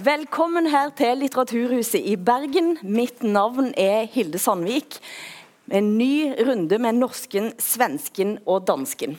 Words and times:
Velkommen 0.00 0.64
her 0.70 0.88
til 0.96 1.18
Litteraturhuset 1.20 2.06
i 2.08 2.14
Bergen. 2.16 2.78
Mitt 2.80 3.20
navn 3.20 3.66
er 3.76 4.06
Hilde 4.08 4.38
Sandvik. 4.40 4.96
En 5.68 5.90
ny 5.98 6.30
runde 6.46 6.78
med 6.80 6.96
norsken, 6.96 7.50
svensken 7.60 8.38
og 8.48 8.62
dansken. 8.70 9.18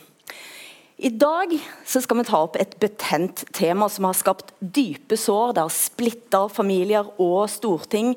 I 0.98 1.12
dag 1.14 1.54
skal 1.86 2.18
vi 2.18 2.26
ta 2.26 2.40
opp 2.48 2.58
et 2.58 2.74
betent 2.82 3.44
tema 3.54 3.86
som 3.92 4.08
har 4.08 4.18
skapt 4.18 4.50
dype 4.58 5.14
sår. 5.14 5.54
Det 5.54 5.66
har 5.68 5.76
splitta 5.76 6.42
familier 6.50 7.14
og 7.14 7.44
storting, 7.52 8.16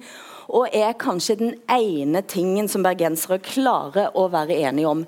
og 0.49 0.73
er 0.73 0.97
kanskje 0.97 1.37
den 1.43 1.55
ene 1.69 2.23
tingen 2.25 2.71
som 2.71 2.87
bergensere 2.87 3.43
klarer 3.45 4.15
å 4.17 4.25
være 4.33 4.57
enige 4.63 4.89
om. 4.89 5.05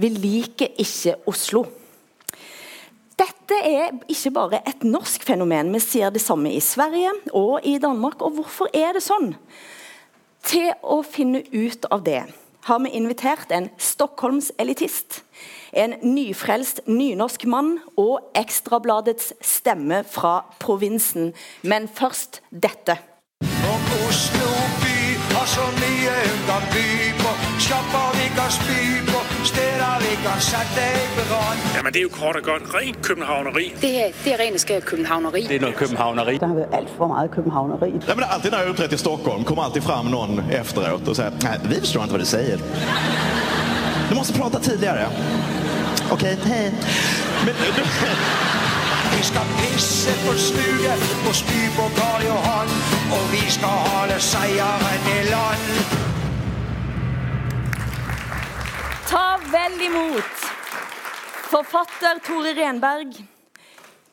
Vi 0.00 0.14
liker 0.14 0.72
ikke 0.80 1.18
Oslo. 1.28 1.66
Dette 3.14 3.56
er 3.62 3.92
ikke 4.10 4.32
bare 4.34 4.62
et 4.66 4.82
norsk 4.82 5.22
fenomen. 5.22 5.70
Vi 5.74 5.80
ser 5.82 6.10
det 6.10 6.22
samme 6.22 6.50
i 6.50 6.60
Sverige 6.60 7.12
og 7.32 7.60
i 7.62 7.78
Danmark. 7.78 8.22
Og 8.22 8.38
hvorfor 8.38 8.70
er 8.74 8.96
det 8.96 9.04
sånn? 9.04 9.34
Til 10.44 10.72
å 10.82 11.02
finne 11.06 11.44
ut 11.54 11.86
av 11.94 12.02
det 12.04 12.24
har 12.64 12.80
vi 12.80 12.90
invitert 12.96 13.52
en 13.52 13.68
Stockholms-elitist, 13.78 15.22
en 15.72 15.94
nyfrelst 16.00 16.80
nynorsk 16.88 17.44
mann 17.44 17.76
og 18.00 18.30
Ekstrabladets 18.38 19.34
stemme 19.44 20.00
fra 20.08 20.46
provinsen. 20.62 21.34
Men 21.62 21.88
først 21.88 22.40
dette. 22.50 22.96
Om 23.44 23.90
Oslo 24.08 24.54
by 24.80 24.96
har 25.34 25.50
så 25.56 25.68
mye 25.80 26.16
unna 26.30 26.58
by 26.72 27.23
på, 27.54 27.60
slapper 27.60 28.06
vi 28.18 28.26
kan 28.38 28.50
spy 28.58 28.80
på 29.10 29.18
steder 29.44 29.94
vi 30.00 30.12
kan 30.24 30.40
sette 30.40 30.86
i 31.04 31.22
brann. 31.30 31.58
Jamen, 31.76 31.92
det 31.92 31.98
er 31.98 32.02
jo 32.02 32.08
kort 32.08 32.36
og 32.36 32.42
godt 32.42 32.62
rent 32.74 33.02
københavneri. 33.02 33.74
Det 33.80 33.90
her, 33.90 34.06
det 34.24 34.32
er 34.32 34.38
rent 34.44 34.60
skær 34.60 34.80
københavneri. 34.80 35.42
Det 35.42 35.56
er 35.56 35.60
noget 35.60 35.76
københavneri. 35.76 36.38
Der 36.38 36.46
har 36.46 36.54
været 36.54 36.68
alt 36.72 36.88
for 36.96 37.06
meget 37.06 37.30
københavneri. 37.30 37.90
Ja, 38.08 38.14
men 38.14 38.24
alltid 38.34 38.50
når 38.50 38.58
jeg 38.58 38.66
er 38.66 38.70
uppträtt 38.70 38.92
i 38.92 38.96
Stockholm 38.96 39.44
kommer 39.44 39.62
alltid 39.62 39.82
fram 39.82 40.06
någon 40.06 40.50
efteråt 40.50 41.08
och 41.08 41.16
säger 41.16 41.32
nej, 41.42 41.58
vi 41.64 41.80
förstår 41.80 42.02
inte 42.02 42.12
vad 42.12 42.20
du 42.20 42.26
säger. 42.26 42.58
Du 44.10 44.14
måste 44.14 44.32
prata 44.40 44.58
tidigare. 44.58 45.06
Okej, 46.10 46.36
hej. 46.44 46.72
Men, 47.44 47.54
du... 47.76 47.82
Vi 49.16 49.22
skal 49.24 49.46
pisse 49.58 50.10
på 50.26 50.32
smuget 50.38 51.00
og 51.28 51.34
spy 51.34 51.60
på 51.76 51.84
Karl 51.96 52.22
Johan, 52.26 52.68
og 53.16 53.32
vi 53.32 53.50
skal 53.50 53.68
holde 53.68 54.20
seieren 54.20 55.00
i 55.14 55.18
land. 55.30 56.13
Ta 59.14 59.36
vel 59.46 59.76
imot 59.86 60.40
forfatter 61.46 62.18
Tore 62.26 62.50
Renberg, 62.56 63.12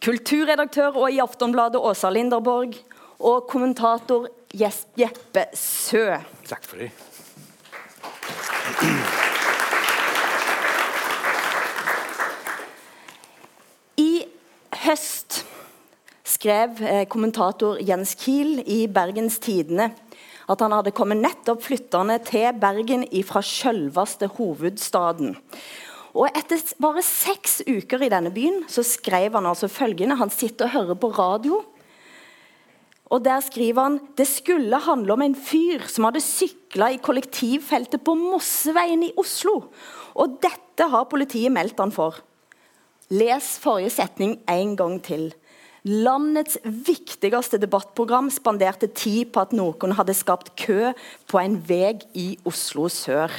kulturredaktør 0.05 0.99
og 1.01 1.07
i 1.09 1.17
Aftonbladet 1.23 1.81
Åsa 1.81 2.11
Linderborg 2.13 2.75
og 3.17 3.47
kommentator 3.49 4.27
Jeppe 4.53 5.47
Sø. 5.57 6.03
Takk 6.45 6.69
for 6.69 6.83
det. 6.83 6.91
I 13.97 14.11
høst 14.85 15.41
skrev 16.29 16.77
eh, 16.85 17.07
kommentator 17.09 17.81
Jens 17.81 18.13
Kiel 18.21 18.61
i 18.69 18.83
Bergens 18.85 19.41
Tidende 19.41 19.89
at 20.49 20.63
han 20.63 20.73
hadde 20.73 20.93
kommet 20.95 21.21
nettopp 21.21 21.61
flyttende 21.65 22.17
til 22.25 22.55
Bergen 22.61 23.05
fra 23.27 23.43
selveste 23.45 24.29
hovedstaden. 24.37 25.35
Og 26.11 26.27
Etter 26.35 26.59
bare 26.81 27.03
seks 27.05 27.61
uker 27.67 28.03
i 28.03 28.11
denne 28.11 28.33
byen 28.35 28.63
så 28.71 28.83
skrev 28.83 29.37
han 29.37 29.47
altså 29.47 29.69
følgende. 29.71 30.19
Han 30.19 30.33
sitter 30.33 30.67
og 30.67 30.75
hører 30.75 30.99
på 30.99 31.11
radio. 31.15 31.61
Og 33.11 33.23
Der 33.23 33.39
skriver 33.43 33.83
han 33.83 33.99
det 34.17 34.27
skulle 34.27 34.79
handle 34.79 35.13
om 35.13 35.21
en 35.21 35.35
fyr 35.35 35.83
som 35.91 36.07
hadde 36.07 36.23
sykla 36.23 36.91
i 36.91 36.99
kollektivfeltet 37.03 38.03
på 38.03 38.15
Mosseveien 38.15 39.03
i 39.03 39.13
Oslo. 39.19 39.71
Og 40.15 40.39
dette 40.43 40.87
har 40.87 41.09
politiet 41.11 41.51
meldt 41.51 41.79
han 41.79 41.91
for. 41.91 42.21
Les 43.11 43.47
forrige 43.59 43.91
setning 43.91 44.37
en 44.47 44.75
gang 44.79 45.01
til. 45.03 45.33
Landets 45.81 46.59
viktigste 46.61 47.57
debattprogram 47.57 48.27
spanderte 48.29 48.85
tid 48.93 49.31
på 49.33 49.41
at 49.41 49.53
noen 49.57 49.95
hadde 49.97 50.13
skapt 50.13 50.51
kø 50.61 50.91
på 51.25 51.39
en 51.41 51.55
vei 51.65 51.95
i 52.13 52.35
Oslo 52.45 52.85
sør. 52.93 53.33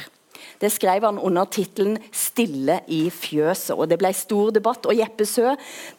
Det 0.61 0.71
skrev 0.71 1.03
han 1.05 1.19
under 1.19 1.45
tittelen 1.45 1.97
'Stille 2.11 2.79
i 2.87 3.09
fjøset'. 3.09 3.77
og 3.77 3.89
Det 3.89 3.99
ble 3.99 4.13
stor 4.13 4.49
debatt. 4.49 4.85
og 4.85 4.97
Jeppe 4.97 5.25
Sø, 5.25 5.55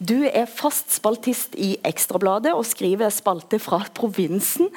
du 0.09 0.25
er 0.33 0.47
fast 0.47 0.95
spaltist 0.95 1.55
i 1.55 1.77
Ekstrabladet 1.85 2.53
og 2.53 2.67
skriver 2.67 3.09
spalte 3.09 3.59
fra 3.59 3.83
provinsen. 3.95 4.69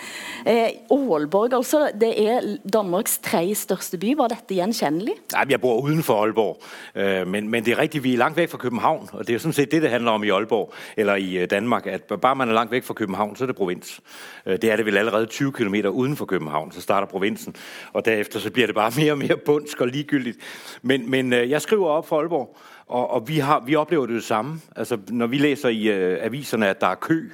Eh, 0.46 0.70
Aalborg, 0.92 1.54
altså. 1.54 1.90
Det 2.02 2.28
er 2.28 2.58
Danmarks 2.74 3.18
tredje 3.18 3.56
største 3.56 3.98
by. 3.98 4.16
Var 4.18 4.28
dette 4.28 4.56
gjenkjennelig? 4.56 5.14
Nei, 5.34 5.46
jeg 5.50 5.62
bor 5.62 5.82
udenfor 5.82 6.22
Aalborg, 6.24 6.62
øh, 6.96 7.28
men, 7.28 7.50
men 7.50 7.66
det 7.66 7.72
er 7.72 7.80
riktig, 7.80 8.04
vi 8.04 8.14
er 8.14 8.18
langt 8.18 8.38
vekk 8.38 8.50
fra 8.52 8.58
København, 8.58 9.10
og 9.14 9.28
det 9.28 9.36
er 9.36 9.40
sådan 9.40 9.54
set 9.54 9.72
det, 9.72 9.82
det 9.82 9.90
handler 9.90 10.12
om 10.12 10.24
i 10.24 10.30
Aalborg, 10.30 10.74
eller 10.98 11.16
i 11.16 11.38
øh, 11.38 11.50
Danmark, 11.50 11.88
at 11.88 12.02
bare 12.22 12.36
man 12.36 12.50
er 12.50 12.54
langt 12.54 12.72
vekk 12.72 12.86
fra 12.86 12.94
København, 12.94 13.36
så 13.36 13.44
er 13.44 13.46
det 13.46 13.56
provins. 13.56 14.00
Øh, 14.46 14.58
det 14.62 14.72
er 14.72 14.76
det 14.76 14.86
vel 14.86 14.98
allerede 14.98 15.26
20 15.26 15.52
km 15.52 15.76
utenfor 15.90 16.26
København, 16.26 16.72
så 16.72 16.82
starter 16.82 17.08
provinsen, 17.08 17.56
og 17.94 18.06
derefter 18.06 18.40
så 18.40 18.52
bliver 18.52 18.66
det 18.66 18.76
bare 18.76 18.92
mer 18.98 19.12
og 19.12 19.18
mere 19.18 19.38
bundsk 19.58 19.82
og 19.82 19.88
ligegyldigt. 19.88 20.38
Men, 20.82 21.10
men 21.10 21.34
øh, 21.34 21.50
jeg 21.50 21.62
skriver 21.62 21.88
op 21.88 22.08
for 22.08 22.20
Aalborg, 22.20 22.58
og, 22.88 23.10
og 23.10 23.28
vi, 23.28 23.38
har, 23.38 23.64
vi 23.66 23.76
oplever 23.76 24.06
det, 24.06 24.16
jo 24.16 24.22
samme. 24.22 24.62
Altså, 24.76 24.98
når 25.10 25.28
vi 25.28 25.38
læser 25.38 25.70
i 25.70 25.88
øh, 25.88 26.18
aviserne, 26.22 26.68
at 26.68 26.82
der 26.82 26.88
er 26.88 26.96
kø, 26.96 27.30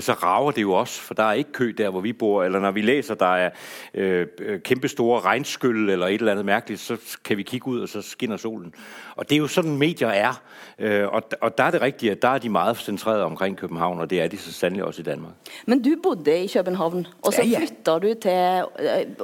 så 0.00 0.12
rager 0.12 0.50
det 0.50 0.62
jo 0.62 0.72
også, 0.72 1.00
for 1.00 1.14
der 1.14 1.22
er 1.22 1.32
ikke 1.32 1.52
kø 1.52 1.74
der, 1.78 1.90
hvor 1.90 2.00
vi 2.00 2.12
bor. 2.12 2.44
Eller 2.44 2.60
når 2.60 2.70
vi 2.70 2.82
læser, 2.82 3.14
der 3.14 3.34
er 3.34 3.50
øh, 3.94 4.26
kæmpestore 4.64 5.20
regnskyld 5.20 5.90
eller 5.90 6.06
et 6.06 6.14
eller 6.14 6.32
andet 6.32 6.44
mærkeligt, 6.46 6.80
så 6.80 6.96
kan 7.24 7.36
vi 7.36 7.42
kigge 7.42 7.68
ud, 7.68 7.80
og 7.80 7.88
så 7.88 8.02
skinner 8.02 8.36
solen. 8.36 8.74
Og 9.16 9.28
det 9.28 9.34
er 9.36 9.38
jo 9.38 9.46
sådan, 9.46 9.76
medier 9.76 10.08
er. 10.08 10.42
Øh, 10.78 11.08
og, 11.08 11.22
og 11.40 11.58
der 11.58 11.64
er 11.64 11.70
det 11.70 11.82
rigtigt, 11.82 12.12
at 12.12 12.22
der 12.22 12.28
er 12.28 12.38
de 12.38 12.48
meget 12.48 12.76
centreret 12.76 13.22
omkring 13.22 13.56
København, 13.56 14.00
og 14.00 14.10
det 14.10 14.22
er 14.22 14.28
de 14.28 14.38
så 14.38 14.52
sandelig 14.52 14.84
også 14.84 15.00
i 15.00 15.04
Danmark. 15.04 15.32
Men 15.66 15.82
du 15.82 15.90
bodde 16.02 16.44
i 16.44 16.50
København, 16.54 17.06
og 17.22 17.32
så 17.32 17.42
Ja, 17.42 17.48
ja. 17.48 17.58
flytter 17.58 17.98
du 17.98 18.14
til 18.22 18.62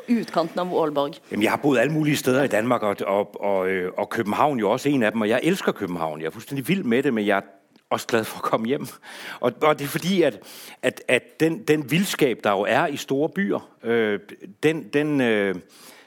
øh, 0.08 0.18
utkanten 0.20 0.60
av 0.60 0.80
Aalborg. 0.82 1.14
Jamen, 1.30 1.42
jeg 1.42 1.52
har 1.52 1.56
boet 1.56 1.78
alle 1.78 1.92
mulige 1.92 2.16
steder 2.16 2.42
i 2.42 2.48
Danmark, 2.48 2.82
og, 2.82 2.96
og, 3.06 3.44
og, 3.44 3.68
øh, 3.68 3.92
og 3.98 4.08
København 4.10 4.58
jo 4.58 4.70
også 4.70 4.88
en 4.88 5.02
af 5.02 5.12
dem, 5.12 5.20
og 5.20 5.28
jeg 5.28 5.40
elsker 5.42 5.72
København. 5.72 6.20
Jeg 6.20 6.26
er 6.26 6.30
fuldstændig 6.30 6.68
vild 6.68 6.84
med 6.84 7.02
det, 7.02 7.14
men 7.14 7.26
jeg 7.26 7.42
også 7.92 8.06
glad 8.06 8.24
for 8.24 8.36
at 8.36 8.42
komme 8.42 8.66
hjem. 8.66 8.86
Og, 9.40 9.52
og 9.62 9.78
det 9.78 9.84
er 9.84 9.88
fordi, 9.88 10.22
at, 10.22 10.38
at, 10.82 11.02
at 11.08 11.40
den, 11.40 11.62
den 11.62 11.90
vildskab, 11.90 12.40
der 12.44 12.50
jo 12.50 12.60
er 12.68 12.86
i 12.86 12.96
store 12.96 13.28
byer, 13.28 13.68
øh, 13.82 14.20
den, 14.62 14.88
den, 14.92 15.20
øh, 15.20 15.54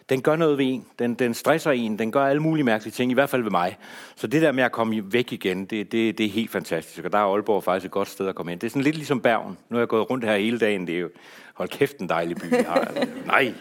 den 0.09 0.21
gør 0.21 0.35
noget 0.35 0.57
ved 0.57 0.65
en. 0.65 0.85
Den, 0.99 1.13
den 1.13 1.33
stresser 1.33 1.71
en. 1.71 1.99
Den 1.99 2.11
gør 2.11 2.25
alle 2.25 2.41
mulige 2.41 2.63
mærkelige 2.63 2.91
ting, 2.91 3.11
i 3.11 3.13
hvert 3.13 3.29
fald 3.29 3.41
ved 3.41 3.51
mig. 3.51 3.77
Så 4.15 4.27
det 4.27 4.41
der 4.41 4.51
med 4.51 4.63
at 4.63 4.71
komme 4.71 5.13
væk 5.13 5.33
igen, 5.33 5.65
det, 5.65 5.91
det, 5.91 6.17
det 6.17 6.25
er 6.25 6.29
helt 6.29 6.51
fantastisk. 6.51 7.05
Og 7.05 7.11
der 7.11 7.17
er 7.17 7.33
Aalborg 7.33 7.63
faktisk 7.63 7.85
et 7.85 7.91
godt 7.91 8.07
sted 8.07 8.27
at 8.27 8.35
komme 8.35 8.51
hen. 8.51 8.59
Det 8.59 8.67
er 8.67 8.69
sådan 8.69 8.81
lidt 8.81 8.95
ligesom 8.95 9.21
Bergen. 9.21 9.57
Nu 9.69 9.75
har 9.75 9.81
jeg 9.81 9.87
gået 9.87 10.09
rundt 10.09 10.25
her 10.25 10.37
hele 10.37 10.59
dagen. 10.59 10.87
Det 10.87 10.95
er 10.95 10.99
jo, 10.99 11.09
hold 11.53 11.69
kæft, 11.69 11.97
en 11.97 12.09
dejlig 12.09 12.37
by. 12.37 12.45
vi 12.49 12.63
har. 12.67 12.91
Nej, 13.25 13.53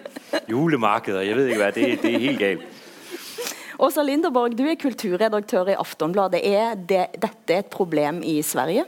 julemarkeder, 0.51 1.21
jeg 1.21 1.37
ved 1.37 1.47
ikke 1.47 1.61
hvad, 1.61 1.73
det, 1.73 2.03
det 2.03 2.15
er 2.15 2.19
helt 2.19 2.39
galt. 2.39 2.63
Åsa 3.79 4.03
Linderborg, 4.03 4.57
du 4.57 4.65
er 4.71 4.79
kulturredaktør 4.79 5.73
i 5.73 5.79
Aftonbladet. 5.79 6.41
Er 6.45 6.75
det, 6.77 7.07
dette 7.23 7.59
et 7.59 7.71
problem 7.71 8.23
i 8.23 8.43
Sverige? 8.43 8.85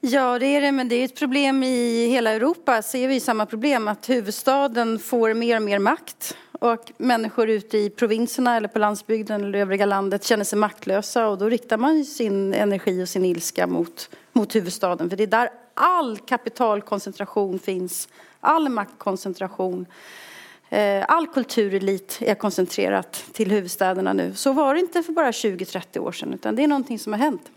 Ja, 0.00 0.38
det 0.38 0.46
är 0.46 0.60
det, 0.60 0.72
men 0.72 0.88
det 0.88 0.96
är 0.96 1.04
ett 1.04 1.18
problem 1.18 1.62
i 1.62 2.06
hele 2.06 2.30
Europa. 2.30 2.82
Ser 2.82 3.08
vi 3.08 3.20
samme 3.20 3.46
problem 3.46 3.88
at 3.88 4.06
huvudstaden 4.06 4.98
får 4.98 5.34
mer 5.34 5.56
og 5.56 5.62
mer 5.62 5.78
makt 5.78 6.34
Og 6.60 6.90
mennesker 6.98 7.50
ute 7.58 7.78
i 7.78 7.90
provinserna 7.90 8.56
eller 8.56 8.68
på 8.68 8.78
landsbygden 8.78 9.44
eller 9.44 9.58
övriga 9.58 9.86
landet 9.86 10.24
känner 10.24 10.44
sig 10.44 10.58
maktlösa 10.58 11.26
och 11.28 11.38
då 11.38 11.48
riktar 11.48 11.76
man 11.76 12.04
sin 12.04 12.54
energi 12.54 13.02
og 13.02 13.08
sin 13.08 13.24
ilska 13.24 13.66
mot, 13.66 14.10
mot 14.32 14.54
huvudstaden. 14.54 15.10
För 15.10 15.16
det 15.16 15.22
er 15.22 15.26
der 15.26 15.48
all 15.74 16.16
kapitalkoncentration 16.18 17.58
finns, 17.58 18.08
all 18.40 18.68
maktkoncentration. 18.68 19.86
Eh, 20.70 21.04
All 21.08 21.26
kulturelit 21.26 22.18
är 22.20 22.34
koncentrerat 22.34 23.24
till 23.32 23.50
huvudstäderna 23.50 24.12
nu. 24.12 24.34
Så 24.34 24.52
var 24.52 24.74
det 24.74 24.80
inte 24.80 25.02
för 25.02 25.12
bara 25.12 25.30
20-30 25.30 25.98
år 25.98 26.12
sedan, 26.12 26.34
utan 26.34 26.56
det 26.56 26.62
är 26.62 26.68
någonting 26.68 26.98
som 26.98 27.12
har 27.12 27.20
hänt. 27.20 27.50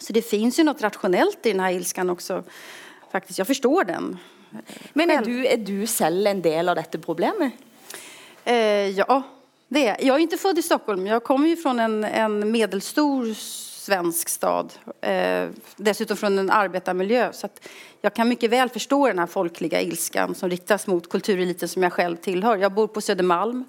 Så 0.00 0.12
det 0.12 0.22
finns 0.22 0.58
ju 0.58 0.64
något 0.64 0.82
rationellt 0.82 1.46
i 1.46 1.50
den 1.50 1.60
här 1.60 1.72
ilskan 1.72 2.10
också. 2.10 2.44
Faktiskt, 3.12 3.38
jag 3.38 3.46
förstår 3.46 3.84
den. 3.84 4.18
Men 4.92 5.10
er 5.10 5.22
du, 5.24 5.46
er 5.46 5.56
du 5.56 5.86
selv 5.86 6.26
en 6.26 6.42
del 6.42 6.68
av 6.68 6.76
dette 6.76 6.98
problemet? 6.98 7.52
Eh, 8.44 8.54
ja, 8.88 9.22
det 9.68 9.86
är 9.86 10.06
jag. 10.06 10.16
är 10.16 10.20
inte 10.20 10.36
född 10.36 10.58
i 10.58 10.62
Stockholm. 10.62 11.06
Jag 11.06 11.24
kommer 11.24 11.48
ju 11.48 11.56
från 11.56 11.80
en, 11.80 12.04
en 12.04 12.50
medelstor 12.50 13.34
svensk 13.80 14.28
stad. 14.28 14.72
Eh, 15.00 15.48
dessutom 15.76 16.16
fra 16.16 16.28
en 16.28 16.50
arbeidermiljø. 16.50 17.30
Så 17.32 17.48
jag 18.00 18.14
kan 18.14 18.28
mye 18.28 18.50
vel 18.52 18.72
forstå 18.72 19.00
den 19.08 19.26
folkelige 19.28 19.80
ilsken 19.82 20.34
som 20.34 20.50
riktas 20.52 20.86
mot 20.90 21.08
kultureliten 21.08 21.68
som 21.68 21.86
jeg 21.86 21.96
selv 21.96 22.20
tilhører. 22.24 22.66
Jeg 22.66 22.76
bor 22.76 22.90
på 22.92 23.00
Södermalm. 23.00 23.64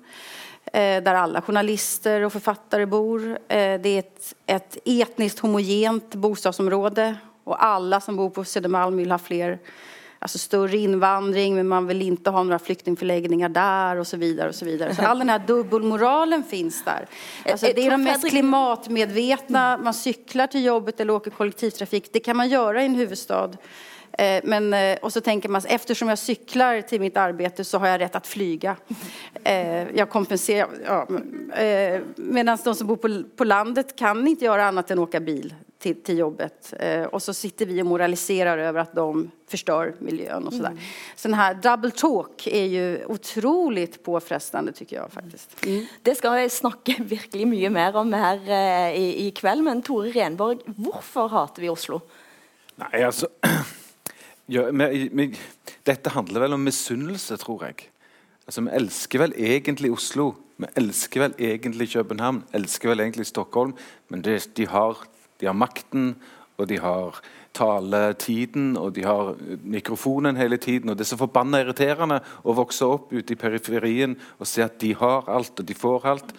Eh, 0.73 0.99
der 1.03 1.17
alle 1.17 1.41
journalister 1.41 2.27
og 2.27 2.33
forfattere 2.35 2.89
bor. 2.91 3.23
Eh, 3.47 3.77
det 3.81 3.95
er 3.95 4.03
et, 4.03 4.33
et 4.57 4.77
etniskt 4.99 5.41
homogent 5.45 6.19
bostadsområde. 6.19 7.13
og 7.45 7.55
alle 7.57 7.97
som 7.99 8.15
bor 8.15 8.29
på 8.29 8.43
Södermalm 8.45 8.99
vil 9.01 9.11
ha 9.11 9.17
fler 9.17 9.57
alltså 10.21 10.37
större 10.37 10.77
invandring 10.77 11.55
men 11.55 11.67
man 11.67 11.87
vill 11.87 12.01
inte 12.01 12.29
ha 12.29 12.43
några 12.43 12.59
flyktingförläggningar 12.59 13.49
där 13.49 13.95
och 13.95 14.07
så 14.07 14.17
vidare. 14.17 14.49
och 14.49 14.55
Så 14.55 14.65
vidare. 14.65 14.95
Så 14.95 15.01
all 15.01 15.19
den 15.19 15.29
här 15.29 15.39
dubbelmoralen 15.47 16.43
finns 16.43 16.83
där. 16.83 17.05
Alltså 17.51 17.65
det 17.75 17.85
är 17.85 17.91
de 17.91 18.03
mest 18.03 18.29
klimatmedvetna, 18.29 19.77
man 19.77 19.93
cyklar 19.93 20.47
till 20.47 20.63
jobbet 20.63 20.99
eller 20.99 21.13
åker 21.13 21.31
kollektivtrafik. 21.31 22.09
Det 22.13 22.19
kan 22.19 22.37
man 22.37 22.49
göra 22.49 22.81
i 22.81 22.85
en 22.85 22.95
huvudstad. 22.95 23.51
Eh, 24.11 24.41
men, 24.43 24.73
eh, 24.73 24.97
och 25.01 25.13
så 25.13 25.21
tänker 25.21 25.49
man, 25.49 25.61
eftersom 25.65 26.09
jag 26.09 26.19
cyklar 26.19 26.81
till 26.81 27.01
mitt 27.01 27.17
arbete 27.17 27.63
så 27.63 27.77
har 27.77 27.87
jag 27.87 28.01
rätt 28.01 28.15
att 28.15 28.27
flyga. 28.27 28.75
Eh, 29.43 29.97
jag 29.97 30.09
kompenserar. 30.09 30.69
Ja, 30.85 31.07
Medan 32.15 32.57
de 32.63 32.75
som 32.75 32.87
bor 32.87 32.95
på, 32.95 33.23
på 33.35 33.43
landet 33.43 33.95
kan 33.95 34.27
inte 34.27 34.45
göra 34.45 34.65
annat 34.65 34.91
än 34.91 34.99
åka 34.99 35.19
bil 35.19 35.53
till, 35.81 36.03
till 36.03 36.17
jobbet. 36.17 36.73
Och 37.11 37.21
så 37.21 37.33
sitter 37.33 37.65
vi 37.65 37.81
och 37.81 37.85
moraliserar 37.85 38.57
över 38.57 38.79
att 38.79 38.95
de 38.95 39.31
förstör 39.47 39.95
miljön 39.99 40.47
och 40.47 40.53
sådär. 40.53 40.69
Mm. 40.69 40.83
Så 41.15 41.27
den 41.27 41.35
här 41.35 41.53
double 41.53 41.91
talk 41.91 42.47
är 42.47 42.65
ju 42.65 43.05
otroligt 43.05 44.03
påfrestande 44.03 44.71
tycker 44.71 44.95
jag 44.95 45.11
faktiskt. 45.11 45.65
Mm. 45.65 45.85
Det 46.01 46.15
ska 46.15 46.29
vi 46.29 46.49
snakke 46.49 46.95
virkelig 47.03 47.47
mye 47.47 47.69
mer 47.69 47.95
om 47.95 48.13
her 48.13 48.49
i, 48.95 49.27
i 49.27 49.31
kveld, 49.31 49.63
men 49.63 49.81
Tore 49.81 50.11
Renborg, 50.11 50.57
hvorfor 50.65 51.29
hater 51.29 51.61
vi 51.61 51.69
Oslo? 51.69 52.01
Nei, 52.75 53.03
altså 53.03 53.27
Ja, 54.51 54.71
men, 54.71 55.09
men, 55.15 55.35
dette 55.87 56.11
handler 56.11 56.43
vel 56.43 56.57
om 56.57 56.63
misunnelse, 56.65 57.37
tror 57.39 57.63
jeg. 57.69 57.85
Altså, 58.43 58.61
Vi 58.65 58.73
elsker 58.75 59.21
vel 59.21 59.35
egentlig 59.37 59.91
Oslo. 59.93 60.33
Vi 60.59 60.67
elsker 60.75 61.23
vel 61.23 61.35
egentlig 61.39 61.87
København. 61.93 62.43
Elsker 62.53 62.91
vel 62.91 62.99
egentlig 62.99 63.29
Stockholm. 63.29 63.71
Men 64.09 64.25
det, 64.25 64.49
de, 64.57 64.67
har, 64.67 64.97
de, 65.41 65.49
har, 65.49 65.57
makten, 65.57 66.13
og 66.57 66.69
de 66.69 66.79
har 66.81 67.19
taletiden, 67.57 68.75
og 68.79 68.93
de 68.95 69.03
har 69.03 69.35
mikrofonen 69.63 70.39
hele 70.39 70.57
tiden. 70.61 70.89
Og 70.89 70.97
det 70.97 71.05
er 71.05 71.11
så 71.11 71.19
forbanna 71.19 71.61
irriterende 71.63 72.21
å 72.43 72.55
vokse 72.57 72.87
opp 72.87 73.11
ute 73.11 73.35
i 73.35 73.39
periferien 73.39 74.15
og 74.39 74.47
se 74.49 74.63
at 74.63 74.79
de 74.81 74.93
har 74.97 75.29
alt, 75.31 75.59
og 75.59 75.67
de 75.67 75.77
får 75.77 76.09
alt. 76.13 76.35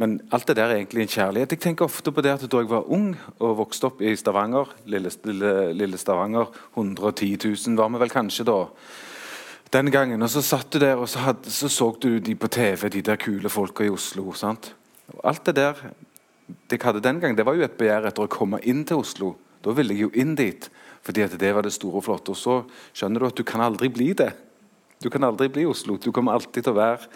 Men 0.00 0.16
alt 0.34 0.48
det 0.50 0.56
der 0.58 0.72
er 0.72 0.80
egentlig 0.80 1.04
en 1.04 1.12
kjærlighet. 1.12 1.52
Jeg 1.54 1.62
tenker 1.62 1.86
ofte 1.86 2.10
på 2.10 2.22
det 2.24 2.32
at 2.32 2.46
Da 2.50 2.58
jeg 2.58 2.70
var 2.70 2.88
ung 2.90 3.12
og 3.38 3.58
vokste 3.60 3.86
opp 3.86 4.00
i 4.02 4.16
Stavanger, 4.18 4.72
lille, 4.90 5.10
lille, 5.24 5.72
lille 5.72 5.98
Stavanger 5.98 6.50
110 6.74 7.36
000 7.44 7.76
var 7.78 7.92
vi 7.92 8.00
vel 8.02 8.10
kanskje 8.10 8.46
da. 8.48 8.58
Den 9.72 9.90
gangen, 9.90 10.22
og 10.22 10.30
Så 10.30 10.42
satt 10.42 10.72
du 10.72 10.78
der 10.78 10.96
og 10.96 11.08
så, 11.08 11.18
hadde, 11.18 11.50
så, 11.50 11.68
så 11.68 11.94
du 12.02 12.18
de 12.18 12.34
på 12.34 12.48
TV, 12.48 12.88
de 12.88 13.02
der 13.02 13.16
kule 13.16 13.48
folka 13.48 13.84
i 13.84 13.90
Oslo. 13.90 14.32
sant? 14.32 14.74
Alt 15.22 15.46
det 15.46 15.56
der 15.56 15.74
jeg 16.70 16.80
hadde 16.82 17.02
den 17.04 17.20
gang, 17.20 17.36
det 17.36 17.46
var 17.46 17.56
jo 17.56 17.64
et 17.64 17.76
begjær 17.78 18.08
etter 18.08 18.26
å 18.26 18.30
komme 18.30 18.60
inn 18.68 18.82
til 18.88 19.00
Oslo. 19.00 19.34
Da 19.64 19.72
ville 19.72 19.94
jeg 19.96 20.06
jo 20.06 20.10
inn 20.20 20.34
dit, 20.36 20.66
fordi 21.04 21.24
at 21.24 21.36
det 21.40 21.52
var 21.56 21.64
det 21.64 21.72
store 21.72 22.02
og 22.02 22.04
flotte. 22.04 22.34
Og 22.34 22.38
så 22.38 22.56
skjønner 22.96 23.22
du 23.22 23.28
at 23.30 23.38
du 23.38 23.44
kan 23.48 23.64
aldri 23.64 23.88
bli 23.92 24.10
det. 24.16 24.32
Du 25.00 25.08
kan 25.12 25.24
aldri 25.24 25.48
bli 25.52 25.64
Oslo. 25.68 25.96
Du 25.96 26.12
kommer 26.12 26.36
alltid 26.36 26.66
til 26.66 26.74
å 26.74 26.78
være 26.78 27.08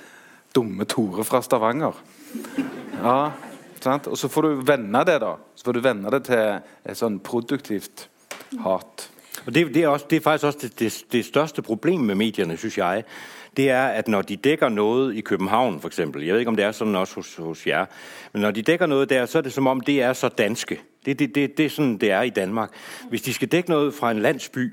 dumme 0.57 0.87
Tore 0.89 1.27
fra 1.29 1.43
Stavanger. 1.45 1.97
Ja, 2.99 3.19
sant? 3.83 4.09
Og 4.09 4.19
så 4.19 4.31
får 4.33 4.49
du 4.49 4.65
vende 4.69 5.05
det, 5.09 5.19
da. 5.25 5.37
Så 5.57 5.69
får 5.69 5.77
du 5.77 5.85
vende 5.85 6.13
det 6.15 6.25
til 6.29 6.59
et 6.89 6.99
sånn 6.99 7.21
produktivt 7.25 8.09
hat. 8.65 9.09
Og 9.47 9.55
det, 9.55 9.69
det, 9.75 9.85
er 9.85 9.93
også, 9.93 10.09
det 10.11 10.19
er 10.19 10.25
faktisk 10.25 10.49
også 10.49 10.71
det, 10.79 10.91
det, 11.13 11.25
største 11.25 11.63
problemet 11.63 12.11
med 12.11 12.19
mediene, 12.21 12.57
synes 12.61 12.79
jeg. 12.81 13.05
Det 13.59 13.71
er, 13.71 13.87
at 13.99 14.09
når 14.09 14.23
de 14.23 14.37
dækker 14.37 14.69
noe 14.69 15.15
i 15.19 15.21
København, 15.21 15.81
eksempel, 15.87 16.23
jeg 16.23 16.35
vet 16.35 16.41
ikke, 16.41 16.53
om 16.53 16.57
det 16.57 16.65
er 16.65 16.75
sånn 16.77 16.95
også 16.95 17.19
hos, 17.19 17.31
hos 17.43 17.65
jer, 17.67 17.89
men 18.33 18.45
når 18.47 18.55
de 18.55 18.63
dækker 18.63 18.87
noe 18.87 19.07
der, 19.11 19.27
så 19.27 19.41
er 19.41 19.49
det 19.49 19.53
som 19.53 19.67
om, 19.67 19.81
det 19.83 19.97
er 20.03 20.13
så 20.15 20.29
danske. 20.31 20.79
Det, 21.07 21.19
det, 21.19 21.35
det, 21.35 21.57
det 21.59 21.67
er 21.67 21.73
sånn 21.75 21.97
det 21.99 22.13
er 22.15 22.29
i 22.29 22.31
Danmark. 22.31 22.71
Hvis 23.11 23.27
de 23.27 23.35
skal 23.35 23.51
dække 23.51 23.75
noe 23.75 23.91
fra 23.93 24.13
en 24.15 24.23
landsby, 24.23 24.69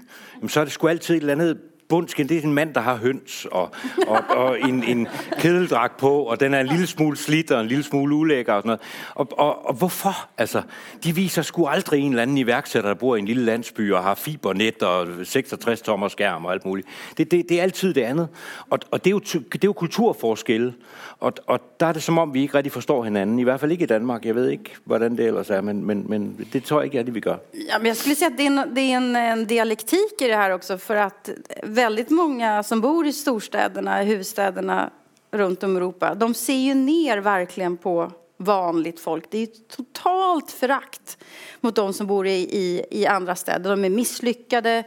så 0.47 0.61
er 0.61 0.69
det 0.69 0.75
sgu 0.77 0.87
alltid 0.87 1.15
et 1.15 1.25
eller 1.25 1.33
andet 1.33 1.63
bundskin, 1.89 2.29
det 2.29 2.37
er 2.37 2.41
en 2.41 2.53
mand, 2.53 2.73
der 2.73 2.81
har 2.81 2.95
høns 2.95 3.47
og, 3.51 3.71
og, 4.07 4.23
og 4.29 4.59
en, 4.59 4.83
en 4.83 5.07
kedeldragt 5.39 5.97
på, 5.97 6.23
og 6.23 6.39
den 6.39 6.53
er 6.53 6.59
en 6.59 6.67
lille 6.67 6.87
smule 6.87 7.17
slidt 7.17 7.51
og 7.51 7.61
en 7.61 7.67
lille 7.67 7.83
smule 7.83 8.15
ulækker 8.15 8.53
og 8.53 8.61
sådan 8.61 8.67
noget. 8.67 8.81
Og, 9.39 9.65
og, 9.65 9.73
hvorfor? 9.73 10.29
Altså, 10.37 10.61
de 11.03 11.15
viser 11.15 11.41
sgu 11.41 11.67
aldrig 11.67 12.01
en 12.01 12.11
eller 12.11 12.21
anden 12.21 12.37
iværksætter, 12.37 12.89
der 12.89 12.95
bor 12.95 13.15
i 13.15 13.19
en 13.19 13.25
lille 13.25 13.45
landsby 13.45 13.91
og 13.91 14.03
har 14.03 14.15
fibernet 14.15 14.83
og 14.83 15.07
66 15.23 15.81
tommer 15.81 16.07
skærm 16.07 16.45
og 16.45 16.53
alt 16.53 16.65
muligt. 16.65 16.87
Det, 17.17 17.31
det, 17.31 17.49
det 17.49 17.59
er 17.59 17.63
altid 17.63 17.93
det 17.93 18.01
andet. 18.01 18.27
Og, 18.69 18.79
det, 18.91 19.07
er 19.07 19.11
jo, 19.11 19.19
det 19.19 19.55
er 19.55 19.59
jo 19.65 19.73
kulturforskelle. 19.73 20.73
Og, 21.19 21.33
og 21.47 21.59
der 21.79 21.85
er 21.85 21.91
det 21.91 22.03
som 22.03 22.17
om, 22.17 22.33
vi 22.33 22.41
ikke 22.41 22.57
rigtig 22.57 22.71
forstår 22.71 23.03
hinanden. 23.03 23.39
I 23.39 23.43
hvert 23.43 23.59
fald 23.59 23.71
ikke 23.71 23.83
i 23.83 23.87
Danmark. 23.87 24.25
Jeg 24.25 24.35
ved 24.35 24.49
ikke, 24.49 24.71
hvordan 24.83 25.17
det 25.17 25.25
ellers 25.25 25.49
er, 25.49 25.61
men, 25.61 25.85
men, 25.85 26.05
men 26.07 26.47
det 26.53 26.63
tror 26.63 26.79
jeg 26.79 26.85
ikke 26.85 26.99
er 26.99 27.03
vi 27.03 27.19
gør. 27.19 27.35
Ja, 27.69 27.77
men 27.77 27.87
jeg 27.87 27.95
skulle 27.95 28.15
sige, 28.15 28.27
at 28.27 28.33
det 28.37 28.45
er, 28.45 28.63
en, 28.63 28.75
det 28.75 28.83
er 28.83 28.97
en, 28.97 29.39
en 29.39 29.45
dialektik 29.45 29.99
i 30.21 30.23
det 30.23 30.35
her 30.35 30.53
også, 30.53 30.77
for 30.77 30.93
att 30.93 31.29
väldigt 31.75 32.09
många 32.09 32.63
som 32.63 32.81
bor 32.81 33.07
i 33.07 33.13
storstäderna, 33.13 34.01
huvudstäderna 34.01 34.89
runt 35.31 35.63
om 35.63 35.73
i 35.73 35.77
Europa, 35.77 36.15
de 36.15 36.33
ser 36.33 36.53
ju 36.53 36.73
ner 36.73 37.17
verkligen 37.17 37.77
på 37.77 38.11
vanligt 38.37 38.99
folk. 38.99 39.25
Det 39.29 39.37
är 39.37 39.47
totalt 39.75 40.51
förakt 40.51 41.17
mot 41.61 41.75
de 41.75 41.93
som 41.93 42.07
bor 42.07 42.27
i, 42.27 42.31
i, 42.31 42.85
i 42.91 43.05
andra 43.05 43.35
städer. 43.35 43.69
De 43.69 43.85
är 43.85 43.89
misslyckade, 43.89 44.83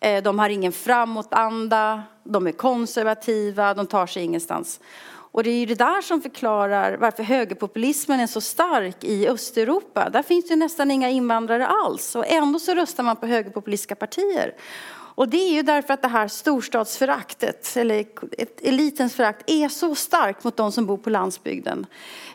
eh, 0.00 0.22
de 0.22 0.38
har 0.38 0.48
ingen 0.48 0.72
framåtanda, 0.72 2.02
de 2.24 2.46
är 2.46 2.52
konservativa, 2.52 3.74
de 3.74 3.86
tar 3.86 4.06
sig 4.06 4.22
ingenstans. 4.22 4.80
Och 5.30 5.44
det 5.44 5.50
är 5.50 5.58
ju 5.58 5.66
det 5.66 5.74
där 5.74 6.02
som 6.02 6.20
förklarar 6.20 6.96
varför 6.96 7.22
högerpopulismen 7.22 8.20
är 8.20 8.26
så 8.26 8.40
stark 8.40 9.04
i 9.04 9.28
Östeuropa. 9.28 10.10
Där 10.10 10.22
finns 10.22 10.48
det 10.48 10.56
nästan 10.56 10.90
inga 10.90 11.10
invandrare 11.10 11.66
alls 11.66 12.16
och 12.16 12.26
ändå 12.26 12.58
så 12.58 12.74
röstar 12.74 13.02
man 13.02 13.16
på 13.16 13.26
högerpopulistiska 13.26 13.94
partier. 13.94 14.54
Och 15.18 15.28
det 15.28 15.36
är 15.36 15.52
ju 15.54 15.62
därför 15.62 15.94
att 15.94 16.02
det 16.02 16.08
här 16.08 16.28
storstadsföraktet, 16.28 17.76
eller 17.76 18.06
elitens 18.62 19.14
förakt, 19.14 19.50
är 19.50 19.68
så 19.68 19.94
starkt 19.94 20.44
mot 20.44 20.56
de 20.56 20.72
som 20.72 20.86
bor 20.86 20.96
på 20.96 21.10
landsbygden. 21.10 21.86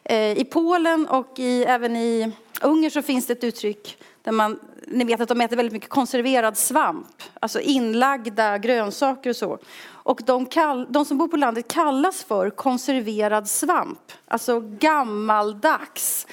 Eh, 0.03 0.37
I 0.37 0.45
Polen 0.45 1.07
och 1.07 1.39
i, 1.39 1.63
även 1.63 1.95
i 1.95 2.31
Ungern 2.61 2.91
så 2.91 3.01
finns 3.01 3.25
det 3.25 3.33
ett 3.33 3.43
uttryck 3.43 3.97
där 4.23 4.31
man, 4.31 4.59
ni 4.93 5.03
vet 5.03 5.21
att 5.21 5.29
de 5.29 5.41
äter 5.41 5.55
väldigt 5.55 5.73
mycket 5.73 5.89
konserverad 5.89 6.57
svamp, 6.57 7.23
alltså 7.39 7.59
inlagda 7.59 8.57
grönsaker 8.57 9.29
och 9.29 9.35
så. 9.35 9.59
Och 9.85 10.21
de, 10.25 10.45
kall, 10.45 10.87
de 10.89 11.05
som 11.05 11.17
bor 11.17 11.27
på 11.27 11.37
landet 11.37 11.67
kallas 11.67 12.23
för 12.23 12.49
konserverad 12.49 13.49
svamp, 13.49 14.11
alltså 14.27 14.59
gammaldags. 14.59 16.27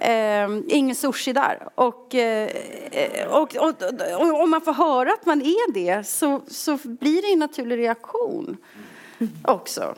Eh, 0.00 0.48
ingen 0.68 0.96
sushi 0.96 1.32
där. 1.32 1.68
Och, 1.74 2.14
eh, 2.14 2.48
och, 3.28 3.56
och, 3.56 3.74
och, 4.20 4.40
om 4.42 4.50
man 4.50 4.60
får 4.60 4.72
höra 4.72 5.12
att 5.12 5.26
man 5.26 5.40
är 5.40 5.72
det 5.72 6.06
så, 6.06 6.40
så 6.48 6.78
blir 6.84 7.22
det 7.22 7.32
en 7.32 7.38
naturlig 7.38 7.78
reaktion 7.78 8.56
också. 9.44 9.94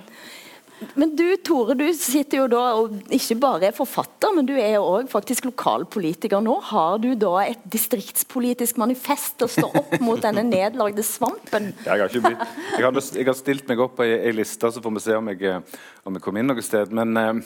Men 0.99 1.15
du 1.17 1.27
Tore, 1.45 1.77
du 1.79 1.87
sitter 1.97 2.43
jo 2.43 2.47
da 2.51 2.63
og 2.79 3.13
ikke 3.15 3.37
bare 3.41 3.69
er 3.69 3.77
forfatter, 3.77 4.33
men 4.37 4.47
du 4.49 4.53
er 4.59 4.81
òg 4.81 5.09
faktisk 5.13 5.47
lokalpolitiker. 5.49 6.43
Nå 6.45 6.57
har 6.71 6.99
du 7.03 7.13
da 7.19 7.33
et 7.45 7.63
distriktspolitisk 7.71 8.81
manifest 8.83 9.45
å 9.47 9.51
stå 9.51 9.71
opp 9.71 9.95
mot 10.05 10.21
denne 10.23 10.45
nedlagde 10.47 11.05
svampen. 11.07 11.73
Jeg 11.87 12.03
har, 12.03 12.11
ikke 12.11 12.25
blitt, 12.27 12.57
jeg 12.75 12.87
har, 12.87 13.01
jeg 13.21 13.29
har 13.31 13.39
stilt 13.39 13.71
meg 13.71 13.85
opp 13.87 13.97
på 14.01 14.07
ei, 14.09 14.33
liste, 14.35 14.73
så 14.75 14.83
får 14.83 14.97
vi 14.99 15.05
se 15.07 15.19
om 15.19 15.31
jeg, 15.33 15.61
om 16.05 16.19
jeg 16.19 16.27
kommer 16.27 16.43
inn 16.43 16.51
noe 16.53 16.67
sted. 16.67 16.93
Men 16.95 17.17
eh, 17.21 17.45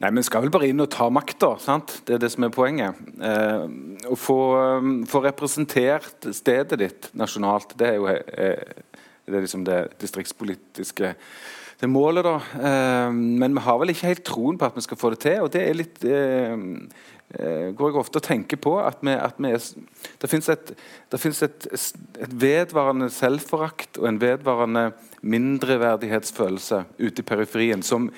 Nei, 0.00 0.08
men 0.16 0.24
skal 0.24 0.46
vel 0.46 0.52
bare 0.52 0.70
inn 0.70 0.80
og 0.80 0.88
ta 0.94 1.10
makta. 1.12 1.50
Det 2.08 2.14
er 2.14 2.20
det 2.22 2.30
som 2.32 2.46
er 2.46 2.52
poenget. 2.54 2.96
Eh, 3.20 3.64
å 4.08 4.16
få, 4.16 4.38
eh, 4.56 4.86
få, 5.10 5.20
representert 5.26 6.30
stedet 6.32 6.78
ditt 6.80 7.10
nasjonalt, 7.12 7.74
det 7.76 7.88
er 7.90 7.98
jo 7.98 8.06
eh, 8.08 8.80
det, 9.28 9.34
er 9.34 9.44
liksom 9.44 9.66
det 9.68 9.80
distriktspolitiske 10.00 11.12
det 11.80 11.88
målet, 11.88 12.26
da. 12.26 12.34
Eh, 12.60 13.12
men 13.12 13.54
vi 13.56 13.62
har 13.64 13.78
vel 13.80 13.92
ikke 13.94 14.10
helt 14.10 14.26
troen 14.28 14.58
på 14.60 14.68
at 14.68 14.76
vi 14.76 14.84
skal 14.84 15.00
få 15.00 15.14
det 15.14 15.22
til. 15.24 15.38
Og 15.44 15.52
det 15.54 15.62
er 15.64 15.78
litt 15.78 16.04
eh, 16.04 16.52
eh 17.30 17.70
går 17.78 17.92
jeg 17.92 18.00
ofte 18.00 18.20
og 18.20 18.26
tenker 18.26 18.58
på 18.60 18.74
at, 18.82 18.98
vi, 19.06 19.14
at 19.14 19.38
vi 19.38 19.52
er, 19.54 19.66
det 20.20 20.30
fins 20.30 20.48
et, 20.50 20.72
et, 21.14 21.52
et, 22.20 22.34
vedvarende 22.34 23.08
selvforakt 23.14 24.00
og 24.02 24.08
en 24.08 24.20
vedvarende 24.20 24.90
mindreverdighetsfølelse 25.22 26.84
ute 26.98 27.22
i 27.22 27.28
periferien 27.28 27.82
som 27.82 28.10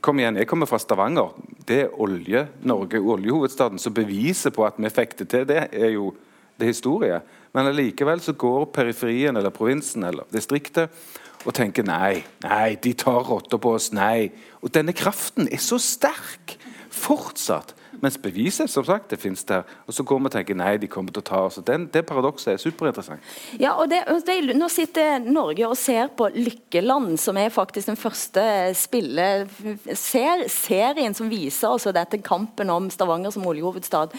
Kom 0.00 0.16
igjen, 0.16 0.38
jeg 0.40 0.48
kommer 0.48 0.64
fra 0.64 0.78
Stavanger. 0.80 1.34
Det 1.68 1.76
er 1.82 1.96
olje-Norge, 2.00 3.02
oljehovedstaden. 3.04 3.78
som 3.78 3.92
beviser 3.92 4.48
på 4.50 4.64
at 4.64 4.78
vi 4.80 4.88
fikk 4.88 5.18
det 5.18 5.26
til, 5.28 5.44
det 5.44 5.66
er 5.76 5.90
jo 5.92 6.14
det 6.56 6.64
er 6.64 6.72
historie. 6.72 7.18
Men 7.52 7.68
allikevel 7.68 8.20
så 8.20 8.32
går 8.32 8.70
periferien 8.72 9.36
eller 9.36 9.52
provinsen 9.52 10.04
eller 10.04 10.24
distriktet 10.32 10.88
og 11.46 11.54
tenker 11.56 11.86
nei, 11.86 12.22
nei, 12.44 12.76
de 12.82 12.92
tar 12.98 13.24
rotta 13.28 13.58
på 13.60 13.74
oss, 13.78 13.90
nei. 13.96 14.30
Og 14.60 14.72
denne 14.74 14.92
kraften 14.96 15.48
er 15.48 15.62
så 15.62 15.78
sterk 15.80 16.56
fortsatt. 16.92 17.74
Mens 18.00 18.16
beviset 18.20 18.70
som 18.72 18.84
sagt, 18.86 19.10
det 19.12 19.20
finnes 19.20 19.42
der. 19.48 19.66
Og 19.86 19.94
så 19.94 20.04
går 20.06 20.20
vi 20.20 20.30
og 20.30 20.34
tenker 20.34 20.56
nei, 20.56 20.74
de 20.80 20.88
kommer 20.90 21.12
til 21.12 21.22
å 21.22 21.28
ta 21.30 21.42
oss. 21.48 21.58
Den, 21.66 21.86
det 21.92 22.04
paradokset 22.08 22.54
er 22.54 22.62
superinteressant. 22.62 23.32
Ja, 23.60 23.74
og 23.76 23.90
det, 23.92 24.02
det, 24.26 24.38
Nå 24.56 24.70
sitter 24.72 25.20
Norge 25.24 25.68
og 25.68 25.76
ser 25.78 26.08
på 26.16 26.30
Lykkeland, 26.34 27.18
som 27.20 27.38
er 27.40 27.52
faktisk 27.52 27.92
den 27.92 28.00
første 28.00 28.44
spille, 28.78 29.26
ser, 29.92 30.46
serien 30.52 31.16
som 31.16 31.28
viser 31.30 31.70
altså 31.70 31.92
dette 31.94 32.22
kampen 32.24 32.72
om 32.72 32.88
Stavanger 32.92 33.34
som 33.34 33.46
oljehovedstad. 33.50 34.16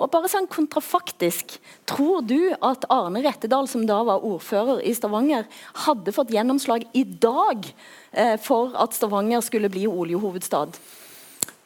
Og 0.00 0.08
bare 0.12 0.30
sånn 0.32 0.48
kontrafaktisk, 0.50 1.58
Tror 1.90 2.22
du 2.22 2.52
at 2.62 2.84
Arne 2.92 3.20
Rettedal, 3.24 3.66
som 3.68 3.82
da 3.88 3.98
var 4.06 4.22
ordfører 4.26 4.78
i 4.86 4.92
Stavanger, 4.94 5.48
hadde 5.84 6.14
fått 6.14 6.30
gjennomslag 6.30 6.86
i 6.94 7.02
dag 7.02 7.66
eh, 8.12 8.36
for 8.40 8.76
at 8.78 8.94
Stavanger 8.94 9.42
skulle 9.42 9.72
bli 9.72 9.88
oljehovedstad? 9.90 10.78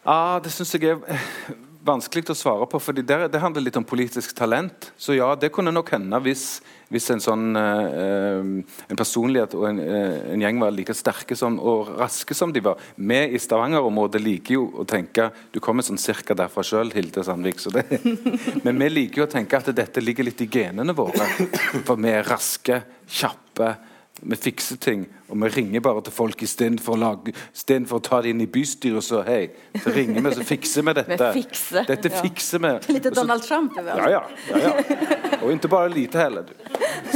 Ah, 0.04 0.36
det 0.44 0.50
syns 0.52 0.74
jeg 0.76 0.84
er 0.84 0.98
eh, 1.08 1.20
vanskelig 1.84 2.26
å 2.28 2.36
svare 2.36 2.66
på, 2.68 2.76
for 2.80 2.96
det, 2.96 3.04
det, 3.08 3.40
handler 3.40 3.64
litt 3.64 3.76
om 3.80 3.86
politisk 3.88 4.34
talent. 4.36 4.90
Så 5.00 5.16
ja, 5.16 5.30
det 5.32 5.48
kunne 5.52 5.72
nok 5.72 5.94
hende 5.94 6.18
hvis, 6.26 6.58
hvis 6.92 7.08
en 7.14 7.22
sånn 7.24 7.56
eh, 7.56 8.42
en 8.92 9.00
personlighet 9.00 9.56
og 9.56 9.64
en, 9.70 9.80
eh, 9.80 10.18
en, 10.34 10.44
gjeng 10.44 10.60
var 10.60 10.74
like 10.76 10.96
sterke 10.96 11.36
som, 11.40 11.56
og 11.56 11.94
raske 11.96 12.36
som 12.36 12.52
de 12.52 12.60
var. 12.66 12.84
Vi 12.96 13.20
i 13.32 13.40
Stavanger-området 13.40 14.20
liker 14.20 14.58
jo 14.58 14.66
å 14.82 14.84
tenke 14.88 15.30
Du 15.56 15.60
kommer 15.64 15.86
sånn 15.86 16.00
cirka 16.00 16.36
derfra 16.36 16.66
sjøl, 16.68 16.92
Hilde 16.92 17.24
Sandvik. 17.24 17.64
men 18.66 18.84
vi 18.84 18.92
liker 18.92 19.24
jo 19.24 19.28
å 19.28 19.32
tenke 19.38 19.56
at 19.56 19.72
dette 19.72 20.04
ligger 20.04 20.28
litt 20.28 20.44
i 20.44 20.50
genene 20.52 20.92
våre. 20.92 21.32
For 21.80 21.96
vi 21.96 22.12
er 22.12 22.28
raske, 22.28 22.82
kjappe 23.08 23.72
vi 24.22 24.36
fikser 24.36 24.76
ting, 24.76 25.04
og 25.28 25.40
vi 25.42 25.48
ringer 25.48 25.82
bare 25.82 26.02
til 26.06 26.14
folk 26.14 26.42
istedenfor 26.46 27.02
å, 27.02 27.10
for 27.88 27.96
å 27.98 28.02
ta 28.04 28.20
det 28.22 28.30
inn 28.30 28.44
i 28.44 28.46
bystyret. 28.46 29.00
og 29.00 29.04
Så 29.04 29.22
hei, 29.26 29.48
så 29.82 29.90
ringer 29.90 30.22
vi, 30.22 30.34
så 30.38 30.46
fikser 30.46 30.86
vi 30.86 30.94
dette. 31.00 31.18
Vi 31.18 31.42
fikser. 31.42 31.86
Dette 31.88 32.12
fikser 32.14 32.62
vi. 32.62 32.72
Litt 32.94 33.08
Donald 33.16 33.42
Trump? 33.42 33.74
Ja, 33.76 33.96
ja, 33.98 34.22
ja, 34.50 34.60
ja. 34.62 34.74
Og 35.42 35.50
ikke 35.52 35.68
bare 35.72 35.90
lite 35.92 36.22
heller. 36.22 36.52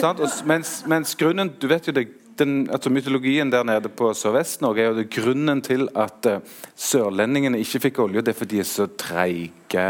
Og, 0.02 0.24
mens, 0.46 0.82
mens, 0.86 1.14
grunnen 1.18 1.54
Du 1.58 1.66
vet 1.70 1.86
jo 1.88 1.94
det, 1.94 2.04
den, 2.38 2.68
altså 2.70 2.90
Mytologien 2.90 3.50
der 3.50 3.64
nede 3.66 3.88
på 3.88 4.10
Sørvest-Norge 4.14 4.82
er 4.82 4.90
jo 4.90 4.98
det 4.98 5.08
grunnen 5.10 5.62
til 5.64 5.88
at 5.98 6.26
uh, 6.28 6.60
sørlendingene 6.76 7.62
ikke 7.62 7.80
fikk 7.88 8.02
olje. 8.04 8.22
Det 8.26 8.34
er 8.34 8.38
fordi 8.38 8.58
de 8.58 8.64
er 8.66 8.68
så 8.68 8.86
treige. 8.98 9.86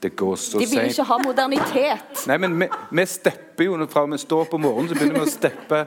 Det 0.00 0.14
går 0.16 0.36
så 0.40 0.58
De 0.58 0.66
vil 0.66 0.90
ikke 0.90 1.04
ha 1.04 1.18
modernitet. 1.20 2.22
Nei, 2.30 2.38
men 2.40 2.54
vi, 2.62 2.68
vi 2.96 3.06
stepper 3.06 3.66
jo 3.66 3.78
fra 3.90 4.06
vi 4.08 4.18
står 4.18 4.46
på 4.48 4.60
morgenen, 4.60 4.88
så 4.88 4.96
begynner 4.96 5.20
vi 5.20 5.28
å 5.28 5.32
steppe 5.32 5.82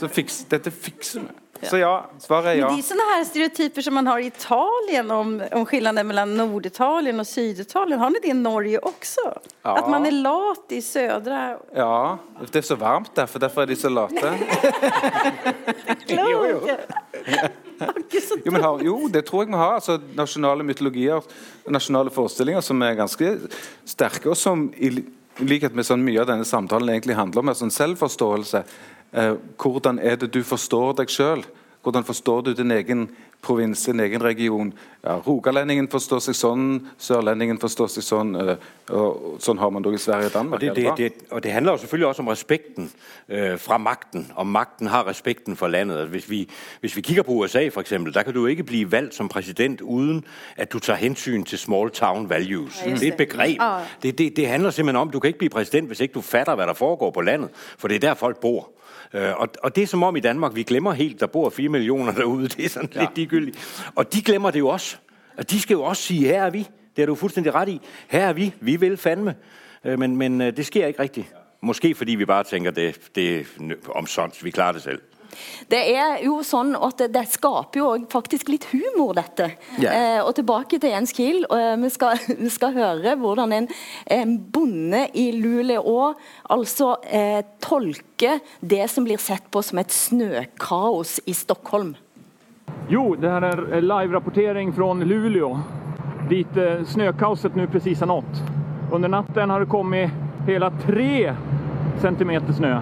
så 0.00 0.08
fiks, 0.08 0.44
dette 0.50 0.70
fikser 0.70 1.26
vi. 1.26 1.40
Så 1.62 1.78
ja, 1.78 2.10
svaret 2.18 2.46
er 2.46 2.58
ja. 2.58 2.68
Men 2.68 2.76
det 2.76 2.82
er 2.82 2.88
sånne 2.88 3.04
her 3.08 3.22
stereotyper 3.24 3.84
som 3.86 3.94
man 3.96 4.08
har 4.10 4.20
i 4.20 4.26
Italien 4.28 5.10
om, 5.14 5.36
om 5.54 5.66
skillnaden 5.68 6.06
mellan 6.06 6.34
Norditalien 6.36 7.20
och 7.20 7.26
Syditalien. 7.26 8.00
Har 8.00 8.10
ni 8.10 8.20
det 8.22 8.28
i 8.28 8.36
Norge 8.36 8.78
også? 8.78 9.24
Ja. 9.62 9.76
At 9.78 9.88
man 9.90 10.06
er 10.06 10.16
lat 10.18 10.74
i 10.74 10.80
sødre 10.84 11.58
Ja, 11.76 12.18
det 12.50 12.60
er 12.60 12.66
så 12.66 12.76
varmt 12.76 13.14
derfor. 13.16 13.38
Derfor 13.38 13.62
er 13.62 13.62
är 13.62 13.66
de 13.66 13.76
så 13.76 13.88
late. 13.88 14.38
jo, 16.08 16.46
jo. 16.50 16.60
jo, 18.44 18.52
men 18.52 18.62
har, 18.62 18.82
jo, 18.84 19.08
det 19.08 19.24
tror 19.24 19.42
jeg 19.42 19.52
vi 19.52 19.56
har. 19.56 19.74
altså 19.74 19.98
Nasjonale 20.16 20.64
mytologier, 20.64 21.20
nasjonale 21.68 22.10
forestillinger 22.10 22.60
som 22.60 22.82
er 22.82 22.94
ganske 22.94 23.38
sterke, 23.86 24.30
og 24.30 24.36
som 24.36 24.72
i, 24.76 24.90
likhet 25.42 25.74
med 25.74 25.86
sånn 25.86 26.04
mye 26.04 26.20
av 26.22 26.28
denne 26.28 26.46
samtalen 26.46 26.92
egentlig 26.92 27.16
handler 27.18 27.42
om 27.42 27.50
en 27.50 27.58
sånn 27.58 27.72
selvforståelse. 27.74 28.62
Eh, 29.14 29.34
hvordan 29.62 29.98
er 29.98 30.16
det 30.16 30.34
du 30.34 30.42
forstår 30.42 30.92
deg 30.92 31.12
sjøl? 31.12 31.44
Hvordan 31.84 32.04
forstår 32.04 32.40
du 32.40 32.52
din 32.52 32.70
egen 32.70 33.10
provins, 33.42 33.84
din 33.84 34.00
egen 34.00 34.22
region? 34.22 34.72
Ja, 35.04 35.18
Rogalendingen 35.26 35.88
forstår 35.92 36.22
seg 36.24 36.36
sånn, 36.38 36.62
sørlendingen 36.98 37.58
forstår 37.60 37.90
seg 37.92 38.06
sånn. 38.06 38.30
Øh, 38.40 38.54
og 38.88 39.34
Sånn 39.44 39.60
har 39.60 39.70
man 39.70 39.84
det 39.84 39.92
i 39.94 40.00
Sverige 40.00 40.30
og 40.30 40.32
Danmark. 40.32 40.56
Og 40.56 40.64
det, 40.64 40.72
det, 40.76 40.94
det, 40.96 41.28
og 41.30 41.42
det 41.44 41.52
handler 41.52 41.76
jo 41.76 41.82
selvfølgelig 41.82 42.08
også 42.08 42.24
om 42.24 42.30
respekten 42.32 42.88
eh, 43.28 43.58
fra 43.60 43.76
makten. 43.78 44.24
Om 44.36 44.48
makten 44.48 44.88
har 44.88 45.04
respekten 45.04 45.56
for 45.60 45.68
landet. 45.68 45.98
Altså, 45.98 46.10
hvis, 46.10 46.30
vi, 46.30 46.40
hvis 46.80 46.96
vi 46.96 47.04
kigger 47.04 47.22
på 47.22 47.36
USA, 47.36 47.68
for 47.68 47.84
eksempel, 47.84 48.14
der 48.14 48.22
kan 48.22 48.34
du 48.34 48.46
ikke 48.46 48.64
bli 48.64 48.84
valgt 48.92 49.14
som 49.14 49.28
president 49.28 49.80
uden 49.80 50.24
at 50.56 50.72
du 50.72 50.78
tar 50.78 50.96
hensyn 50.96 51.44
til 51.44 51.58
small 51.58 51.90
town 51.90 52.30
values. 52.30 52.80
Mm. 52.86 52.96
det 52.96 53.08
er 53.08 53.12
et 53.12 53.18
begrep. 53.18 53.60
Det, 54.02 54.18
det, 54.18 54.36
det 54.36 54.48
handler 54.48 54.70
simpelthen 54.70 55.00
om, 55.00 55.10
du 55.10 55.20
kan 55.20 55.28
ikke 55.28 55.44
bli 55.44 55.48
president, 55.48 55.86
hvis 55.86 56.00
ikke 56.00 56.14
du 56.14 56.20
fatter, 56.20 56.56
hva 56.56 56.66
der 56.66 56.72
foregår 56.72 57.10
på 57.10 57.20
landet. 57.20 57.50
For 57.78 57.88
det 57.88 58.00
er 58.00 58.08
der 58.08 58.14
folk 58.14 58.40
bor. 58.40 58.70
Øh, 59.14 59.32
og, 59.36 59.48
og 59.62 59.76
det 59.76 59.82
er 59.82 59.86
som 59.86 60.02
om 60.02 60.16
i 60.16 60.20
Danmark, 60.20 60.54
vi 60.54 60.62
glemmer 60.62 60.92
helt, 60.92 61.20
der 61.20 61.26
bor 61.26 61.50
4 61.50 61.68
millioner 61.68 62.12
derude. 62.12 62.48
Det 62.56 62.64
er 62.64 62.68
sådan 62.68 62.90
ja. 62.94 63.00
lidt 63.00 63.16
ligegyldigt. 63.16 63.86
Og 63.94 64.12
de 64.12 64.22
glemmer 64.22 64.50
det 64.50 64.58
jo 64.58 64.68
også. 64.68 64.96
Og 65.36 65.50
de 65.50 65.60
skal 65.60 65.74
jo 65.74 65.82
også 65.82 66.02
sige, 66.02 66.26
her 66.26 66.42
er 66.42 66.50
vi. 66.50 66.68
Det 66.96 67.02
er 67.02 67.06
du 67.06 67.14
fuldstændig 67.14 67.54
ret 67.54 67.68
i. 67.68 67.80
Her 68.08 68.26
er 68.26 68.32
vi. 68.32 68.54
Vi 68.60 68.76
vil 68.76 68.96
fandme. 68.96 69.34
Øh, 69.84 69.98
men, 69.98 70.16
men 70.16 70.40
øh, 70.40 70.56
det 70.56 70.66
sker 70.66 70.86
ikke 70.86 71.02
rigtigt. 71.02 71.34
Måske 71.60 71.94
fordi 71.94 72.14
vi 72.14 72.24
bare 72.24 72.44
tænker, 72.44 72.70
det, 72.70 73.00
det 73.14 73.36
er 73.36 73.44
omsonst. 73.88 74.44
Vi 74.44 74.50
klarer 74.50 74.72
det 74.72 74.82
selv. 74.82 75.00
Det 75.70 75.80
er 75.94 76.22
jo 76.24 76.38
sånn 76.46 76.74
at 76.76 76.98
det, 77.02 77.10
det 77.14 77.24
skaper 77.32 77.80
jo 77.80 77.90
faktisk 78.12 78.50
litt 78.52 78.66
humor, 78.72 79.14
dette. 79.16 79.50
Yeah. 79.78 80.18
Eh, 80.18 80.20
og 80.24 80.34
tilbake 80.38 80.80
til 80.82 80.94
Jens 80.94 81.14
Kiel. 81.16 81.44
Eh, 81.48 81.74
vi, 81.82 81.90
skal, 81.92 82.20
vi, 82.44 82.50
skal, 82.52 82.74
høre 82.74 83.16
hvordan 83.20 83.54
en, 83.56 83.68
en 84.18 84.36
bonde 84.38 85.06
i 85.14 85.30
Luleå 85.36 86.14
altså 86.50 86.96
eh, 87.06 87.44
tolker 87.62 88.40
det 88.60 88.88
som 88.90 89.04
blir 89.04 89.20
sett 89.22 89.46
på 89.50 89.62
som 89.62 89.78
et 89.82 89.92
snøkaos 89.94 91.20
i 91.26 91.34
Stockholm. 91.36 91.94
Jo, 92.88 93.14
det 93.16 93.30
her 93.30 93.44
er 93.44 93.80
live-rapportering 93.80 94.72
fra 94.76 94.92
Luleå, 95.00 95.54
dit 96.28 96.56
eh, 96.56 96.84
snøkaoset 96.88 97.56
nå 97.56 97.68
precis 97.72 98.00
har 98.04 98.12
nått. 98.12 98.42
Under 98.92 99.08
natten 99.08 99.50
har 99.50 99.64
det 99.64 99.72
kommet 99.72 100.10
hele 100.46 100.70
tre 100.84 101.34
centimeter 102.02 102.52
snø. 102.52 102.76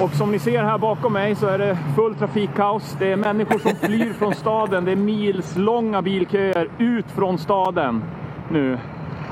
Och 0.00 0.10
som 0.10 0.32
ni 0.32 0.38
ser 0.38 0.62
här 0.62 0.78
bakom 0.78 1.12
mig 1.12 1.34
så 1.34 1.46
är 1.46 1.58
det 1.58 1.78
full 1.96 2.14
trafikkaos. 2.14 2.96
Det 2.98 3.12
är 3.12 3.16
människor 3.16 3.58
som 3.58 3.70
flyr 3.74 4.12
från 4.12 4.34
staden. 4.34 4.84
Det 4.84 4.92
är 4.92 4.96
milslånga 4.96 6.02
bilköer 6.02 6.68
ut 6.78 7.10
från 7.10 7.38
staden 7.38 8.02
nu. 8.50 8.78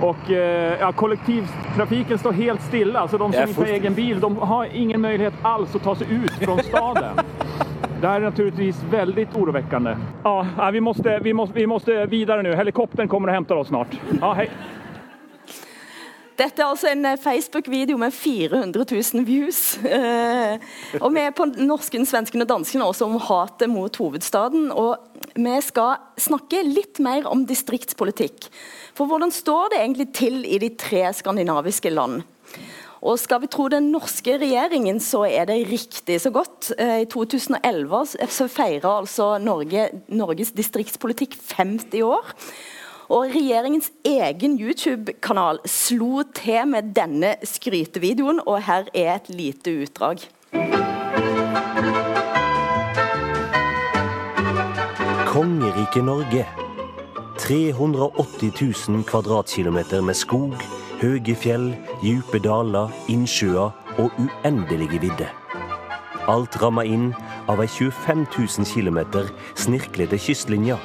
Och 0.01 0.31
eh, 0.31 0.77
ja, 0.81 0.93
kollektivtrafiken 0.93 2.19
står 2.19 2.33
helt 2.33 2.63
stilla. 2.63 3.09
så 3.09 3.19
de 3.19 3.33
som 3.33 3.49
inte 3.49 3.61
har 3.61 3.67
egen 3.67 3.95
bil, 3.95 4.21
de 4.21 4.37
har 4.37 4.67
ingen 4.73 5.01
möjlighet 5.01 5.35
alls 5.43 5.77
att 5.77 5.83
ta 5.83 5.95
sig 5.95 6.07
ut 6.11 6.33
från 6.33 6.59
staden. 6.59 7.17
Det 8.01 8.09
här 8.09 8.21
är 8.21 8.25
naturligtvis 8.25 8.85
väldigt 8.91 9.37
oroväckande. 9.37 9.97
Ja, 10.23 10.47
vi 10.73 10.81
måste, 10.81 11.19
vi 11.19 11.35
måste, 11.35 11.55
vi 11.55 11.67
måste 11.67 12.07
vidare 12.07 12.43
nu. 12.43 12.55
Helikoptern 12.55 13.09
kommer 13.09 13.29
och 13.29 13.35
hämtar 13.35 13.57
oss 13.57 13.69
snart. 13.69 13.89
Ja, 14.21 14.33
hej. 14.33 14.51
Dette 16.39 16.63
er 16.63 16.71
altså 16.71 16.93
en 16.93 17.03
eh, 17.09 17.19
Facebook-video 17.19 17.99
med 17.99 18.15
400 18.15 18.85
000 18.87 19.25
views. 19.27 19.79
Eh, 19.83 20.55
og 21.01 21.11
vi 21.15 21.23
er 21.25 21.35
på 21.35 21.49
norsken, 21.59 22.07
svensken 22.07 22.45
og 22.45 22.51
dansken 22.53 22.85
også 22.85 23.09
om 23.09 23.19
hatet 23.27 23.71
mot 23.73 23.97
hovedstaden. 23.99 24.69
Og 24.71 25.35
vi 25.35 25.57
skal 25.67 25.99
snakke 26.21 26.63
litt 26.63 27.03
mer 27.03 27.27
om 27.27 27.43
distriktspolitikk. 27.49 28.47
For 28.95 29.11
hvordan 29.11 29.35
står 29.35 29.73
det 29.73 29.83
egentlig 29.83 30.09
til 30.15 30.45
i 30.47 30.61
de 30.63 30.71
tre 30.79 31.09
skandinaviske 31.19 31.91
land? 31.91 32.23
Og 32.99 33.19
skal 33.19 33.43
vi 33.43 33.51
tro 33.51 33.69
den 33.71 33.91
norske 33.93 34.39
regjeringen, 34.39 34.99
så 35.03 35.25
er 35.27 35.47
det 35.51 35.61
riktig 35.71 36.21
så 36.23 36.31
godt. 36.35 36.73
Eh, 36.79 37.03
I 37.03 37.11
2011 37.11 38.15
så 38.31 38.47
feirer 38.51 38.91
altså 38.95 39.37
Norge, 39.43 39.91
Norges 40.07 40.55
distriktspolitikk 40.55 41.35
50 41.51 42.07
år. 42.07 42.35
Og 43.09 43.31
regjeringens 43.33 43.89
egen 44.05 44.59
YouTube-kanal 44.61 45.63
slo 45.65 46.27
til 46.37 46.67
med 46.69 46.91
denne 46.93 47.31
skrytevideoen, 47.41 48.43
og 48.45 48.61
her 48.67 48.91
er 48.93 49.15
et 49.15 49.31
lite 49.33 49.73
utdrag. 49.87 50.27
Kongeriket 55.31 56.05
Norge. 56.05 56.45
380 57.39 58.53
000 58.89 59.05
kvadratkilometer 59.09 60.05
med 60.05 60.15
skog, 60.15 60.53
høye 61.01 61.37
fjell, 61.39 61.71
dype 62.03 62.43
daler, 62.45 62.93
innsjøer 63.09 63.73
og 63.97 64.21
uendelige 64.21 65.01
vidder. 65.01 65.33
Alt 66.29 66.61
ramma 66.61 66.85
inn 66.85 67.15
av 67.49 67.63
ei 67.65 67.71
25 67.73 68.27
000 68.37 68.69
km 68.69 69.31
snirklete 69.57 70.21
kystlinje 70.21 70.77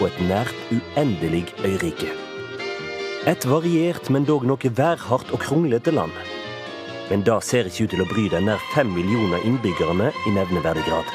og 0.00 0.08
et 0.08 0.20
nært 0.28 0.54
uendelig 0.72 1.46
øyrike. 1.64 2.10
Et 3.28 3.44
variert, 3.44 4.08
men 4.08 4.24
dog 4.24 4.46
noe 4.48 4.70
værhardt 4.76 5.32
og 5.34 5.42
kronglete 5.42 5.92
land. 5.92 6.14
Men 7.10 7.24
det 7.26 7.36
ser 7.44 7.68
ikke 7.68 7.84
ut 7.84 7.92
til 7.92 8.04
å 8.04 8.08
bry 8.08 8.28
de 8.32 8.40
nær 8.40 8.62
fem 8.72 8.88
millioner 8.94 9.44
innbyggerne 9.44 10.08
i 10.26 10.32
nevneverdig 10.32 10.86
grad. 10.86 11.10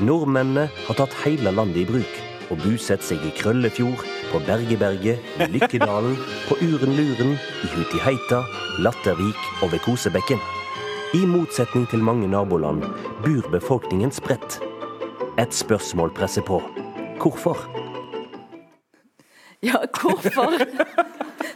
Nordmennene 0.00 0.70
har 0.86 0.96
tatt 0.96 1.16
hele 1.26 1.52
landet 1.52 1.82
i 1.82 1.88
bruk 1.88 2.20
og 2.50 2.62
bosetter 2.64 3.12
seg 3.12 3.26
i 3.26 3.32
Krøllefjord, 3.36 4.00
på 4.30 4.40
Bergeberget, 4.46 5.22
i 5.38 5.48
Lykkedalen, 5.52 6.16
på 6.48 6.56
Uren-Luren, 6.62 7.36
i 7.36 7.70
Hutiheita, 7.74 8.40
Lattervik 8.82 9.38
og 9.60 9.74
ved 9.74 9.82
Kosebekken. 9.86 10.40
I 11.14 11.24
motsetning 11.26 11.88
til 11.90 12.02
mange 12.06 12.30
naboland 12.30 12.86
bor 13.24 13.50
befolkningen 13.50 14.14
spredt. 14.14 14.60
Et 15.38 15.54
spørsmål 15.54 16.14
presser 16.14 16.46
på. 16.46 16.62
Hvorfor? 17.18 17.79
Ja, 19.60 19.82
hvorfor? 19.92 20.54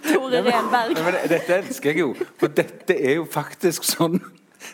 Tore 0.04 0.40
Renberg. 0.44 0.99
Dette 1.30 1.54
elsker 1.56 1.94
jeg 1.94 2.02
jo. 2.02 2.11
For 2.40 2.52
dette 2.52 2.96
er 2.99 3.20
jo 3.20 3.28
faktisk 3.30 3.87
sånn 3.88 4.18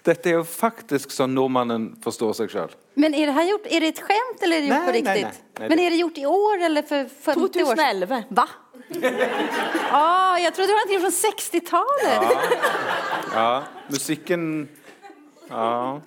Dette 0.07 0.31
er 0.31 0.37
jo 0.37 0.43
faktisk 0.47 1.11
sånn 1.11 1.33
nordmannen 1.35 1.89
forstår 2.03 2.37
seg 2.39 2.53
sjøl. 2.53 2.75
Men 3.03 3.15
er 3.19 3.27
det 3.27 3.35
her 3.35 3.47
gjort, 3.49 3.65
er 3.67 3.83
det 3.83 3.89
et 3.91 4.03
skjemt, 4.07 4.45
eller 4.47 4.61
er 4.61 4.63
det 4.63 4.69
gjort 4.69 4.77
Nej, 4.77 4.87
på 4.87 4.95
riktig? 4.95 5.25
Nei, 5.25 5.33
nei, 5.33 5.59
Nej, 5.61 5.71
Men 5.73 5.83
er 5.83 5.91
det 5.91 5.99
gjort 5.99 6.21
i 6.21 6.27
år 6.31 6.63
eller 6.69 6.87
for 6.87 7.11
50 7.27 7.65
år 7.65 7.81
sedan? 7.81 8.05
2011. 8.07 8.21
Va? 8.39 8.47
ah, 9.99 10.37
jeg 10.39 10.55
trodde 10.55 10.69
det 10.71 10.79
var 10.79 10.89
det 10.91 11.01
fra 11.03 11.13
60-talet. 11.19 12.29
Ja, 13.35 13.51
musikken 13.91 14.45
Ja. 15.51 15.99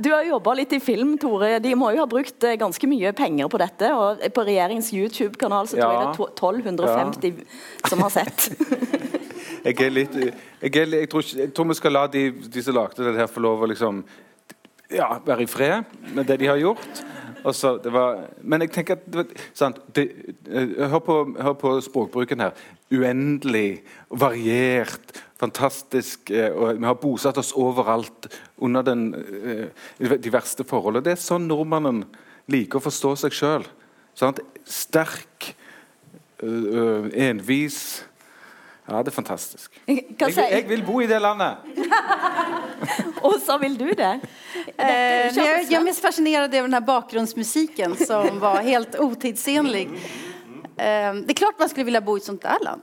Du 0.00 0.08
har 0.12 0.24
jobba 0.24 0.54
litt 0.56 0.72
i 0.72 0.80
film, 0.80 1.16
Tore. 1.20 1.58
De 1.60 1.74
må 1.76 1.90
jo 1.92 2.00
ha 2.00 2.06
brukt 2.08 2.44
eh, 2.48 2.56
ganske 2.60 2.88
mye 2.88 3.12
penger 3.16 3.50
på 3.52 3.60
dette. 3.60 3.90
Og 3.92 4.22
på 4.34 4.44
regjeringens 4.48 4.92
YouTube-kanal 4.96 5.68
så 5.68 5.76
tror 5.76 5.92
jeg 5.92 6.00
det 6.00 6.08
er 6.08 6.16
to- 6.16 6.30
1250 6.32 7.90
som 7.90 8.04
har 8.06 8.14
sett. 8.14 8.48
Jeg 9.66 9.80
er 9.82 9.90
litt 9.90 10.14
Jeg, 10.14 10.70
er, 10.78 10.86
jeg, 10.94 11.08
tror, 11.10 11.24
jeg 11.26 11.50
tror 11.54 11.66
vi 11.66 11.74
skal 11.74 11.94
la 11.96 12.04
de, 12.06 12.20
de 12.54 12.62
som 12.62 12.76
lagde 12.76 13.02
det 13.02 13.16
her, 13.18 13.26
få 13.26 13.40
lov 13.42 13.64
å 13.64 13.68
liksom 13.72 13.98
ja, 14.94 15.08
være 15.26 15.42
i 15.42 15.48
fred 15.50 15.96
med 16.14 16.28
det 16.28 16.36
de 16.38 16.46
har 16.46 16.60
gjort. 16.60 17.00
Så, 17.54 17.72
det 17.82 17.90
var, 17.94 18.20
men 18.46 18.62
jeg 18.62 18.72
tenker 18.76 19.00
at 19.18 19.34
sant, 19.58 19.80
det, 19.94 20.04
eh, 20.46 20.86
hør, 20.90 21.02
på, 21.02 21.16
hør 21.38 21.56
på 21.58 21.72
språkbruken 21.82 22.42
her. 22.42 22.54
Uendelig, 22.94 23.82
variert, 24.10 25.18
fantastisk. 25.38 26.30
eh, 26.30 26.50
Og 26.52 26.78
vi 26.78 26.84
har 26.86 26.94
bosatt 26.94 27.38
oss 27.38 27.52
overalt 27.52 28.28
under 28.58 28.82
den, 28.82 29.14
eh, 29.14 30.16
de 30.16 30.32
verste 30.32 30.64
forhold. 30.64 31.04
Det 31.04 31.12
er 31.12 31.16
sånn 31.20 31.46
nordmannen 31.48 32.04
liker 32.48 32.78
å 32.78 32.82
forstå 32.82 33.16
seg 33.16 33.32
sjøl. 33.32 33.64
Sterk, 34.64 35.54
øh, 36.42 37.10
envis. 37.14 38.02
Ja, 38.88 39.02
det 39.02 39.10
er 39.10 39.16
fantastisk. 39.16 39.72
Hva 39.86 40.28
Jeg, 40.30 40.50
jeg 40.50 40.68
vil 40.68 40.82
bo 40.86 41.00
i 41.02 41.06
det 41.10 41.18
landet! 41.20 41.56
Og 43.26 43.40
så 43.42 43.56
vil 43.58 43.74
du 43.78 43.88
det? 43.98 44.12
Eh, 44.78 45.32
jeg, 45.34 45.66
jeg 45.70 45.74
er 45.74 45.84
mest 45.84 46.02
fascinerad 46.04 46.44
av 46.44 46.68
denne 46.68 46.80
här 46.80 47.96
som 48.06 48.40
var 48.40 48.62
helt 48.62 48.94
otidsenlig. 48.94 49.88
Eh, 50.78 51.12
det 51.24 51.30
er 51.30 51.34
klart 51.34 51.58
man 51.58 51.68
skulle 51.68 51.84
vilja 51.84 52.00
bo 52.00 52.14
i 52.16 52.20
et 52.22 52.24
sånt 52.28 52.42
der 52.42 52.62
land. 52.62 52.82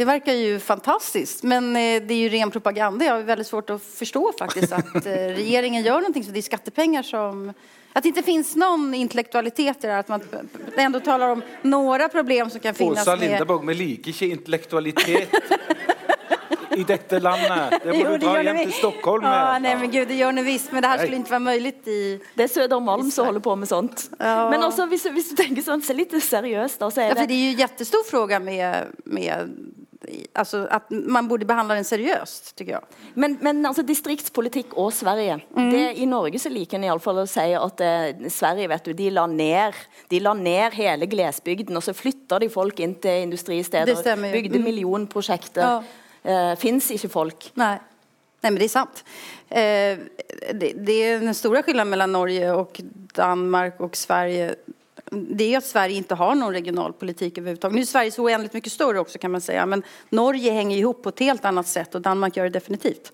Det 0.00 0.04
verkar 0.04 0.32
ju 0.32 0.60
fantastiskt, 0.60 1.42
men 1.42 1.76
eh, 1.76 2.02
det 2.02 2.14
är 2.14 2.18
ju 2.18 2.28
ren 2.28 2.50
propaganda. 2.50 3.04
Jag 3.04 3.12
har 3.12 3.20
väldigt 3.20 3.46
svårt 3.46 3.70
att 3.70 3.82
förstå 3.82 4.32
faktiskt 4.38 4.72
att 4.72 4.84
regjeringen 4.94 5.36
regeringen 5.36 5.82
gör 5.82 5.94
någonting 5.94 6.24
så 6.24 6.30
det 6.30 6.40
är 6.40 6.42
skattepengar 6.42 7.02
som... 7.02 7.52
Att 7.92 8.02
det 8.02 8.08
inte 8.08 8.22
finns 8.22 8.56
någon 8.56 8.94
intellektualitet 8.94 9.84
i 9.84 9.86
det 9.86 9.92
här, 9.92 10.00
att 10.00 10.08
man 10.08 10.22
ändå 10.76 11.00
talar 11.00 11.28
om 11.28 11.42
några 11.62 12.08
problem 12.08 12.50
som 12.50 12.60
kan 12.60 12.74
finnas 12.74 13.00
Åsa 13.00 13.16
med... 13.16 13.20
Linderborg, 13.20 13.66
vi 13.66 13.74
liker 13.74 14.10
ikke 14.10 14.26
intellektualitet 14.26 15.28
i 16.76 16.84
dette 16.84 17.20
landet. 17.20 17.82
Det 17.82 17.92
må 17.92 17.98
Jo, 17.98 18.12
du 18.12 18.24
dra 18.24 18.42
hjem 18.42 18.56
til 18.56 18.72
Stockholm 18.72 19.00
Stockholm 19.00 19.24
Ja, 19.24 19.58
nei, 19.58 19.60
nej 19.60 19.76
men 19.80 19.90
gud, 19.90 20.08
det 20.08 20.16
gjør 20.16 20.32
ni 20.32 20.44
visst. 20.46 20.72
Men 20.72 20.82
det 20.82 20.92
her 20.92 21.02
skulle 21.02 21.20
ikke 21.20 21.34
være 21.34 21.46
mulig 21.48 21.74
i... 21.86 22.00
Det 22.34 22.46
er 22.46 22.52
Södermalm 22.54 23.10
som 23.10 23.28
holder 23.28 23.44
på 23.44 23.56
med 23.56 23.68
sånt. 23.68 24.06
Ja. 24.18 24.48
Men 24.50 24.64
også, 24.64 24.86
hvis, 24.86 25.04
hvis 25.12 25.28
du 25.32 25.36
tenker 25.42 25.66
sånn, 25.66 25.84
litt 25.98 26.14
seriøst, 26.14 26.80
da, 26.80 26.88
så 26.88 27.02
er 27.02 27.10
er 27.10 27.12
Ja, 27.12 27.20
for 27.20 27.30
det 27.30 27.36
er 27.36 27.44
jo 27.44 27.52
en 27.52 27.62
jättestor 27.64 28.06
fråga 28.08 28.40
med, 28.40 28.96
med 29.04 29.56
alltså 30.32 30.66
att 30.70 30.90
man 30.90 31.28
borde 31.28 31.44
behandla 31.44 31.74
den 31.74 31.84
seriøst, 31.84 32.54
tycker 32.56 32.72
jag. 32.72 32.82
Men, 33.14 33.38
men 33.40 33.66
altså, 33.66 33.82
distriktspolitikk 33.82 34.72
og 34.80 34.92
Sverige 34.96 35.40
det, 35.54 35.82
I 36.00 36.06
Norge 36.08 36.38
så 36.40 36.48
liker 36.48 36.78
en 36.78 36.86
iallfall 36.88 37.20
å 37.22 37.26
si 37.28 37.44
at 37.58 37.80
eh, 37.84 38.28
Sverige 38.32 38.68
vet 38.72 38.84
du, 38.88 38.92
de 38.96 39.10
la, 39.10 39.26
ned, 39.26 39.76
de 40.10 40.20
la 40.24 40.32
ned 40.34 40.72
hele 40.78 41.06
glesbygden, 41.10 41.76
og 41.76 41.84
så 41.84 41.92
flytta 41.96 42.38
de 42.40 42.48
folk 42.50 42.80
inn 42.80 42.94
til 43.02 43.26
industristeder. 43.26 43.94
Stemmer. 44.00 44.32
Bygde 44.32 44.58
Mm. 44.58 44.64
millionprosjekter. 44.64 45.60
Ja. 45.62 45.82
Eh, 46.24 46.56
Fins 46.56 46.90
ikke 46.90 47.08
folk. 47.12 47.50
Nei. 47.60 47.76
Nei, 48.40 48.50
men 48.50 48.56
det 48.56 48.70
er 48.70 48.72
sant. 48.72 49.02
Eh, 49.52 49.98
det, 50.56 50.72
det 50.80 50.96
er 51.04 51.18
den 51.20 51.34
store 51.36 51.60
forskjellen 51.60 51.88
mellom 51.92 52.10
Norge 52.16 52.52
og 52.56 52.78
Danmark 53.16 53.80
og 53.84 53.92
Sverige. 54.00 54.54
Det 55.10 55.54
är 55.54 55.58
at 55.58 55.64
Sverige 55.64 55.96
inte 55.96 56.14
har 56.14 56.34
någon 56.34 56.52
regionalpolitik 56.52 57.38
överhuvudtaget. 57.38 57.74
Nu 57.74 57.80
är 57.80 57.86
Sverige 57.86 58.10
så 58.10 58.22
oändligt 58.24 58.52
mycket 58.52 58.72
större 58.72 59.00
också 59.00 59.18
kan 59.18 59.30
man 59.30 59.40
säga. 59.40 59.66
Men 59.66 59.82
Norge 60.08 60.52
hänger 60.52 60.76
ihop 60.76 61.02
på 61.02 61.08
ett 61.08 61.20
helt 61.20 61.44
annat 61.44 61.66
sätt 61.66 61.94
och 61.94 62.00
Danmark 62.00 62.36
gör 62.36 62.44
det 62.44 62.50
definitivt. 62.50 63.12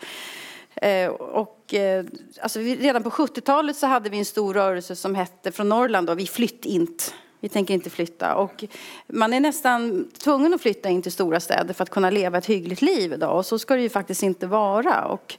Eh, 0.75 1.09
och, 1.11 1.75
eh, 1.75 2.05
alltså 2.41 2.59
vi, 2.59 2.77
redan 2.77 3.03
på 3.03 3.11
70-talet 3.11 3.77
så 3.77 3.87
hade 3.87 4.11
vi 4.11 4.19
en 4.19 4.25
stor 4.25 4.55
rörelse 4.55 4.97
som 4.97 5.15
hette 5.15 5.53
från 5.53 5.69
Norrland 5.69 6.07
då, 6.07 6.15
vi 6.15 6.27
flytt 6.27 6.65
int. 6.65 7.15
Vi 7.41 7.49
tänker 7.49 7.75
inte 7.75 7.91
flytta. 7.91 8.35
Och 8.35 8.65
man 9.07 9.33
är 9.33 9.41
nästan 9.41 10.09
tvungen 10.19 10.55
att 10.55 10.61
flytta 10.61 10.89
in 10.89 11.03
till 11.03 11.13
stora 11.13 11.41
städer 11.41 11.75
för 11.75 11.83
att 11.83 11.91
kunna 11.91 12.11
leva 12.11 12.39
ett 12.39 12.47
hyggligt 12.47 12.83
liv 12.83 13.13
idag. 13.13 13.39
Och 13.39 13.47
så 13.47 13.59
ska 13.59 13.75
det 13.75 13.83
ju 13.83 13.89
faktiskt 13.89 14.23
inte 14.23 14.47
vara. 14.47 15.05
Och 15.05 15.37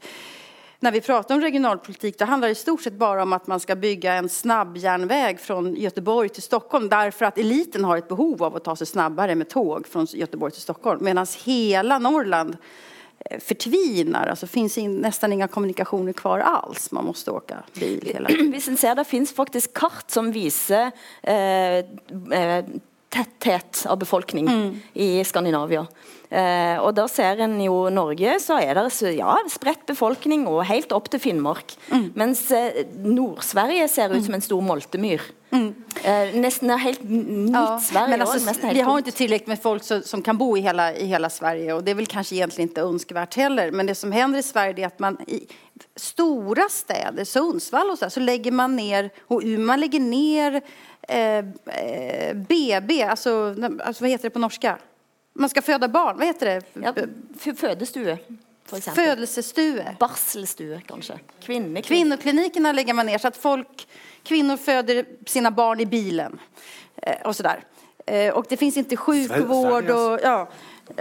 när 0.79 0.91
vi 0.91 1.01
pratar 1.01 1.35
om 1.35 1.41
regionalpolitik 1.41 2.19
då 2.19 2.25
handlar 2.25 2.47
det 2.47 2.51
i 2.51 2.55
stort 2.55 2.81
sett 2.81 2.93
bare 2.93 3.21
om 3.21 3.33
at 3.33 3.47
man 3.47 3.59
skal 3.59 3.77
bygge 3.77 4.11
en 4.11 4.29
snabbjärnväg 4.29 5.39
fra 5.39 5.61
Göteborg 5.69 6.29
til 6.29 6.43
Stockholm 6.43 6.89
därför 6.89 7.25
att 7.25 7.37
eliten 7.37 7.83
har 7.83 7.97
et 7.97 8.07
behov 8.07 8.43
av 8.43 8.55
å 8.55 8.59
ta 8.59 8.75
seg 8.75 8.87
snabbare 8.87 9.35
med 9.35 9.49
tåg 9.49 9.87
fra 9.87 10.05
Göteborg 10.13 10.53
til 10.53 10.61
Stockholm. 10.61 11.03
Medan 11.03 11.25
hele 11.45 11.99
Norrland 11.99 12.57
eh, 13.25 13.39
förtvinar, 13.39 14.27
alltså 14.27 14.47
finns 14.47 14.77
in, 14.77 14.95
nästan 14.95 15.33
inga 15.33 15.47
kommunikationer 15.47 16.13
kvar 16.13 16.39
alls. 16.39 16.91
Man 16.91 17.05
måste 17.05 17.31
åka 17.31 17.63
bil 17.79 18.11
hela 18.13 18.29
tiden. 18.29 18.53
En 18.67 18.77
ser 18.77 18.95
Det 18.95 19.03
fins 19.03 19.33
faktisk 19.35 19.73
kart 19.73 20.11
som 20.11 20.31
viser 20.31 20.91
eh, 21.23 21.77
eh, 22.39 22.65
tetthet 23.13 23.85
av 23.87 23.99
befolkning 24.01 24.49
i 24.93 25.23
Skandinavia. 25.25 25.85
Eh, 26.29 26.75
og 26.83 26.91
Da 26.97 27.05
ser 27.07 27.39
en 27.45 27.55
jo 27.63 27.87
Norge, 27.93 28.35
så 28.43 28.59
er 28.59 28.75
det 28.75 29.13
ja, 29.15 29.37
spredt 29.51 29.85
befolkning 29.87 30.47
og 30.49 30.65
helt 30.67 30.91
opp 30.91 31.07
til 31.13 31.21
Finnmark. 31.23 31.77
Mens 32.19 32.49
eh, 32.51 32.83
Nord-Sverige 32.99 33.87
ser 33.91 34.11
ut 34.11 34.25
som 34.25 34.35
en 34.35 34.43
stor 34.43 34.61
moltemyr. 34.61 35.23
Eh, 35.51 36.35
nesten 36.35 36.69
er 36.69 36.77
helt 36.77 37.03
nytt 37.03 37.53
Ja, 37.55 37.79
Sverige 37.79 38.07
men 38.09 38.21
alltså, 38.21 38.39
helt 38.49 38.75
vi 38.75 38.81
har 38.81 38.97
ikke 38.97 39.07
inte 39.07 39.17
tillräckligt 39.17 39.47
med 39.47 39.61
folk 39.61 39.83
så, 39.83 40.01
som 40.01 40.21
kan 40.21 40.37
bo 40.37 40.57
i 40.57 40.61
hela, 40.61 40.93
i 40.95 41.05
hela 41.05 41.29
Sverige 41.29 41.73
och 41.73 41.83
det 41.83 41.91
är 41.91 41.95
väl 41.95 42.05
kanske 42.05 42.35
egentligen 42.35 42.69
inte 42.69 42.81
önskvärt 42.81 43.35
heller. 43.35 43.71
Men 43.71 43.85
det 43.85 43.95
som 43.95 44.11
händer 44.11 44.39
i 44.39 44.43
Sverige 44.43 44.83
är 44.83 44.87
att 44.87 44.99
man 44.99 45.21
i 45.27 45.47
stora 45.95 46.69
städer, 46.69 47.23
Sundsvall 47.23 47.89
och 47.89 47.97
så, 47.99 48.05
där, 48.05 48.09
så 48.09 48.19
lägger 48.19 48.51
man 48.51 48.75
ner, 48.75 49.09
och 49.27 49.43
man 49.43 49.79
lägger 49.79 49.99
ner 49.99 50.61
eh, 51.07 51.37
eh, 51.37 52.33
BB, 52.33 53.03
alltså, 53.03 53.55
alltså 53.83 54.03
vad 54.03 54.09
heter 54.09 54.23
det 54.23 54.29
på 54.29 54.39
norska? 54.39 54.77
Man 55.33 55.49
ska 55.49 55.61
föda 55.61 55.87
barn, 55.87 56.17
vad 56.17 56.27
heter 56.27 56.45
det? 56.45 56.61
Ja, 56.83 56.93
f- 57.39 57.57
fødestue, 57.59 58.17
for 58.65 58.79
Barselstue, 59.99 60.81
kanskje. 60.87 61.19
Kvinneklinikk. 61.39 61.85
Kvinnoklinikerna 61.85 62.71
lägger 62.71 62.93
man 62.93 63.05
ned. 63.05 63.21
så 63.21 63.27
at 63.27 63.37
folk, 63.37 63.87
kvinnor 64.23 64.57
föder 64.57 65.05
sina 65.25 65.51
barn 65.51 65.79
i 65.79 65.85
bilen 65.85 66.39
eh, 66.95 67.27
och 67.27 67.35
sådär. 67.35 67.63
Eh, 68.05 68.33
och 68.33 68.45
det 68.49 68.57
finns 68.57 68.77
inte 68.77 68.97
sjukvård 68.97 69.89
och 69.89 70.19
ja. 70.23 70.49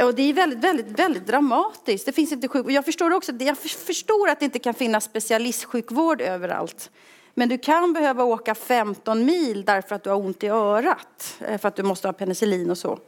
Och 0.03 0.15
det 0.15 0.23
är 0.23 0.33
väldigt, 0.33 0.59
väldigt, 0.59 0.99
väldigt 0.99 1.27
dramatiskt. 1.27 2.07
Det 2.07 2.13
finns 2.13 2.33
inte 2.33 2.49
sjuk... 2.49 2.67
Jag 2.71 2.85
förstår 2.85 3.13
också, 3.13 3.33
jag 3.33 3.59
förstår 3.59 4.29
att 4.29 4.39
det 4.39 4.45
inte 4.45 4.59
kan 4.59 4.75
finnas 4.75 5.05
specialistsjukvård 5.05 6.21
överallt. 6.21 6.91
Men 7.35 7.49
du 7.49 7.59
kan 7.59 7.93
behöva 7.93 8.25
åka 8.25 8.55
15 8.55 9.25
mil 9.25 9.65
därför 9.65 9.95
att 9.95 10.03
du 10.03 10.11
har 10.11 10.17
ont 10.17 10.45
i 10.45 10.49
örat. 10.49 11.37
eh, 11.41 11.59
För 11.59 11.69
att 11.69 11.77
du 11.77 11.83
måste 11.83 12.09
ha 12.09 12.13
penicillin 12.13 12.71
och 12.71 12.79
så. 12.79 12.99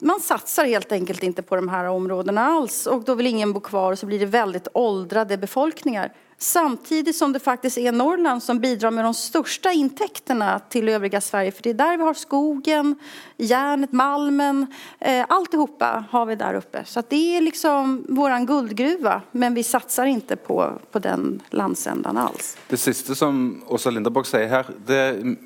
Man 0.00 0.20
satsar 0.20 0.64
helt 0.64 0.92
enkelt 0.92 1.22
inte 1.22 1.42
på 1.42 1.56
de 1.56 1.68
här 1.68 1.84
områdena 1.84 2.44
alls 2.46 2.86
och 2.86 3.04
då 3.04 3.14
vill 3.14 3.26
ingen 3.26 3.52
bo 3.52 3.60
kvar 3.60 3.92
och 3.92 3.98
så 3.98 4.06
blir 4.06 4.18
det 4.18 4.26
väldigt 4.26 4.68
åldrade 4.72 5.36
befolkningar. 5.36 6.12
Samtidigt 6.40 7.16
som 7.16 7.32
det 7.32 7.40
faktiskt 7.40 7.78
är 7.78 7.92
Norrland 7.92 8.42
som 8.42 8.58
bidrar 8.58 8.90
med 8.90 9.04
de 9.04 9.14
största 9.14 9.72
intäkterna 9.72 10.58
till 10.58 10.88
övriga 10.88 11.20
Sverige. 11.20 11.52
För 11.52 11.62
det 11.62 11.70
är 11.70 11.74
där 11.74 11.96
vi 11.96 12.02
har 12.02 12.14
skogen, 12.14 12.94
järnet, 13.36 13.92
malmen, 13.92 14.66
eh, 15.00 15.26
alltihopa 15.28 16.04
har 16.10 16.26
vi 16.26 16.34
där 16.34 16.54
uppe. 16.54 16.84
Så 16.84 17.02
det 17.08 17.36
är 17.36 17.40
liksom 17.40 18.04
våran 18.08 18.46
guldgruva. 18.46 19.22
Men 19.32 19.54
vi 19.54 19.62
satsar 19.62 20.06
inte 20.06 20.36
på, 20.36 20.72
på 20.92 20.98
den 20.98 21.42
landsändan 21.50 22.16
alls. 22.16 22.56
Det 22.68 22.76
siste 22.76 23.14
som 23.14 23.62
Åsa 23.66 23.90
Linderborg 23.90 24.26
sier 24.26 24.48
her, 24.48 24.66
det 24.86 25.36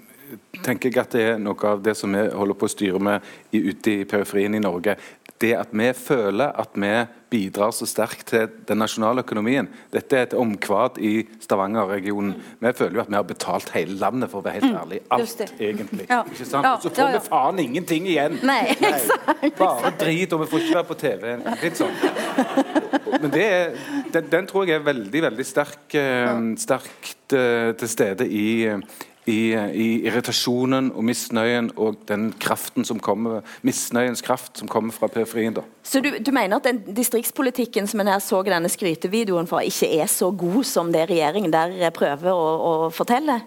tenker 0.65 0.91
jeg 0.91 1.01
at 1.01 1.15
det 1.15 1.23
er 1.35 1.41
noe 1.41 1.69
av 1.69 1.83
det 1.83 1.95
som 1.99 2.13
vi 2.13 2.23
holder 2.33 2.57
på 2.59 2.69
å 2.69 2.73
styre 2.73 3.01
med 3.03 3.25
ute 3.53 3.93
i 3.93 4.05
periferien 4.09 4.55
i 4.55 4.61
Norge. 4.61 4.97
Det 5.43 5.53
at 5.59 5.73
vi 5.75 5.89
føler 5.97 6.55
at 6.63 6.77
vi 6.79 6.93
bidrar 7.33 7.73
så 7.75 7.87
sterkt 7.89 8.27
til 8.31 8.51
den 8.69 8.79
nasjonale 8.83 9.25
økonomien. 9.25 9.69
Dette 9.93 10.19
er 10.19 10.27
et 10.27 10.37
omkvad 10.39 11.01
i 11.03 11.25
Stavanger-regionen. 11.43 12.35
Vi 12.61 12.73
føler 12.77 12.99
jo 12.99 13.05
at 13.05 13.11
vi 13.11 13.19
har 13.19 13.27
betalt 13.27 13.73
hele 13.75 13.97
landet, 13.99 14.31
for 14.31 14.43
å 14.43 14.47
være 14.47 14.61
helt 14.61 14.79
ærlig. 14.83 15.01
Alt, 15.17 15.45
egentlig. 15.57 16.07
Ja. 16.11 16.21
Ikke 16.29 16.47
sant? 16.49 16.69
Og 16.69 16.85
så 16.85 16.93
får 16.93 17.03
ja, 17.03 17.09
ja. 17.15 17.21
vi 17.23 17.33
faen 17.33 17.63
ingenting 17.65 18.09
igjen. 18.13 18.39
Nei, 18.47 18.77
Nei. 18.85 19.53
Bare 19.63 19.95
drit, 20.01 20.37
og 20.37 20.45
vi 20.45 20.51
får 20.53 20.67
ikke 20.67 20.79
være 20.81 20.91
på 20.91 20.99
TV. 21.03 21.31
Litt 21.65 21.81
sånn. 21.81 21.97
Men 23.23 23.33
det 23.33 23.47
er, 23.47 23.81
den, 24.13 24.29
den 24.33 24.51
tror 24.51 24.69
jeg 24.69 24.81
er 24.81 24.85
veldig 24.87 25.25
veldig 25.31 25.47
sterk, 25.47 25.89
eh, 25.99 26.37
sterkt 26.61 27.37
eh, 27.37 27.73
til 27.81 27.91
stede 27.91 28.29
i, 28.29 28.47
i, 29.27 29.55
i 29.55 29.89
irritasjonen 30.07 30.91
og 30.97 31.05
misnøyen 31.07 31.71
og 31.77 32.01
den 32.09 32.31
kraften 32.43 32.87
som 32.87 33.01
kommer, 33.03 33.45
misnøyens 33.63 34.25
kraft 34.25 34.59
som 34.59 34.71
kommer 34.71 34.95
fra 34.95 35.07
periferien. 35.13 35.55
da. 35.55 35.63
Så 35.83 36.03
du, 36.03 36.11
du 36.19 36.33
mener 36.35 36.59
at 36.59 36.67
den 36.67 36.83
distriktspolitikken 36.97 37.87
som 37.87 38.03
en 38.03 38.11
her 38.11 38.23
så 38.23 38.43
i 38.43 38.51
denne 38.51 38.71
skrytevideoen 38.73 39.51
for, 39.51 39.63
ikke 39.63 39.93
er 40.03 40.11
så 40.11 40.31
god 40.31 40.65
som 40.67 40.93
det 40.95 41.07
regjeringen 41.11 41.55
der 41.55 41.91
prøver 41.95 42.33
å, 42.33 42.49
å 42.71 42.73
fortelle? 42.95 43.41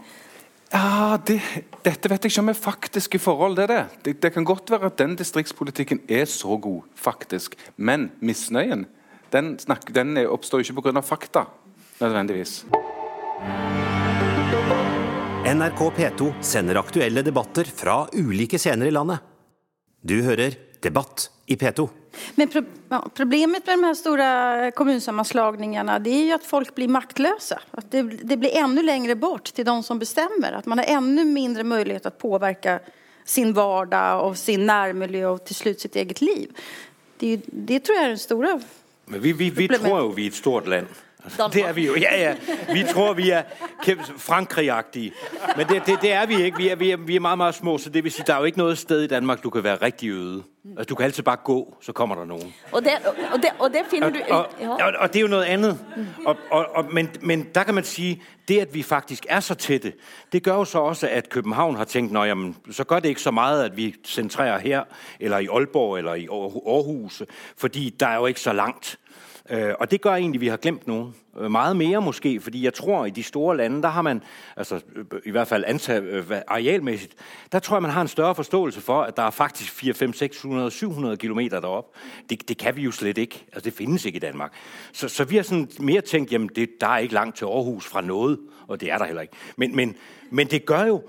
Ja, 0.74 1.16
det, 1.28 1.40
Dette 1.86 2.10
vet 2.10 2.26
jeg 2.26 2.34
ikke 2.34 2.44
om 2.44 2.52
er 2.52 2.58
faktiske 2.58 3.20
forhold. 3.22 3.56
Det, 3.60 3.68
er 3.68 3.74
det. 3.74 4.02
Det, 4.06 4.16
det 4.24 4.34
kan 4.34 4.48
godt 4.48 4.72
være 4.74 4.90
at 4.90 5.00
den 5.00 5.16
distriktspolitikken 5.20 6.02
er 6.10 6.26
så 6.30 6.58
god, 6.58 6.84
faktisk. 6.96 7.56
Men 7.78 8.10
misnøyen 8.20 8.88
den, 9.36 9.56
snak, 9.60 9.90
den 9.96 10.18
oppstår 10.26 10.64
ikke 10.64 10.82
pga. 10.82 11.02
fakta, 11.04 11.46
nødvendigvis. 12.00 12.64
NRK 15.46 15.92
P2 15.96 16.34
sender 16.42 16.76
aktuelle 16.76 17.22
debatter 17.22 17.64
fra 17.64 18.08
ulike 18.14 18.58
scener 18.60 18.86
i 18.86 18.92
landet. 18.92 19.20
Du 20.02 20.22
hører 20.22 20.56
Debatt 20.82 21.30
i 21.46 21.56
P2. 21.56 21.90
Men 22.36 22.50
pro 22.50 22.64
ja, 22.90 23.04
problemet 23.14 23.68
med 23.68 23.78
de 23.78 23.84
her 23.84 23.94
store 23.94 24.72
kommunsammanslagningarna 24.72 26.00
det 26.00 26.10
är 26.10 26.26
ju 26.26 26.32
att 26.32 26.44
folk 26.44 26.76
blir 26.76 26.88
maktløse. 26.88 27.60
At 27.72 27.92
det, 27.92 28.02
det 28.02 28.38
blir 28.38 28.58
enda 28.58 28.82
lenger 28.82 29.16
bort 29.16 29.54
til 29.54 29.66
de 29.66 29.84
som 29.84 30.00
bestemmer. 30.00 30.52
At 30.52 30.66
man 30.66 30.82
har 30.82 30.86
enda 30.98 31.24
mindre 31.24 31.64
mulighet 31.64 32.08
til 32.08 32.16
å 32.16 32.22
påvirke 32.26 32.80
sin 33.26 33.54
vardag 33.54 34.26
og 34.26 34.38
sin 34.38 34.66
nærmiljø 34.66 35.28
og 35.30 35.44
til 35.46 35.62
slutt 35.62 35.86
sitt 35.86 35.96
eget 35.96 36.26
liv. 36.26 36.58
Det, 37.22 37.38
det 37.46 37.84
tror 37.86 38.00
jeg 38.00 38.06
er 38.10 38.16
den 38.18 38.24
store 38.26 38.58
problemet. 38.58 39.22
vi, 39.22 39.34
vi, 39.34 39.50
vi 39.50 39.68
tror 39.78 40.00
jo, 40.00 40.14
vi 40.18 40.26
er 40.26 40.34
et 40.34 40.42
stort 40.42 40.74
land. 40.74 41.05
Det 41.54 41.66
er 41.66 41.74
vi 41.74 41.86
jo. 41.86 41.96
Ja, 41.96 42.22
ja. 42.22 42.36
Vi 42.74 42.84
tror, 42.94 43.14
vi 43.14 43.30
er 43.30 43.44
Frankrig-agtige. 44.18 45.12
Men 45.58 45.68
det, 45.68 45.86
det, 45.86 46.02
det 46.02 46.12
er 46.14 46.26
vi 46.26 46.44
ikke. 46.44 46.58
Vi 46.58 46.70
er, 46.70 46.76
vi, 46.76 46.92
er, 46.92 46.98
vi 46.98 47.16
er 47.16 47.20
meget, 47.20 47.38
meget 47.38 47.56
små, 47.56 47.78
så 47.78 47.90
det 47.90 48.04
vil 48.04 48.12
sige, 48.12 48.24
der 48.28 48.34
er 48.34 48.38
jo 48.38 48.44
ikke 48.44 48.58
noget 48.58 48.78
sted 48.78 49.02
i 49.02 49.08
Danmark, 49.08 49.44
du 49.44 49.50
kan 49.50 49.64
være 49.64 49.76
rigtig 49.76 50.10
øde. 50.10 50.44
Altså, 50.70 50.86
du 50.86 50.96
kan 50.96 51.06
altid 51.06 51.24
bare 51.24 51.38
gå, 51.44 51.78
så 51.82 51.92
kommer 51.92 52.16
der 52.16 52.26
nogen. 52.26 52.54
Og 52.72 52.82
det, 52.84 52.92
og 53.34 53.38
det, 53.42 53.50
og 53.60 53.70
det 53.70 53.80
finner 53.90 54.10
du 54.10 54.20
Og, 54.30 54.48
og, 54.62 54.94
og 55.00 55.14
det 55.14 55.20
er 55.20 55.22
jo 55.22 55.28
noget 55.28 55.44
andet. 55.44 55.80
Og, 56.26 56.38
og, 56.52 56.66
og, 56.76 56.86
men, 56.94 57.10
men 57.22 57.48
der 57.56 57.64
kan 57.64 57.74
man 57.76 57.84
sige, 57.84 58.22
det 58.48 58.60
at 58.60 58.74
vi 58.74 58.84
faktisk 58.84 59.26
er 59.30 59.40
så 59.40 59.56
tætte, 59.56 59.94
det 60.32 60.44
gør 60.44 60.54
jo 60.54 60.66
så 60.66 60.80
også, 60.80 61.08
at 61.08 61.30
København 61.30 61.76
har 61.76 61.84
tænkt, 61.84 62.12
Nå, 62.12 62.24
jamen, 62.24 62.56
så 62.72 62.84
gør 62.84 63.00
det 63.00 63.10
ikke 63.10 63.22
så 63.22 63.32
meget, 63.32 63.64
at 63.64 63.78
vi 63.78 63.96
centrerer 64.06 64.60
her, 64.60 64.84
eller 65.20 65.38
i 65.38 65.48
Aalborg, 65.48 65.98
eller 65.98 66.14
i 66.14 66.26
Aar- 66.26 66.70
Aarhus, 66.76 67.24
fordi 67.58 67.96
der 68.00 68.08
er 68.08 68.16
jo 68.16 68.26
ikke 68.26 68.40
så 68.42 68.54
langt. 68.54 68.98
Øh, 69.50 69.74
og 69.80 69.92
det 69.92 70.02
gør 70.02 70.12
egentlig, 70.12 70.38
at 70.40 70.42
vi 70.42 70.48
har 70.48 70.58
glemt 70.58 70.88
nogen. 70.88 71.16
Øh, 71.40 71.52
Meget 71.52 71.78
mere 71.78 72.02
måske, 72.02 72.40
fordi 72.40 72.64
jeg 72.64 72.74
tror, 72.74 73.06
i 73.06 73.10
de 73.10 73.24
store 73.24 73.58
lande, 73.58 73.82
der 73.82 73.88
har 73.88 74.02
man, 74.02 74.24
altså 74.58 74.82
øh, 74.96 75.06
i 75.26 75.32
hvert 75.32 75.48
fald 75.48 75.64
antal, 75.68 76.26
arealmæssigt, 76.48 77.14
der 77.52 77.60
tror 77.60 77.76
jeg, 77.76 77.82
man 77.82 77.92
har 77.92 78.02
en 78.02 78.08
større 78.08 78.36
forståelse 78.36 78.82
for, 78.82 79.02
at 79.02 79.18
der 79.18 79.24
er 79.24 79.30
faktisk 79.30 79.72
4, 79.72 79.94
5, 79.94 80.14
600, 80.14 80.72
700 80.72 81.18
kilometer 81.18 81.60
derop. 81.60 81.86
Det, 82.30 82.50
det 82.50 82.58
kan 82.58 82.76
vi 82.76 82.82
jo 82.82 82.92
slet 82.92 83.18
ikke. 83.18 83.46
Altså, 83.54 83.70
det 83.70 83.74
findes 83.74 84.06
ikke 84.06 84.16
i 84.16 84.20
Danmark. 84.20 84.54
Så, 84.94 85.08
så 85.08 85.24
vi 85.24 85.36
har 85.36 85.44
sådan 85.44 85.70
mere 85.80 86.02
tænkt, 86.02 86.32
jamen, 86.32 86.50
det, 86.56 86.70
der 86.82 86.88
er 86.88 86.98
ikke 86.98 87.14
langt 87.14 87.38
til 87.38 87.46
Aarhus 87.46 87.86
fra 87.86 88.02
noget, 88.02 88.40
og 88.68 88.82
det 88.82 88.92
er 88.92 88.98
der 88.98 89.06
heller 89.06 89.22
ikke. 89.22 89.34
Men, 89.58 89.76
men, 89.76 89.96
men 90.30 90.48
det 90.48 90.66
gør 90.66 90.84
jo, 90.84 91.04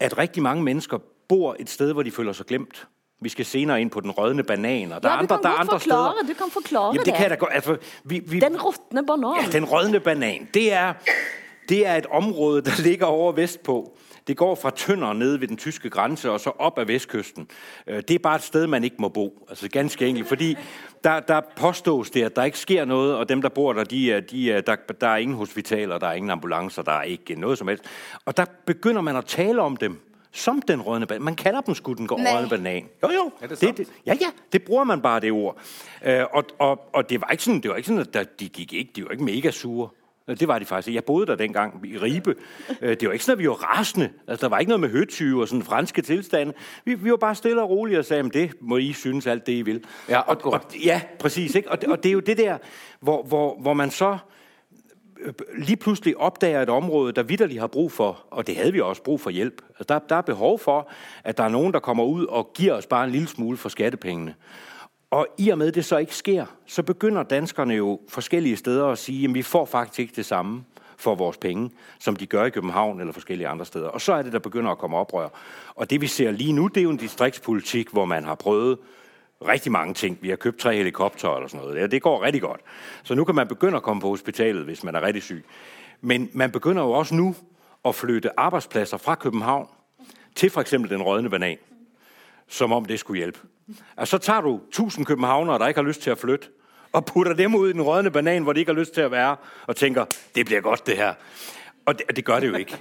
at 0.00 0.18
rigtig 0.18 0.42
mange 0.42 0.62
mennesker 0.62 0.98
bor 1.28 1.56
et 1.60 1.70
sted, 1.70 1.92
hvor 1.92 2.02
de 2.02 2.10
føler 2.10 2.32
sig 2.32 2.46
glemt. 2.46 2.86
Vi 3.22 3.28
skal 3.28 3.44
senere 3.44 3.80
inn 3.80 3.90
på 3.90 4.00
den 4.00 4.10
rødne 4.10 4.42
banan, 4.42 4.92
og 4.92 5.02
der 5.02 5.08
ja, 5.08 5.14
du 5.16 5.20
andre, 5.22 5.36
kan 5.36 5.42
der 5.42 5.58
andre 5.60 5.78
forklare, 5.80 6.12
steder. 6.18 6.34
du 6.34 6.38
kan 6.38 6.50
forklare 6.50 6.86
Jamen, 6.94 7.06
det 7.06 7.14
kan 7.14 7.30
jeg 7.30 7.40
da. 7.40 7.46
Altså, 7.50 7.76
vi, 8.04 8.22
vi, 8.26 8.40
Den 8.40 8.56
råtne 8.62 9.06
banan. 9.06 9.34
Ja, 9.44 9.50
den 9.52 9.64
rødne 9.64 10.00
banan, 10.00 10.48
det 10.54 10.72
er, 10.72 10.92
det 11.68 11.86
er 11.86 11.96
et 11.96 12.06
område, 12.06 12.62
der 12.62 12.82
ligger 12.88 13.06
over 13.06 13.32
vestpå. 13.32 13.96
Det 14.26 14.36
går 14.36 14.54
fra 14.54 14.70
Tønder 14.70 15.12
nede 15.12 15.40
ved 15.40 15.48
den 15.48 15.56
tyske 15.56 15.90
grense 15.90 16.30
og 16.30 16.40
så 16.40 16.50
opp 16.58 16.78
av 16.78 16.88
vestkysten. 16.88 17.48
Øh, 17.86 18.02
Det 18.08 18.14
er 18.14 18.18
bare 18.18 18.36
et 18.36 18.42
sted, 18.42 18.66
man 18.66 18.84
ikke 18.84 18.96
må 18.98 19.08
bo. 19.08 19.46
Altså 19.48 19.68
ganske 19.68 20.06
enkelt, 20.06 20.28
fordi 20.28 20.56
der, 21.04 21.20
der 21.20 21.40
påstås 21.56 22.10
det, 22.10 22.22
at 22.22 22.36
der 22.36 22.44
ikke 22.44 22.58
skjer 22.58 22.84
noe, 22.84 23.16
og 23.16 23.28
dem, 23.28 23.42
der 23.42 23.48
bor 23.48 23.72
der, 23.72 23.84
de, 23.84 24.12
er- 24.12 24.20
de, 24.20 24.52
er- 24.52 24.60
der, 24.60 24.76
der 25.00 25.08
er 25.08 25.16
ingen 25.16 25.36
hospitaler, 25.36 25.98
der 25.98 26.06
er 26.06 26.12
ingen 26.12 26.30
ambulanser, 26.30 26.82
der 26.82 26.92
er 26.92 27.02
ikke 27.02 27.34
noe 27.34 27.56
som 27.56 27.68
helst. 27.68 27.84
Og 28.24 28.36
der 28.36 28.44
begynner 28.66 29.00
man 29.00 29.16
å 29.16 29.20
tale 29.26 29.62
om 29.62 29.76
dem 29.76 29.98
som 30.32 30.62
den 30.62 30.82
rødne 30.82 31.06
banan. 31.06 31.22
Man 31.22 31.34
kalder 31.34 31.60
dem 31.60 31.74
sgu 31.74 31.92
den 31.92 32.06
rådne 32.10 32.48
banan. 32.48 32.88
Jo, 33.02 33.10
jo. 33.10 33.30
Er 33.40 33.46
det 33.46 33.60
det, 33.60 33.76
det, 33.76 33.88
ja, 34.06 34.14
ja, 34.20 34.26
det 34.52 34.62
bruger 34.62 34.84
man 34.84 35.00
bare 35.02 35.20
det 35.20 35.32
ord. 35.32 35.58
Øh, 36.04 36.24
og, 36.32 36.44
og, 36.58 36.80
og 36.94 37.10
det 37.10 37.20
var 37.20 37.28
ikke 37.28 37.42
sådan, 37.44 37.60
det 37.60 37.70
var 37.70 37.76
ikke 37.76 37.86
sådan 37.86 38.00
at 38.00 38.14
der, 38.14 38.24
de 38.40 38.48
gik 38.48 38.72
ikke, 38.72 38.92
de 38.96 39.04
var 39.04 39.10
ikke 39.10 39.24
mega 39.24 39.50
sure. 39.50 39.88
Øh, 40.28 40.40
Det 40.40 40.48
var 40.48 40.58
de 40.58 40.64
faktisk. 40.64 40.94
Jeg 40.94 41.04
boede 41.04 41.26
der 41.26 41.34
dengang 41.34 41.86
i 41.86 41.98
Ribe. 41.98 42.34
Øh, 42.82 42.96
Det 43.00 43.08
var 43.08 43.12
ikke 43.12 43.24
sådan, 43.24 43.38
at 43.38 43.42
vi 43.42 43.48
var 43.48 43.54
rasende. 43.78 44.10
Altså, 44.28 44.46
der 44.46 44.50
var 44.50 44.58
ikke 44.58 44.68
noget 44.70 44.80
med 44.80 44.88
høtyve 44.90 45.42
og 45.42 45.48
sådan 45.48 45.62
franske 45.62 46.02
tilstande. 46.02 46.52
Vi, 46.84 46.94
vi 46.94 47.10
var 47.10 47.16
bare 47.16 47.34
stille 47.34 47.62
og 47.62 47.70
rolige 47.70 47.98
og 47.98 48.04
sagde, 48.04 48.30
det 48.30 48.52
må 48.60 48.76
I 48.76 48.92
synes 48.92 49.26
alt 49.26 49.46
det, 49.46 49.52
I 49.52 49.62
vil. 49.62 49.84
Ja, 50.08 50.20
og, 50.20 50.52
og, 50.52 50.60
ja 50.84 51.00
præcis. 51.18 51.54
Ikke? 51.54 51.70
Og, 51.70 51.80
det, 51.80 51.88
og 51.88 52.02
det 52.02 52.08
er 52.08 52.12
jo 52.12 52.20
det 52.20 52.38
der, 52.38 52.58
hvor, 53.00 53.22
hvor, 53.22 53.58
hvor 53.60 53.74
man 53.74 53.90
så 53.90 54.10
øh, 54.10 54.18
lige 55.58 55.76
pludselig 55.76 56.16
opdager 56.16 56.62
et 56.62 56.68
område, 56.68 57.12
der 57.12 57.22
vidderligt 57.22 57.60
har 57.60 57.66
brug 57.66 57.92
for, 57.92 58.24
og 58.30 58.46
det 58.46 58.56
havde 58.56 58.72
vi 58.72 58.80
også 58.80 59.02
brug 59.02 59.20
for 59.20 59.30
hjælp. 59.30 59.62
Altså, 59.68 59.84
der, 59.88 59.98
der 59.98 60.16
er 60.16 60.20
behov 60.20 60.58
for, 60.58 60.90
at 61.24 61.38
der 61.38 61.44
er 61.44 61.48
nogen, 61.48 61.72
der 61.72 61.78
kommer 61.78 62.04
ud 62.04 62.26
og 62.26 62.50
giver 62.54 62.74
os 62.74 62.86
bare 62.86 63.04
en 63.04 63.10
lille 63.10 63.28
smule 63.28 63.56
for 63.56 63.68
skattepengene. 63.68 64.34
Og 65.10 65.26
i 65.38 65.48
og 65.48 65.58
med 65.58 65.72
det 65.72 65.84
så 65.84 65.96
ikke 65.96 66.16
sker, 66.16 66.46
så 66.66 66.82
begynder 66.82 67.22
danskerne 67.22 67.74
jo 67.74 68.00
forskellige 68.08 68.56
steder 68.56 68.86
at 68.86 68.98
sige, 68.98 69.28
at 69.28 69.34
vi 69.34 69.42
får 69.42 69.64
faktisk 69.64 69.98
ikke 69.98 70.12
det 70.16 70.26
samme 70.26 70.64
for 70.96 71.14
vores 71.14 71.36
penge, 71.36 71.70
som 71.98 72.16
de 72.16 72.26
gør 72.26 72.44
i 72.44 72.50
København 72.50 73.00
eller 73.00 73.12
forskellige 73.12 73.48
andre 73.48 73.66
steder. 73.66 73.88
Og 73.88 74.00
så 74.00 74.12
er 74.12 74.22
det, 74.22 74.32
der 74.32 74.38
begynder 74.38 74.70
at 74.70 74.78
komme 74.78 74.96
oprør. 74.96 75.28
Og 75.74 75.90
det 75.90 76.00
vi 76.00 76.06
ser 76.06 76.30
lige 76.30 76.52
nu, 76.52 76.66
det 76.66 76.76
er 76.76 76.84
jo 76.84 76.90
en 76.90 76.96
distriktspolitik, 76.96 77.90
hvor 77.90 78.04
man 78.04 78.24
har 78.24 78.34
prøvet 78.34 78.78
rigtig 79.48 79.72
mange 79.72 79.94
ting. 79.94 80.18
Vi 80.20 80.28
har 80.28 80.36
købt 80.36 80.58
tre 80.58 80.76
helikoptere 80.76 81.36
eller 81.36 81.48
sådan 81.48 81.66
noget. 81.66 81.90
Det 81.90 82.02
går 82.02 82.22
rigtig 82.22 82.42
godt. 82.42 82.60
Så 83.02 83.14
nu 83.14 83.24
kan 83.24 83.34
man 83.34 83.48
begynde 83.48 83.76
at 83.76 83.82
komme 83.82 84.00
på 84.00 84.08
hospitalet, 84.08 84.64
hvis 84.64 84.84
man 84.84 84.94
er 84.94 85.02
rigtig 85.02 85.22
syg. 85.22 85.44
Men 86.00 86.30
man 86.32 86.50
begynder 86.50 86.82
jo 86.82 86.90
også 86.90 87.14
nu 87.14 87.34
at 87.84 87.94
flytte 87.94 88.40
arbejdspladser 88.40 88.96
fra 88.96 89.14
København 89.14 89.68
til 90.34 90.50
for 90.50 90.60
eksempel 90.60 90.90
den 90.90 91.02
rødne 91.02 91.30
banan 91.30 91.58
som 92.52 92.72
om 92.72 92.84
det 92.84 93.00
skulle 93.00 93.18
hjælpe. 93.18 93.38
Altså, 93.96 94.10
så 94.10 94.18
tager 94.18 94.40
du 94.40 94.60
tusind 94.72 95.06
københavnere, 95.06 95.58
der 95.58 95.68
ikke 95.68 95.80
har 95.80 95.88
lyst 95.88 96.02
til 96.02 96.10
at 96.10 96.18
flytte, 96.18 96.48
og 96.92 97.04
putter 97.04 97.32
dem 97.32 97.54
ud 97.54 97.68
i 97.68 97.72
den 97.72 97.82
rødne 97.82 98.10
banan, 98.10 98.42
hvor 98.42 98.52
de 98.52 98.60
ikke 98.60 98.72
har 98.72 98.80
lyst 98.80 98.94
til 98.94 99.00
at 99.00 99.10
være, 99.10 99.36
og 99.66 99.76
tænker, 99.76 100.04
det 100.34 100.46
bliver 100.46 100.60
godt 100.60 100.86
det 100.86 100.96
her. 100.96 101.14
Og 101.86 101.98
det, 101.98 102.06
og 102.08 102.16
det 102.16 102.24
gør 102.24 102.40
det 102.40 102.48
jo 102.48 102.54
ikke. 102.54 102.78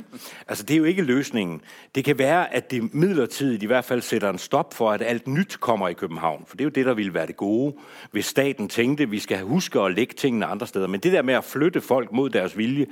Altså, 0.48 0.64
det 0.64 0.74
er 0.74 0.78
jo 0.78 0.84
ikke 0.84 1.02
løsningen. 1.02 1.62
Det 1.96 2.06
kan 2.06 2.18
være, 2.18 2.54
at 2.54 2.72
det 2.72 2.94
midlertidigt 2.94 3.64
i 3.64 3.66
hvert 3.66 3.86
fald 3.86 4.02
sætter 4.02 4.30
en 4.30 4.38
stop 4.38 4.74
for, 4.74 4.92
at 4.92 5.02
alt 5.02 5.28
nyt 5.28 5.58
kommer 5.60 5.88
i 5.88 5.94
København. 5.94 6.44
For 6.48 6.56
det 6.56 6.62
er 6.62 6.66
jo 6.66 6.70
det, 6.70 6.86
der 6.86 6.94
ville 6.94 7.14
være 7.14 7.28
det 7.28 7.38
gode, 7.38 7.74
hvis 8.12 8.26
staten 8.26 8.70
tænkte, 8.70 9.10
vi 9.10 9.20
skal 9.20 9.42
huske 9.42 9.80
at 9.80 9.96
lægge 9.96 10.14
tingene 10.14 10.46
andre 10.46 10.68
steder. 10.68 10.88
Men 10.88 11.00
det 11.00 11.14
der 11.14 11.22
med 11.22 11.34
at 11.34 11.44
flytte 11.44 11.82
folk 11.82 12.12
mod 12.12 12.30
deres 12.30 12.58
vilje, 12.58 12.86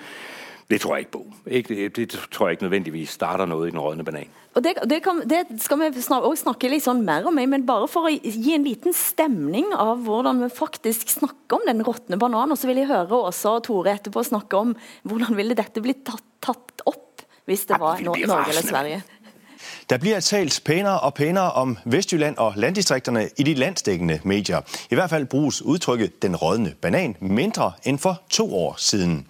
det 0.70 0.82
tror 0.82 0.96
jeg 0.96 1.08
ikke 1.08 1.12
på. 1.18 1.24
Ikke, 1.48 1.76
det, 1.76 1.96
det 1.96 2.20
tror 2.32 2.48
jeg 2.48 2.58
ikke 2.58 2.68
nødvendigvis 2.68 3.16
starter 3.18 3.50
noe 3.50 3.68
i 3.68 3.72
den 3.74 3.82
rådne 3.82 4.06
banan. 4.06 4.30
Og 4.54 4.64
det, 4.66 4.76
det, 4.90 5.00
kan, 5.06 5.22
det 5.30 5.44
skal 5.62 5.80
vi 5.82 6.02
snak, 6.02 6.26
også 6.26 6.48
snakke 6.48 6.70
litt 6.70 6.86
sånn 6.86 7.02
mer 7.06 7.26
om, 7.30 7.38
men 7.38 7.66
bare 7.66 7.88
for 7.90 8.10
å 8.10 8.14
gi 8.14 8.54
en 8.54 8.66
liten 8.66 8.94
stemning 8.94 9.70
av 9.74 10.02
hvordan 10.06 10.42
vi 10.44 10.50
faktisk 10.54 11.10
snakker 11.14 11.58
om 11.58 11.68
den 11.70 11.86
råtne 11.86 12.18
bananen, 12.22 12.54
og 12.54 12.60
så 12.60 12.70
vil 12.70 12.82
jeg 12.84 12.90
høre 12.90 13.22
Åsa 13.30 13.56
og 13.58 13.66
Tore 13.66 13.94
etterpå 13.98 14.26
snakke 14.26 14.62
om 14.62 14.74
hvordan 15.10 15.38
ville 15.38 15.58
dette 15.58 15.82
blitt 15.86 16.04
tatt, 16.10 16.26
tatt 16.44 16.86
opp 16.90 17.24
hvis 17.50 17.66
det 17.70 17.80
var 17.82 18.02
Norge 18.06 18.26
eller. 18.26 18.62
Sverige. 18.62 19.02
Der 19.90 19.98
bliver 19.98 20.20
talt 20.20 20.62
pænere 20.66 21.00
og 21.00 21.14
pænere 21.14 21.52
om 21.52 21.78
Vestjylland 21.86 22.38
og 22.38 22.54
landdistrikterne 22.56 23.30
i 23.38 23.44
de 23.44 23.54
landsdækkende 23.54 24.20
medier. 24.24 24.62
I 24.92 24.96
hvert 24.96 25.10
fald 25.10 25.26
bruges 25.26 25.62
udtrykket 25.62 26.22
den 26.22 26.36
rådne 26.36 26.74
banan 26.82 27.16
mindre 27.20 27.72
end 27.84 28.00
for 28.00 28.22
to 28.30 28.56
år 28.56 28.76
siden. 28.78 29.28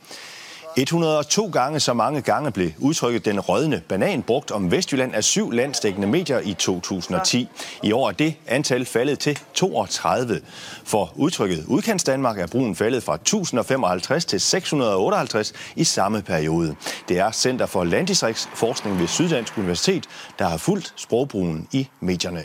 102 0.77 1.49
gange 1.49 1.79
så 1.79 1.93
mange 1.93 2.21
gange 2.21 2.51
blev 2.51 2.71
udtrykket 2.79 3.25
den 3.25 3.39
rødne 3.39 3.82
banan 3.88 4.23
brugt 4.23 4.51
om 4.51 4.71
Vestjylland 4.71 5.15
af 5.15 5.23
syv 5.23 5.51
landsdækkende 5.51 6.08
medier 6.08 6.39
i 6.39 6.53
2010. 6.53 7.49
I 7.84 7.91
år 7.91 8.08
er 8.08 8.12
det 8.12 8.36
antal 8.47 8.86
faldet 8.86 9.19
til 9.19 9.39
32. 9.53 10.41
For 10.84 11.13
udtrykket 11.15 11.65
udkantsdanmark 11.67 12.39
er 12.39 12.47
brugen 12.47 12.75
faldet 12.75 13.03
fra 13.03 13.15
1055 13.15 14.25
til 14.25 14.41
658 14.41 15.53
i 15.75 15.84
samme 15.84 16.21
periode. 16.21 16.75
Det 17.10 17.19
er 17.19 17.32
Center 17.32 17.65
for 17.65 17.84
Landdistriktsforskning 17.84 18.99
ved 18.99 19.08
Syddansk 19.08 19.58
Universitet, 19.58 20.05
der 20.39 20.45
har 20.45 20.58
fulgt 20.58 20.93
sprogbrugen 20.95 21.67
i 21.71 21.88
medierne. 21.99 22.43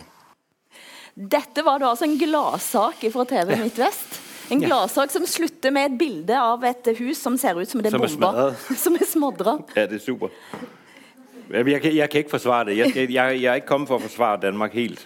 Dette 1.16 1.64
var 1.64 1.78
da 1.78 1.90
altså 1.90 2.04
en 2.04 2.18
gladsak 2.18 3.12
fra 3.12 3.24
TV 3.24 3.62
Midtvest. 3.62 4.23
En 4.52 4.60
gladsak 4.60 5.12
som 5.14 5.24
slutter 5.28 5.72
med 5.72 5.92
et 5.92 5.98
bilde 5.98 6.36
av 6.36 6.64
et 6.68 6.90
hus 6.98 7.20
som 7.22 7.36
ser 7.40 7.56
ut 7.60 7.68
som 7.70 7.80
det 7.84 7.92
er 7.94 7.98
bomba. 7.98 8.50
som 8.84 8.96
er 8.98 9.06
smadra. 9.08 9.58
Ja, 9.76 9.86
det 9.88 10.00
er 10.00 10.04
super. 10.04 10.34
Jeg 11.52 11.80
kan, 11.82 11.92
jeg 11.94 12.10
kan 12.10 12.22
ikke 12.24 12.34
forsvare 12.34 12.70
det. 12.70 12.78
Jeg, 12.78 12.90
skal, 12.92 13.10
jeg, 13.12 13.40
jeg 13.42 13.50
er 13.52 13.60
ikke 13.60 13.70
kommet 13.72 13.90
for 13.90 14.00
å 14.00 14.04
forsvare 14.04 14.40
Danmark 14.46 14.74
helt. 14.76 15.02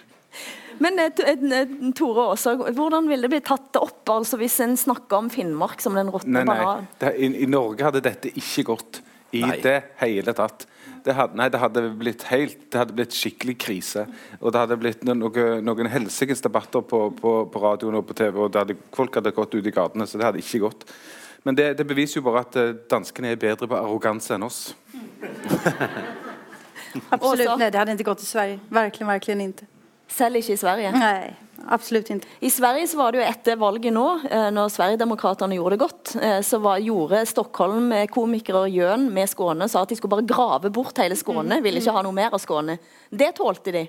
Men 0.79 0.95
eh, 1.03 1.09
T- 1.11 1.25
eh, 1.27 1.73
Tore 1.97 2.29
også, 2.33 2.53
hvordan 2.77 3.09
ville 3.11 3.27
det 3.27 3.33
bli 3.33 3.41
tatt 3.43 3.75
opp 3.81 4.07
altså, 4.13 4.37
hvis 4.39 4.55
en 4.63 4.77
snakker 4.79 5.17
om 5.19 5.27
Finnmark 5.33 5.81
som 5.83 5.97
den 5.99 6.11
råtne 6.13 6.39
Nei, 6.39 6.45
nei. 6.47 6.55
bananen? 6.55 6.87
I, 7.11 7.43
I 7.43 7.49
Norge 7.51 7.83
hadde 7.89 8.03
dette 8.05 8.31
ikke 8.31 8.63
gått 8.71 9.01
i 9.35 9.43
Nei. 9.43 9.57
det 9.61 9.75
hele 9.99 10.33
tatt. 10.37 10.63
Det 11.05 11.15
hadde, 11.15 11.37
nei, 11.39 11.47
det 11.51 11.61
hadde 11.61 11.83
blitt 11.99 12.25
helt, 12.29 12.59
det 12.71 12.81
hadde 12.81 12.95
blitt 12.97 13.15
skikkelig 13.15 13.55
krise. 13.61 14.05
Og 14.39 14.53
det 14.53 14.63
hadde 14.63 14.77
blitt 14.81 15.05
noen, 15.07 15.63
noen 15.65 15.89
helsikes 15.91 16.43
debatter 16.45 16.83
på, 16.85 17.05
på, 17.17 17.33
på 17.51 17.63
radioen 17.63 17.99
og 17.99 18.07
på 18.09 18.17
TV, 18.19 18.35
og 18.45 18.53
det 18.53 18.63
hadde, 18.63 18.77
folk 18.95 19.19
hadde 19.19 19.35
gått 19.35 19.55
ut 19.55 19.65
i 19.65 19.73
gatene, 19.75 20.07
så 20.07 20.19
det 20.19 20.27
hadde 20.27 20.43
ikke 20.43 20.63
gått. 20.67 20.85
Men 21.47 21.55
det, 21.55 21.73
det 21.79 21.87
beviser 21.87 22.19
jo 22.19 22.25
bare 22.27 22.43
at 22.43 22.55
eh, 22.59 22.73
danskene 22.91 23.31
er 23.31 23.39
bedre 23.39 23.69
på 23.69 23.77
arroganse 23.77 24.35
enn 24.35 24.43
oss. 24.47 24.61
Absolutt. 27.13 27.55
nej, 27.61 27.69
det 27.71 27.79
hadde 27.79 27.95
ikke 27.95 28.11
gått 28.11 28.25
i 28.25 28.29
Sverige. 28.29 28.59
Verkligen, 28.69 29.07
verkligen 29.07 29.41
inte. 29.41 29.69
Selv 30.09 30.41
ikke 30.41 30.53
i 30.53 30.57
Sverige? 30.57 30.91
Nej, 30.91 31.35
absolut 31.67 32.09
ikke. 32.09 32.27
I 32.45 32.49
Sverige 32.53 32.87
så 32.87 32.97
var 32.99 33.11
det 33.11 33.21
jo 33.21 33.25
etter 33.27 33.57
valget 33.59 33.93
nå, 33.95 34.05
eh, 34.29 34.49
når 34.55 34.71
Sverigedemokraterna 34.73 35.57
gjorde 35.57 35.75
det 35.75 35.83
godt, 35.83 36.13
eh, 36.21 36.39
så 36.45 36.59
var, 36.63 36.79
gjorde 36.83 37.25
Stockholm-komikere 37.29 38.65
Jøn 38.71 39.09
med 39.13 39.29
Skåne 39.31 39.67
sa 39.69 39.83
at 39.83 39.91
de 39.91 39.97
skulle 39.99 40.15
bare 40.15 40.29
grave 40.29 40.71
bort 40.73 40.97
hele 41.01 41.17
Skåne, 41.19 41.61
ville 41.65 41.81
ikke 41.81 41.95
ha 41.95 42.03
noe 42.05 42.15
mer 42.15 42.33
av 42.35 42.43
Skåne. 42.43 42.77
Det 43.09 43.31
tålte 43.37 43.75
de. 43.75 43.85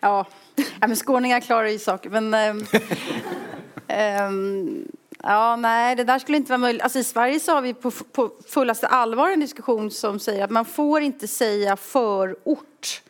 Ja, 0.00 0.24
ja 0.56 0.86
men 0.86 0.96
skåninger 0.96 1.40
klarer 1.40 1.72
ju 1.72 1.78
saker. 1.78 2.10
Men, 2.10 2.34
um, 2.34 2.60
ja, 5.22 5.56
nei, 5.56 5.94
det 5.94 6.06
der 6.08 6.20
skulle 6.20 6.42
ikke 6.42 6.54
være 6.54 6.64
mulig. 6.66 6.82
Altså, 6.82 7.00
I 7.00 7.08
Sverige 7.08 7.40
så 7.40 7.58
har 7.58 7.64
vi 7.64 7.72
på, 7.72 7.90
på 7.90 8.28
fullaste 8.48 8.90
allvar 8.92 9.32
en 9.32 9.44
diskusjon 9.44 9.90
som 9.94 10.20
sier 10.20 10.44
at 10.44 10.52
man 10.52 10.68
får 10.68 11.08
ikke 11.08 11.30
si 11.30 11.50
förort. 11.80 13.00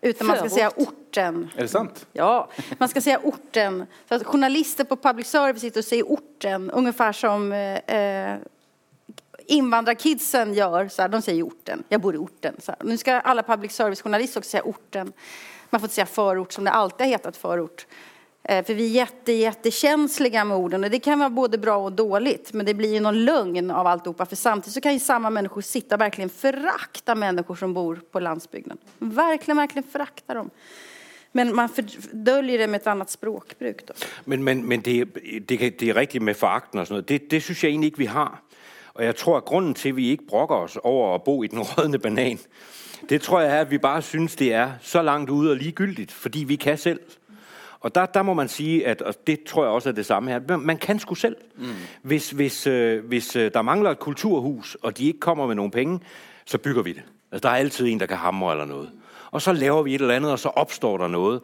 Utan 0.00 0.26
man 0.26 0.36
ska 0.36 0.48
säga 0.48 0.70
orten. 0.76 1.50
Är 1.56 1.62
det 1.62 1.68
sant? 1.68 2.06
Ja, 2.12 2.48
man 2.78 2.88
ska 2.88 3.00
säga 3.00 3.20
orten. 3.22 3.86
Så 4.08 4.14
att 4.14 4.24
journalister 4.26 4.84
på 4.84 4.96
public 4.96 5.26
service 5.26 5.60
sitter 5.60 5.80
och 5.80 5.84
säger 5.84 6.04
orten. 6.04 6.70
Ungefär 6.70 7.12
som 7.12 7.52
eh, 7.52 7.96
eh, 7.96 8.38
invandrarkidsen 9.46 10.54
gör. 10.54 10.88
Så 10.88 11.02
här, 11.02 11.08
de 11.08 11.22
säger 11.22 11.42
orten. 11.42 11.84
Jag 11.88 12.00
bor 12.00 12.14
i 12.14 12.18
orten. 12.18 12.56
Så 12.58 12.72
här. 12.72 12.80
Nu 12.84 12.98
ska 12.98 13.12
alla 13.14 13.42
public 13.42 13.72
service-journalister 13.72 14.40
också 14.40 14.50
säga 14.50 14.62
orten. 14.62 15.12
Man 15.70 15.80
får 15.80 15.86
inte 15.86 15.94
säga 15.94 16.06
förort 16.06 16.52
som 16.52 16.64
det 16.64 16.70
alltid 16.70 17.06
har 17.06 17.12
hetat 17.12 17.36
förort. 17.36 17.86
Eh, 18.48 18.64
för 18.64 18.74
vi 18.74 18.98
är 18.98 19.32
jätte, 19.32 20.44
med 20.44 20.56
orden. 20.56 20.84
Och 20.84 20.90
det 20.90 20.98
kan 20.98 21.18
vara 21.18 21.30
både 21.30 21.58
bra 21.58 21.76
och 21.76 21.92
dåligt. 21.92 22.52
Men 22.52 22.66
det 22.66 22.74
blir 22.74 22.94
ju 22.94 23.00
någon 23.00 23.24
lögn 23.24 23.70
av 23.70 23.86
alltihopa. 23.86 24.26
För 24.26 24.36
samtidigt 24.36 24.74
så 24.74 24.80
kan 24.80 24.92
ju 24.92 24.98
samma 24.98 25.30
människor 25.30 25.60
sitta 25.60 25.94
och 25.94 26.00
verkligen 26.00 26.30
förakta 26.30 27.14
människor 27.14 27.54
som 27.54 27.74
bor 27.74 28.00
på 28.10 28.20
landsbygden. 28.20 28.78
Verkligen, 28.98 29.56
verkligen 29.56 29.88
förakta 29.88 30.34
dem. 30.34 30.50
Men 31.32 31.54
man 31.54 31.68
fördöljer 31.68 32.58
det 32.58 32.66
med 32.66 32.80
et 32.80 32.86
annet 32.86 33.10
språkbruk. 33.10 33.86
Da. 33.86 33.94
Men, 34.24 34.44
men, 34.44 34.68
men 34.68 34.80
det, 34.80 35.04
det, 35.48 35.80
det 35.80 35.88
er 35.88 35.94
rigtigt 35.94 36.22
med 36.22 36.34
forakten 36.34 36.78
og 36.78 36.86
noget. 36.90 37.08
Det, 37.08 37.30
det 37.30 37.42
synes 37.42 37.64
jeg 37.64 37.70
egentlig 37.70 37.86
ikke, 37.86 37.98
vi 37.98 38.04
har. 38.04 38.42
Og 38.94 39.04
jeg 39.04 39.16
tror, 39.16 39.36
at 39.36 39.44
grunden 39.44 39.74
til, 39.74 39.88
at 39.88 39.96
vi 39.96 40.08
ikke 40.10 40.26
brokker 40.26 40.56
os 40.56 40.78
over 40.82 41.14
at 41.14 41.22
bo 41.22 41.42
i 41.42 41.46
den 41.46 41.58
rådne 41.68 41.98
banan, 41.98 42.38
det 43.08 43.22
tror 43.22 43.40
jeg 43.40 43.56
er, 43.56 43.60
at 43.60 43.70
vi 43.70 43.78
bare 43.78 44.02
synes, 44.02 44.36
det 44.36 44.52
er 44.52 44.70
så 44.80 45.02
langt 45.02 45.30
ude 45.30 45.50
og 45.50 45.56
ligegyldigt, 45.56 46.12
fordi 46.12 46.44
vi 46.44 46.56
kan 46.56 46.78
selv. 46.78 47.00
Og 47.80 47.94
der, 47.94 48.06
der 48.06 48.22
må 48.22 48.34
man 48.34 48.48
sige, 48.48 48.86
at 48.86 49.02
og 49.02 49.14
det 49.26 49.44
tror 49.44 49.64
jeg 49.64 49.72
også 49.72 49.88
er 49.88 49.92
det 49.92 50.06
samme 50.06 50.30
her, 50.30 50.56
man, 50.56 50.76
kan 50.76 50.98
sgu 50.98 51.14
selv. 51.14 51.36
Mm. 51.56 51.66
Hvis, 52.02 52.30
hvis, 52.30 52.66
øh, 52.66 53.04
hvis 53.04 53.36
øh, 53.36 53.50
der 53.54 53.62
mangler 53.62 53.90
et 53.90 53.98
kulturhus, 53.98 54.76
og 54.82 54.98
de 54.98 55.06
ikke 55.06 55.20
kommer 55.20 55.46
med 55.46 55.54
nogen 55.54 55.70
penge, 55.70 56.00
så 56.46 56.58
bygger 56.58 56.82
vi 56.82 56.92
det. 56.92 57.02
Altså, 57.32 57.48
der 57.48 57.54
er 57.54 57.58
altid 57.58 57.86
en, 57.86 58.00
der 58.00 58.06
kan 58.06 58.16
hamre 58.16 58.52
eller 58.52 58.64
noget. 58.64 58.90
Og 59.30 59.42
så 59.42 59.52
laver 59.52 59.82
vi 59.82 59.94
et 59.94 60.00
eller 60.00 60.14
andet, 60.14 60.32
og 60.32 60.38
så 60.38 60.48
opstår 60.48 60.98
der 60.98 61.08
noget. 61.08 61.40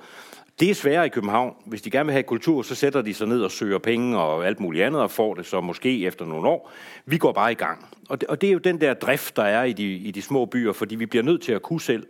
Det 0.60 0.70
er 0.70 0.74
sværere 0.74 1.06
i 1.06 1.08
København. 1.08 1.54
Hvis 1.66 1.82
de 1.82 1.90
gerne 1.90 2.06
vil 2.06 2.12
have 2.12 2.22
kultur, 2.22 2.62
så 2.62 2.74
sætter 2.74 3.02
de 3.02 3.14
sig 3.14 3.28
ned 3.28 3.42
og 3.42 3.50
søger 3.50 3.78
penge 3.78 4.18
og 4.18 4.46
alt 4.46 4.60
muligt 4.60 4.84
andet, 4.84 5.00
og 5.00 5.10
får 5.10 5.34
det 5.34 5.46
så 5.46 5.60
måske 5.60 6.06
efter 6.06 6.26
nogle 6.26 6.48
år. 6.48 6.70
Vi 7.06 7.18
går 7.18 7.32
bare 7.32 7.52
i 7.52 7.54
gang. 7.54 7.88
Og 8.08 8.20
det, 8.20 8.28
og 8.28 8.40
det 8.40 8.48
er 8.48 8.52
jo 8.52 8.58
den 8.58 8.80
der 8.80 8.94
drift, 8.94 9.36
der 9.36 9.42
er 9.42 9.64
i 9.64 9.72
de, 9.72 9.84
i 9.84 10.10
de 10.10 10.22
små 10.22 10.44
byer, 10.44 10.72
fordi 10.72 10.94
vi 10.94 11.06
bliver 11.06 11.22
nødt 11.22 11.42
til 11.42 11.52
at 11.52 11.62
kunne 11.62 11.80
selv. 11.80 12.06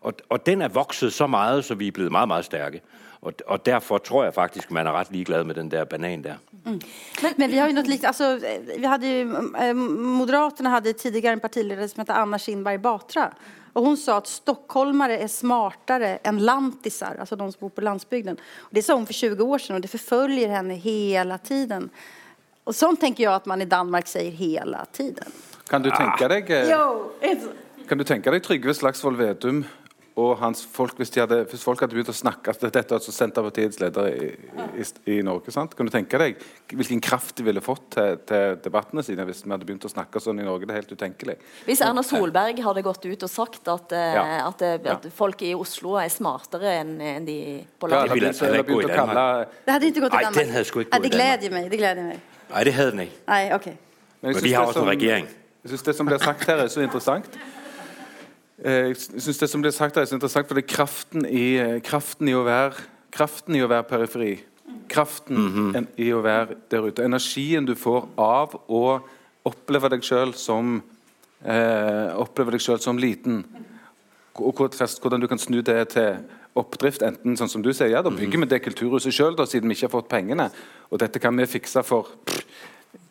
Og, 0.00 0.12
og 0.28 0.46
den 0.46 0.62
er 0.62 0.68
vokset 0.68 1.12
så 1.12 1.26
meget, 1.26 1.64
så 1.64 1.74
vi 1.74 1.86
er 1.86 1.92
blevet 1.92 2.12
meget, 2.12 2.28
meget 2.28 2.44
stærke. 2.44 2.80
Og, 3.24 3.40
og 3.48 3.64
derfor 3.64 4.02
tror 4.04 4.26
jeg 4.26 4.34
faktisk, 4.36 4.70
man 4.74 4.86
er 4.86 4.92
ret 4.92 5.12
ligeglad 5.12 5.46
med 5.48 5.56
den 5.56 5.70
der 5.72 5.86
banan 5.88 6.22
der. 6.24 6.40
Men, 6.64 6.80
men 7.36 7.50
vi 7.50 7.58
har 7.58 7.70
jo 7.70 7.76
noe 7.76 7.88
likt 7.88 8.04
altså, 8.08 8.34
eh, 8.44 8.72
vi 8.76 8.88
hadde 8.88 9.10
jo, 9.10 9.44
eh, 9.60 9.74
Moderaterna 9.74 10.74
hade 10.76 10.92
tidigare 10.92 11.36
en 11.36 11.40
partileder 11.40 11.88
som 11.88 12.04
het 12.04 12.12
Anna 12.12 12.38
Kinberg 12.38 12.82
Batra. 12.84 13.30
Og 13.74 13.88
hun 13.88 13.96
sa 13.98 14.20
at 14.20 14.30
stockholmare 14.30 15.16
er 15.18 15.30
smartere 15.32 16.18
enn 16.26 16.38
lantisar, 16.46 17.16
altså 17.18 17.36
de 17.38 17.48
som 17.50 17.64
bor 17.64 17.72
på 17.74 17.82
landsbygden. 17.82 18.38
Det 18.70 18.84
sa 18.86 18.94
hun 18.94 19.06
for 19.08 19.16
20 19.16 19.42
år 19.42 19.64
siden, 19.64 19.80
og 19.80 19.82
det 19.82 19.90
forfølger 19.90 20.52
henne 20.54 20.76
hele 20.78 21.38
tiden. 21.42 21.88
Og 22.64 22.76
sånn 22.76 22.96
tenker 23.00 23.26
jeg 23.26 23.34
at 23.34 23.48
man 23.50 23.64
i 23.64 23.68
Danmark 23.68 24.06
sier 24.08 24.30
hele 24.36 24.84
tiden. 24.94 25.34
Kan 25.68 25.82
du 25.82 25.90
tenke 25.90 26.28
deg 26.30 26.52
ah. 26.54 26.70
Jo, 26.70 26.84
inte. 27.24 27.56
Kan 27.88 28.00
du 28.00 28.04
tenke 28.08 28.32
deg 28.32 28.44
Trygve 28.44 28.72
Slagsvold 28.76 29.18
Vedum 29.18 29.64
og 30.16 30.36
hans 30.38 30.60
folk 30.70 30.94
hvis, 31.00 31.10
de 31.10 31.18
hadde, 31.24 31.40
hvis 31.50 31.62
folk 31.66 31.80
hadde 31.82 31.96
begynt 31.96 32.10
å 32.12 32.14
snakke 32.14 32.52
altså 32.52 32.68
Dette 32.70 32.92
er 32.94 32.98
altså 33.00 33.10
Senterpartiets 33.10 33.80
leder 33.82 34.06
i, 34.14 34.28
i, 34.78 34.84
i 35.10 35.22
Norge. 35.26 35.50
sant? 35.50 35.72
Kan 35.74 35.88
du 35.88 35.90
tenke 35.90 36.20
deg 36.22 36.36
hvilken 36.70 37.00
kraft 37.02 37.34
de 37.40 37.42
ville 37.48 37.58
fått 37.64 37.88
til, 37.96 38.20
til 38.28 38.60
debattene 38.62 39.02
sine 39.02 39.26
hvis 39.26 39.42
vi 39.42 39.50
hadde 39.50 39.66
begynt 39.66 39.86
å 39.88 39.90
snakke 39.90 40.22
sånn 40.22 40.38
i 40.38 40.46
Norge? 40.46 40.68
Det 40.70 40.76
er 40.76 40.80
helt 40.84 40.94
utenkelig. 40.94 41.34
Hvis 41.66 41.82
Erna 41.82 42.04
Solberg 42.06 42.62
hadde 42.62 42.84
gått 42.86 43.08
ut 43.10 43.26
og 43.26 43.32
sagt 43.32 43.66
at, 43.74 43.92
eh, 43.98 44.14
Ja. 44.14 44.24
at, 44.52 44.62
at, 44.62 44.86
at 44.86 45.08
folk 45.18 45.42
i 45.42 45.50
Oslo 45.58 45.96
er 45.98 46.12
smartere 46.14 46.76
enn 46.84 46.94
en 47.00 47.26
de 47.26 47.38
på 47.80 47.90
landet. 47.90 48.14
ja, 48.14 48.20
begynt, 48.20 48.42
eller 48.46 48.62
begynt 48.70 48.90
å 48.92 48.94
kalle 48.94 49.26
Det 49.66 49.74
hadde 49.74 49.90
ikke 49.90 50.04
gått 50.06 50.14
i 50.14 50.16
Nej, 50.16 50.28
Danmark. 50.30 50.92
Nei, 50.94 51.02
det 51.08 51.10
gleder 51.16 51.50
mig. 51.58 51.68
Det 51.74 51.82
gleder 51.82 52.08
meg. 52.12 52.22
Nei, 52.54 52.64
det 52.70 52.76
hadde 52.78 52.94
den 52.94 53.04
ikke. 53.08 53.20
Nei, 53.34 53.42
ok. 53.58 53.66
Men 54.22 54.32
Men 54.38 54.42
vi 54.46 54.52
har 54.54 54.62
det 54.62 54.68
også 54.70 54.78
en 54.78 54.84
som- 54.86 54.94
regering. 54.94 55.26
Jeg 55.64 55.70
syns 55.74 55.82
det 55.90 55.96
som 55.96 56.06
blir 56.06 56.18
sagt 56.22 56.44
her, 56.46 56.56
er 56.62 56.68
så 56.68 56.82
interessant. 56.86 57.26
Eh, 58.62 58.92
Jeg 58.92 58.96
synes 58.96 59.38
det 59.38 59.50
som 59.50 59.62
blir 59.62 59.74
sagt 59.74 59.96
her 59.96 60.02
er 60.02 60.06
så 60.06 60.14
interessant, 60.14 60.46
for 60.48 60.54
det 60.54 60.64
er 60.64 60.74
kraften 60.76 61.26
i, 61.26 61.56
eh, 61.58 61.80
kraften 61.82 62.28
i 62.28 62.34
å 62.36 62.44
være 62.44 62.90
Kraften 63.14 63.54
i 63.54 63.60
å 63.62 63.68
være 63.70 63.86
periferi. 63.86 64.40
Kraften 64.90 65.76
en, 65.76 65.86
i 65.96 66.08
å 66.10 66.20
være 66.20 66.56
der 66.70 66.82
ute. 66.82 67.04
Energien 67.04 67.64
du 67.64 67.76
får 67.78 68.08
av 68.18 68.56
å 68.66 69.00
oppleve 69.46 69.88
deg 69.92 70.02
sjøl 70.02 70.34
som 70.34 70.82
eh, 71.44 72.10
Oppleve 72.18 72.50
deg 72.50 72.60
selv 72.60 72.82
som 72.82 72.98
liten. 72.98 73.44
Og 74.34 74.52
hvordan 74.56 75.20
du 75.20 75.28
kan 75.28 75.38
snu 75.38 75.62
det 75.62 75.88
til 75.94 76.16
oppdrift. 76.58 77.02
Enten 77.06 77.36
sånn 77.38 77.50
som 77.50 77.62
du 77.62 77.72
sier, 77.74 77.92
ja, 77.92 78.02
da 78.02 78.10
bygger 78.10 78.44
vi 78.44 78.50
det 78.50 78.62
kulturhuset 78.64 79.14
sjøl, 79.14 79.38
siden 79.46 79.70
vi 79.70 79.76
ikke 79.78 79.88
har 79.88 79.94
fått 79.94 80.10
pengene. 80.10 80.48
Og 80.90 80.98
dette 81.02 81.22
kan 81.22 81.36
vi 81.38 81.46
fikse 81.50 81.82
for 81.86 82.10
pff, 82.26 82.42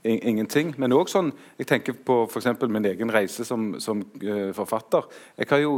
ingenting. 0.04 0.74
Men 0.78 0.96
òg 0.96 1.12
sånn 1.12 1.32
Jeg 1.58 1.70
tenker 1.70 1.96
på 1.96 2.24
f.eks. 2.28 2.48
min 2.68 2.86
egen 2.92 3.12
reise 3.14 3.46
som, 3.48 3.74
som 3.80 4.04
uh, 4.24 4.52
forfatter. 4.56 5.08
Jeg 5.40 5.52
har 5.52 5.64
jo 5.64 5.76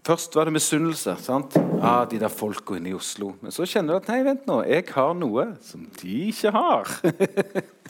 Først 0.00 0.32
var 0.32 0.48
det 0.48 0.54
misunnelse. 0.56 1.12
sant? 1.20 1.56
Ah, 1.82 2.06
de 2.08 2.16
der 2.18 2.32
folka 2.32 2.78
inne 2.78 2.88
i 2.88 2.96
Oslo. 2.96 3.34
Men 3.42 3.52
så 3.52 3.66
kjenner 3.68 3.92
du 3.92 4.00
at 4.00 4.08
nei, 4.08 4.22
vent 4.24 4.46
nå, 4.48 4.62
jeg 4.64 4.86
har 4.94 5.12
noe 5.12 5.44
som 5.60 5.82
de 6.00 6.14
ikke 6.30 6.52
har. 6.54 6.88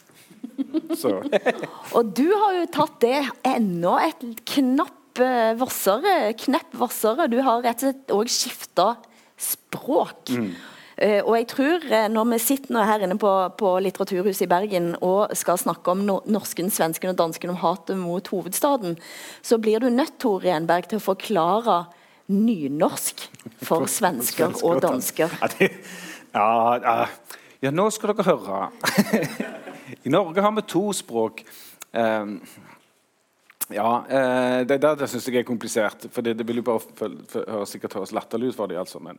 så 1.01 1.21
Og 1.95 2.11
du 2.17 2.27
har 2.27 2.57
jo 2.59 2.65
tatt 2.75 2.97
det 3.05 3.21
enda 3.47 3.95
et 4.09 4.27
knapp 4.57 5.23
eh, 5.23 5.53
vassere, 5.61 6.17
knepp 6.43 6.75
vassere. 6.83 7.29
Du 7.31 7.39
har 7.47 7.63
rett 7.63 7.79
og 7.79 7.87
slett 7.87 8.15
òg 8.17 8.35
skifta 8.35 8.89
språk. 9.41 10.35
Eh, 10.35 10.51
og 11.01 11.33
jeg 11.39 11.47
tror 11.49 11.85
eh, 11.89 12.09
når 12.13 12.27
vi 12.35 12.39
sitter 12.45 12.75
nå 12.77 12.83
her 12.85 13.05
inne 13.07 13.17
på, 13.21 13.31
på 13.57 13.71
Litteraturhuset 13.81 14.45
i 14.45 14.51
Bergen 14.51 14.91
og 15.01 15.33
skal 15.39 15.61
snakke 15.61 15.95
om 15.95 16.03
norsken, 16.05 16.69
svensken 16.73 17.13
og 17.13 17.17
dansken 17.17 17.55
om 17.55 17.61
hatet 17.63 17.97
mot 17.97 18.27
hovedstaden, 18.29 18.99
så 19.41 19.57
blir 19.63 19.81
du 19.81 19.89
nødt 19.89 20.19
Tore 20.21 20.53
Enberg, 20.53 20.91
til 20.91 21.01
å 21.01 21.05
forklare 21.05 21.79
nynorsk 22.31 23.25
for 23.65 23.89
svensker 23.91 24.61
og 24.61 24.83
dansker. 24.85 25.33
Ja, 26.31 27.07
ja, 27.61 27.73
nå 27.75 27.89
skal 27.91 28.13
dere 28.15 28.29
høre. 28.29 28.61
I 30.07 30.13
Norge 30.13 30.45
har 30.45 30.53
vi 30.55 30.63
to 30.69 30.85
språk. 30.95 31.43
Ehm, 31.97 32.37
ja, 33.75 34.05
eh, 34.09 34.61
det, 34.67 34.79
det, 34.79 34.93
det 35.01 35.09
syns 35.11 35.27
jeg 35.27 35.41
er 35.41 35.49
komplisert. 35.49 36.07
For 36.13 36.23
det, 36.23 36.37
det 36.39 36.47
vil 36.47 36.63
jo 36.63 36.67
bare 36.69 37.11
høres 37.49 37.75
sikkert 37.75 37.99
høres 37.99 38.15
latterlig 38.15 38.53
ut 38.53 38.61
for 38.61 38.71
dem. 38.71 38.81
Altså, 38.81 39.03
men 39.03 39.19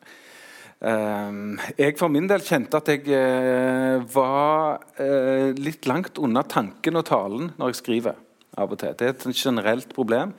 jeg 0.82 1.94
for 2.00 2.10
min 2.10 2.26
del 2.26 2.42
kjente 2.42 2.80
at 2.80 2.88
jeg 2.90 3.06
eh, 3.14 4.02
var 4.10 4.82
eh, 4.98 5.54
litt 5.54 5.86
langt 5.86 6.18
unna 6.18 6.42
tanken 6.42 6.98
og 6.98 7.06
talen 7.06 7.52
når 7.60 7.70
jeg 7.70 7.82
skriver. 7.84 8.16
av 8.58 8.72
og 8.74 8.80
til. 8.82 8.96
Det 8.98 9.06
er 9.08 9.14
et 9.14 9.38
generelt 9.38 9.94
problem 9.94 10.34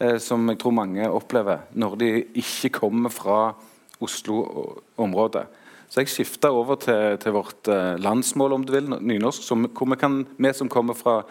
eh, 0.00 0.16
som 0.22 0.46
jeg 0.48 0.58
tror 0.58 0.72
mange 0.72 1.04
opplever 1.10 1.66
når 1.74 1.96
de 2.00 2.10
ikke 2.40 2.70
kommer 2.78 3.10
fra 3.10 3.54
Oslo-området. 4.00 5.44
Så 5.88 6.00
jeg 6.00 6.08
skifta 6.08 6.52
over 6.52 6.76
til, 6.76 7.18
til 7.18 7.32
vårt 7.32 7.66
landsmål, 7.98 8.52
om 8.52 8.64
du 8.64 8.72
vil, 8.72 8.88
nynorsk, 9.00 9.42
som, 9.42 9.64
hvor 9.64 9.88
vi, 9.88 9.96
kan, 9.96 10.20
vi 10.36 10.52
som 10.52 10.68
kommer 10.68 10.94
fra, 10.94 11.22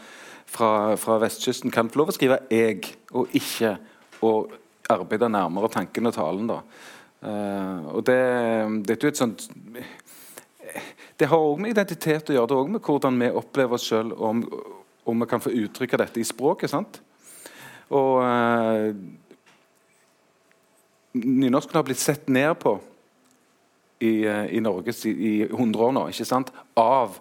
fra, 0.46 0.96
fra 0.98 1.20
vestkysten, 1.22 1.72
kan 1.72 1.90
få 1.90 2.02
lov 2.02 2.10
å 2.10 2.16
skrive 2.18 2.40
'jeg', 2.50 2.90
og 3.14 3.28
'ikke', 3.30 3.78
og 4.22 4.52
arbeide 4.90 5.30
nærmere 5.30 5.70
tanken 5.70 6.10
og 6.10 6.14
talen. 6.14 6.48
da. 6.48 6.60
Eh, 7.22 7.86
og 7.94 8.04
det, 8.06 8.18
det 8.86 8.98
er 8.98 9.08
et 9.10 9.18
sånt 9.18 9.48
Det 11.18 11.26
har 11.32 11.42
òg 11.42 11.58
med 11.64 11.74
identitet 11.74 12.30
å 12.30 12.36
gjøre, 12.36 12.50
det 12.52 12.58
òg 12.60 12.74
med 12.76 12.84
hvordan 12.86 13.18
vi 13.18 13.30
opplever 13.42 13.78
oss 13.78 13.88
sjøl, 13.90 14.12
om, 14.14 14.44
om 15.10 15.24
vi 15.24 15.30
kan 15.30 15.42
få 15.42 15.54
uttrykke 15.64 15.98
dette 15.98 16.22
i 16.22 16.28
språket. 16.28 16.70
sant? 16.70 17.00
Og 17.90 18.20
uh, 18.22 18.92
nynorsken 21.18 21.80
har 21.80 21.88
blitt 21.88 22.04
sett 22.04 22.28
ned 22.30 22.52
på 22.62 22.76
i, 24.04 24.28
uh, 24.28 24.46
i 24.54 24.62
Norge 24.62 24.94
i 25.10 25.34
100 25.48 25.86
år 25.88 25.96
nå, 25.98 26.06
ikke 26.12 26.28
sant? 26.28 26.52
Av 26.78 27.18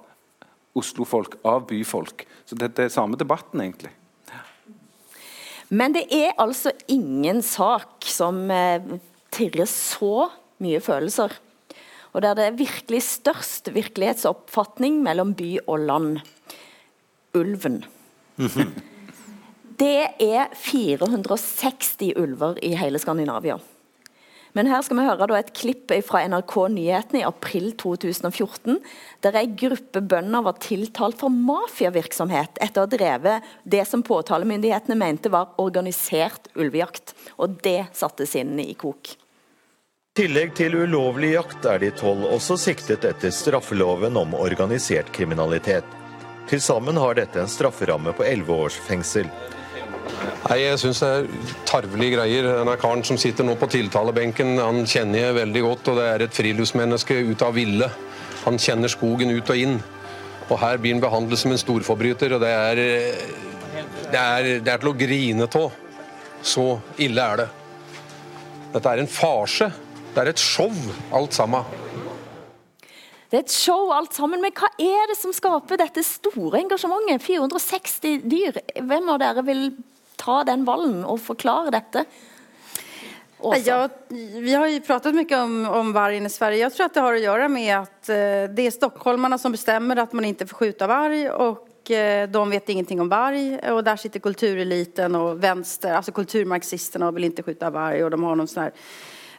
Oslo-folk, 0.77 1.39
av 1.47 1.65
byfolk. 1.71 2.27
Så 2.45 2.59
det, 2.59 2.75
det 2.77 2.91
er 2.91 2.93
samme 2.93 3.17
debatten, 3.17 3.63
egentlig. 3.65 3.95
Men 5.73 5.95
det 5.97 6.05
er 6.15 6.37
altså 6.39 6.71
ingen 6.93 7.41
sak 7.43 8.05
som 8.07 8.45
eh, 8.53 8.85
tirrer 9.37 9.69
så 9.71 10.31
mye 10.65 10.81
følelser. 10.83 11.35
Og 12.17 12.25
der 12.25 12.37
det 12.39 12.47
er 12.49 12.59
virkelig 12.59 13.03
størst 13.05 13.69
virkelighetsoppfatning 13.75 15.03
mellom 15.05 15.35
by 15.37 15.51
og 15.67 15.85
land. 15.85 16.19
Ulven. 17.37 17.83
Det 19.77 20.09
er 20.25 20.53
460 20.57 22.15
ulver 22.17 22.57
i 22.65 22.73
hele 22.81 22.99
Skandinavia. 22.99 23.59
Men 24.57 24.71
her 24.73 24.81
skal 24.81 24.97
vi 24.97 25.05
høre 25.05 25.37
et 25.37 25.53
klipp 25.53 25.93
fra 26.09 26.23
NRK 26.25 26.55
Nyhetene 26.73 27.21
i 27.21 27.27
april 27.29 27.75
2014, 27.77 28.79
der 29.21 29.37
en 29.37 29.59
gruppe 29.61 30.01
bønder 30.01 30.47
var 30.47 30.57
tiltalt 30.65 31.21
for 31.21 31.29
mafiavirksomhet 31.29 32.57
etter 32.65 32.81
å 32.81 32.87
ha 32.87 32.93
drevet 32.95 33.53
det 33.69 33.85
som 33.85 34.05
påtalemyndighetene 34.07 34.97
mente 34.97 35.33
var 35.35 35.53
organisert 35.61 36.49
ulvejakt. 36.57 37.13
Og 37.37 37.61
det 37.61 37.83
satte 38.01 38.25
sinnene 38.25 38.65
i 38.65 38.79
kok. 38.81 39.13
I 40.17 40.23
tillegg 40.23 40.55
til 40.57 40.73
ulovlig 40.73 41.35
jakt 41.35 41.67
er 41.69 41.83
de 41.83 41.91
tolv 41.93 42.23
også 42.33 42.55
siktet 42.57 43.03
etter 43.05 43.29
straffeloven 43.29 44.17
om 44.17 44.31
organisert 44.39 45.11
kriminalitet. 45.13 45.85
Til 46.49 46.63
sammen 46.65 46.97
har 46.97 47.19
dette 47.19 47.43
en 47.43 47.53
strafferamme 47.53 48.15
på 48.17 48.25
elleve 48.25 48.57
års 48.65 48.79
fengsel. 48.81 49.29
Nei, 50.47 50.57
Jeg 50.63 50.81
syns 50.81 51.03
det 51.05 51.13
er 51.19 51.29
tarvelige 51.69 52.17
greier. 52.17 52.49
Denne 52.49 52.79
karen 52.81 53.05
som 53.05 53.21
sitter 53.21 53.45
nå 53.45 53.59
på 53.61 53.69
tiltalebenken, 53.69 54.57
han 54.57 54.89
kjenner 54.89 55.21
jeg 55.21 55.39
veldig 55.43 55.67
godt. 55.69 55.93
og 55.93 56.01
Det 56.01 56.09
er 56.09 56.25
et 56.25 56.41
friluftsmenneske 56.41 57.21
ut 57.35 57.45
av 57.45 57.53
ville. 57.61 57.93
Han 58.49 58.57
kjenner 58.57 58.89
skogen 58.89 59.37
ut 59.37 59.53
og 59.53 59.65
inn. 59.69 59.81
Og 60.49 60.59
her 60.65 60.81
blir 60.81 60.97
han 60.97 61.05
behandlet 61.05 61.45
som 61.45 61.53
en 61.53 61.61
storforbryter. 61.61 62.33
og 62.33 62.41
Det 62.41 62.57
er, 62.57 62.87
det 64.17 64.23
er, 64.25 64.55
det 64.65 64.73
er 64.73 64.81
til 64.81 64.95
å 64.97 64.97
grine 64.97 65.45
av. 65.45 65.73
Så 66.41 66.71
ille 66.97 67.33
er 67.35 67.45
det. 67.45 67.53
Dette 68.73 68.89
er 68.97 69.05
en 69.05 69.19
farse. 69.21 69.77
Det 70.17 70.23
er 70.23 70.31
et 70.33 70.41
show, 70.41 70.71
alt 71.13 71.35
sammen. 71.37 71.67
Det 73.29 73.37
er 73.37 73.43
et 73.43 73.53
show 73.53 73.91
alt 73.93 74.15
sammen, 74.17 74.41
men 74.41 74.55
hva 74.57 74.71
er 74.81 75.11
det 75.11 75.17
som 75.19 75.35
skaper 75.37 75.77
dette 75.77 76.01
store 76.09 76.63
engasjementet? 76.63 77.21
460 77.21 78.23
dyr. 78.25 78.57
Hvem 78.81 79.11
av 79.13 79.19
dere 79.21 79.45
vil 79.45 79.67
ta 80.17 80.39
den 80.49 80.65
ballen 80.65 81.03
og 81.05 81.21
forklare 81.21 81.75
dette? 81.75 82.07
Ja, 83.67 83.89
vi 84.09 84.55
har 84.55 84.67
ju 84.67 84.81
pratat 84.81 85.15
mycket 85.15 85.39
om, 85.39 85.67
om 85.69 85.93
vargen 85.93 86.27
i 86.27 86.33
Sverige. 86.33 86.65
Jeg 86.65 86.73
tror 86.73 86.87
att 86.87 86.95
det 86.95 87.05
har 87.05 87.19
å 87.19 87.25
gjøre 87.27 87.49
med 87.53 87.73
att 87.77 88.09
eh, 88.09 88.49
det 88.49 88.71
er 88.71 88.73
stockholmarna 88.73 89.37
som 89.39 89.53
bestemmer 89.53 90.01
at 90.01 90.17
man 90.17 90.25
ikke 90.31 90.47
får 90.49 90.63
skjuta 90.63 90.89
varg 90.89 91.29
och 91.31 91.91
eh, 91.91 92.25
de 92.29 92.51
vet 92.51 92.69
ingenting 92.73 93.01
om 93.01 93.13
varg. 93.13 93.59
Och 93.71 93.85
där 93.85 93.97
sitter 93.97 94.21
kultureliten 94.21 95.15
og 95.15 95.37
vänster, 95.45 95.93
alltså 95.93 96.13
kulturmarxisterna 96.13 97.09
och 97.09 97.17
vill 97.17 97.25
inte 97.25 97.43
skjuta 97.43 97.71
varg 97.71 98.05
och 98.05 98.11
de 98.11 98.25
har 98.25 98.37
någon 98.37 98.49
sån 98.49 98.63
här 98.63 98.73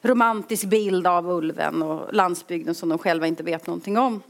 romantisk 0.03 0.69
bild 0.69 1.07
av 1.07 1.29
ulven 1.29 1.83
og 1.83 2.13
landsbygden 2.13 2.75
som 2.75 2.89
de 2.89 2.99
selv 3.01 3.25
ikke 3.25 3.47
vet 3.47 3.67
noe 3.67 4.03
om. 4.03 4.21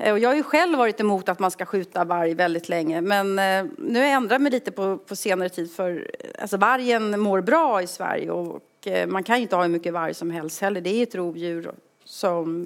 Og 0.00 0.16
jeg 0.16 0.28
har 0.30 0.38
jo 0.38 0.48
selv 0.48 0.80
vært 0.80 1.02
emot 1.04 1.28
at 1.28 1.40
man 1.44 1.52
skal 1.52 1.68
skjuta 1.68 2.06
varg 2.08 2.32
veldig 2.38 2.62
lenge. 2.72 3.00
men 3.04 3.38
eh, 3.38 3.66
nu 3.78 3.98
har 4.00 4.06
jeg 4.06 4.16
endret 4.16 4.40
meg 4.40 4.54
litt 4.54 4.70
på, 4.74 4.94
på 5.04 5.16
senere 5.16 5.52
tid 5.52 5.68
for 5.68 6.00
altså, 6.38 6.56
vargen 6.56 7.12
mår 7.20 7.44
bra 7.44 7.82
i 7.82 7.90
Sverige 7.90 8.32
og 8.32 8.88
eh, 8.88 9.04
man 9.06 9.26
kan 9.26 9.40
jo 9.40 9.48
ikke 9.48 9.60
ha 9.60 9.66
hvor 9.66 9.74
mye 9.76 9.96
varg 9.98 10.16
som 10.16 10.30
helst 10.32 10.64
heller. 10.64 10.80
Det 10.80 10.94
er 10.94 11.04
et 11.04 11.18
rovdjur 11.20 11.68
som 12.04 12.64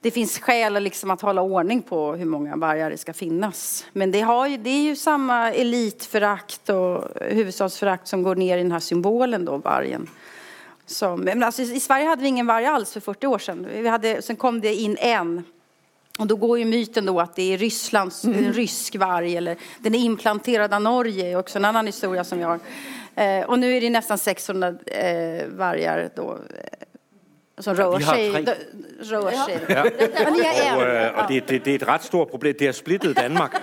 det 0.00 0.10
finns 0.10 0.38
skäl 0.38 0.82
liksom 0.82 1.10
att 1.10 1.20
hålla 1.20 1.42
ordning 1.42 1.82
på 1.82 2.16
hvor 2.16 2.24
mange 2.24 2.56
vargar 2.56 2.90
det 2.90 2.98
skal 2.98 3.14
finnes. 3.14 3.86
Men 3.92 4.10
det, 4.10 4.20
har 4.20 4.48
det 4.48 4.70
er 4.70 4.88
jo 4.92 4.96
samme 4.96 5.38
elitförakt 5.50 6.70
og 6.70 7.18
huvudstadsförakt 7.20 8.08
som 8.08 8.22
går 8.22 8.36
ned 8.36 8.58
i 8.58 8.62
den 8.62 8.72
här 8.72 8.80
symbolen 8.80 9.44
då, 9.44 9.56
vargen. 9.56 10.08
Som, 10.88 11.20
men 11.20 11.42
alltså, 11.42 11.62
I 11.62 11.80
Sverige 11.80 12.06
hadde 12.06 12.22
vi 12.22 12.28
ingen 12.28 12.46
varg 12.46 12.66
alls 12.66 12.92
for 12.92 13.00
40 13.00 13.26
år 13.26 13.38
siden. 13.38 13.68
Vi 13.72 13.88
hade, 13.88 14.22
sen 14.22 14.36
kom 14.36 14.60
det 14.60 14.74
in 14.74 14.96
en. 15.00 15.44
Och 16.18 16.26
då 16.26 16.36
går 16.36 16.58
ju 16.58 16.64
myten 16.64 17.06
då 17.06 17.20
att 17.20 17.36
det 17.36 17.54
är 17.54 17.58
Rysslands, 17.58 18.24
en 18.24 18.52
rysk 18.52 18.96
varg 18.96 19.36
eller 19.36 19.56
den 19.78 19.94
är 19.94 19.98
implanterad 19.98 20.74
av 20.74 20.82
Norge, 20.82 21.36
också 21.36 21.58
en 21.58 21.64
annan 21.64 21.86
historia 21.86 22.24
som 22.24 22.38
vi 22.38 22.44
har. 22.44 22.60
Eh, 23.14 23.44
och 23.44 23.58
nu 23.58 23.76
är 23.76 23.80
det 23.80 23.90
nästan 23.90 24.18
600 24.18 24.74
eh, 24.86 25.46
vargar 25.46 26.10
då 26.14 26.38
Ja. 29.68 29.82
Og, 30.76 30.82
øh, 30.86 31.10
og 31.18 31.28
det, 31.28 31.48
det, 31.48 31.64
det 31.64 31.70
er 31.70 31.74
et 31.74 31.88
ret 31.88 32.04
stort 32.04 32.28
problem. 32.28 32.54
Det 32.58 32.66
har 32.66 32.72
splittet 32.72 33.16
Danmark. 33.16 33.62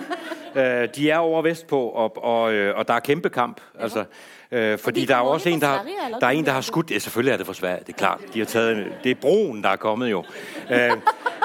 Øh, 0.56 0.88
de 0.96 1.10
er 1.10 1.18
over 1.18 1.42
vestpå, 1.42 1.80
og, 1.88 2.24
og, 2.24 2.52
øh, 2.52 2.78
og 2.78 2.88
der 2.88 2.94
er 2.94 3.00
kæmpe 3.00 3.28
kamp. 3.28 3.60
Altså, 3.80 4.04
fordi 4.76 5.04
der 5.04 5.14
er 5.16 5.20
også 5.20 5.48
en, 5.48 5.60
der, 5.60 5.66
har- 5.66 5.82
der 6.20 6.26
er 6.26 6.30
en, 6.30 6.46
der 6.46 6.52
har 6.52 6.60
skudt... 6.60 6.90
Ja, 6.90 6.98
selvfølgelig 6.98 7.32
er 7.32 7.36
det 7.36 7.46
fra 7.46 7.54
Sverige, 7.54 7.78
det 7.86 7.92
er 7.92 7.96
klart. 7.96 8.20
De 8.34 8.38
har 8.38 8.46
taget, 8.46 8.86
det 9.04 9.10
er 9.10 9.14
broen, 9.14 9.62
der 9.62 9.68
er 9.68 9.76
kommet 9.76 10.10
jo. 10.10 10.24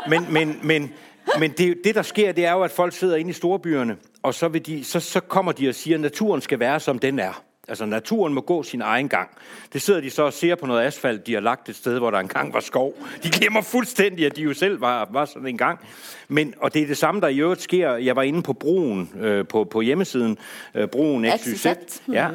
Men 0.08 0.26
men, 0.30 0.60
men, 0.64 0.94
men 1.40 1.52
det, 1.52 1.78
det, 1.84 1.96
der 1.96 2.02
sker, 2.02 2.32
det 2.32 2.46
er 2.46 2.52
jo, 2.52 2.62
at 2.64 2.72
folk 2.72 2.94
sidder 2.94 3.16
inde 3.16 3.30
i 3.30 3.34
storbyerne, 3.34 3.98
og 4.24 4.34
så, 4.34 4.48
vil 4.48 4.66
de, 4.66 4.84
så, 4.84 5.00
så 5.00 5.20
kommer 5.20 5.52
de 5.52 5.70
og 5.70 5.76
siger, 5.76 5.98
at 5.98 6.02
naturen 6.02 6.42
skal 6.42 6.60
være, 6.60 6.80
som 6.80 7.00
den 7.00 7.20
er. 7.20 7.44
Altså, 7.72 7.86
naturen 7.86 8.34
må 8.34 8.42
gå 8.42 8.64
sin 8.64 8.82
egen 8.82 9.10
gang. 9.10 9.30
Det 9.74 9.82
sidder 9.82 10.02
de 10.02 10.10
så 10.10 10.24
og 10.24 10.34
ser 10.34 10.56
på 10.56 10.66
noget 10.66 10.82
asfalt, 10.82 11.28
de 11.28 11.34
har 11.34 11.42
lagt 11.42 11.70
et 11.70 11.76
sted, 11.76 11.98
hvor 12.00 12.12
der 12.12 12.20
engang 12.20 12.54
var 12.54 12.60
skov. 12.60 12.94
De 13.24 13.30
glemmer 13.30 13.62
fuldstændig, 13.62 14.26
at 14.26 14.36
de 14.36 14.42
jo 14.42 14.54
selv 14.54 14.82
var, 14.82 15.10
var 15.12 15.26
sådan 15.26 15.48
en 15.48 15.58
gang. 15.58 15.80
Men, 16.28 16.54
og 16.58 16.74
det 16.74 16.82
er 16.82 16.88
det 16.88 16.98
samme, 16.98 17.22
der 17.22 17.28
i 17.28 17.40
øvrigt 17.40 17.62
sker. 17.62 17.96
Jeg 17.96 18.16
var 18.16 18.22
inde 18.22 18.44
på 18.44 18.54
broen, 18.54 19.10
øh, 19.20 19.48
på, 19.48 19.64
på 19.64 19.82
hjemmesiden, 19.82 20.38
øh, 20.76 20.88
broen 20.88 21.26
XYZ. 21.38 21.66
Ja. 22.12 22.28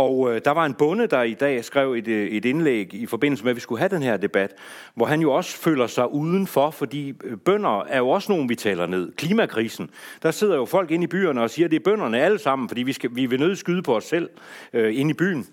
Og 0.00 0.34
øh, 0.34 0.40
der 0.44 0.50
var 0.50 0.66
en 0.66 0.74
bonde, 0.74 1.06
der 1.06 1.22
i 1.22 1.34
dag 1.34 1.64
skrev 1.64 1.92
et, 1.92 2.08
øh, 2.08 2.28
et 2.28 2.44
indlæg 2.44 2.94
i 2.94 3.06
forbindelse 3.06 3.44
med, 3.44 3.50
at 3.50 3.56
vi 3.56 3.60
skulle 3.60 3.78
have 3.78 3.88
den 3.88 4.02
her 4.02 4.16
debat, 4.16 4.54
hvor 4.94 5.06
han 5.06 5.20
jo 5.20 5.32
også 5.32 5.56
føler 5.56 5.86
sig 5.86 6.12
udenfor, 6.12 6.70
fordi 6.70 7.14
øh, 7.24 7.36
bønder 7.36 7.84
er 7.84 7.98
jo 7.98 8.08
også 8.08 8.32
nogen, 8.32 8.48
vi 8.48 8.54
taler 8.54 8.86
ned. 8.86 9.12
Klimakrisen, 9.12 9.90
der 10.22 10.30
sidder 10.30 10.56
jo 10.56 10.64
folk 10.64 10.90
inde 10.90 11.04
i 11.04 11.06
byerne 11.06 11.42
og 11.42 11.50
siger, 11.50 11.66
at 11.66 11.70
det 11.70 11.78
er 11.78 11.84
bønderne 11.84 12.20
alle 12.20 12.38
sammen, 12.38 12.68
fordi 12.68 12.82
vi, 12.82 12.92
skal, 12.92 13.10
vi 13.12 13.26
vil 13.26 13.40
nødt 13.40 13.58
skyde 13.58 13.82
på 13.82 13.96
os 13.96 14.04
selv 14.04 14.30
øh, 14.72 14.98
inde 14.98 15.10
i 15.10 15.14
byen. 15.14 15.46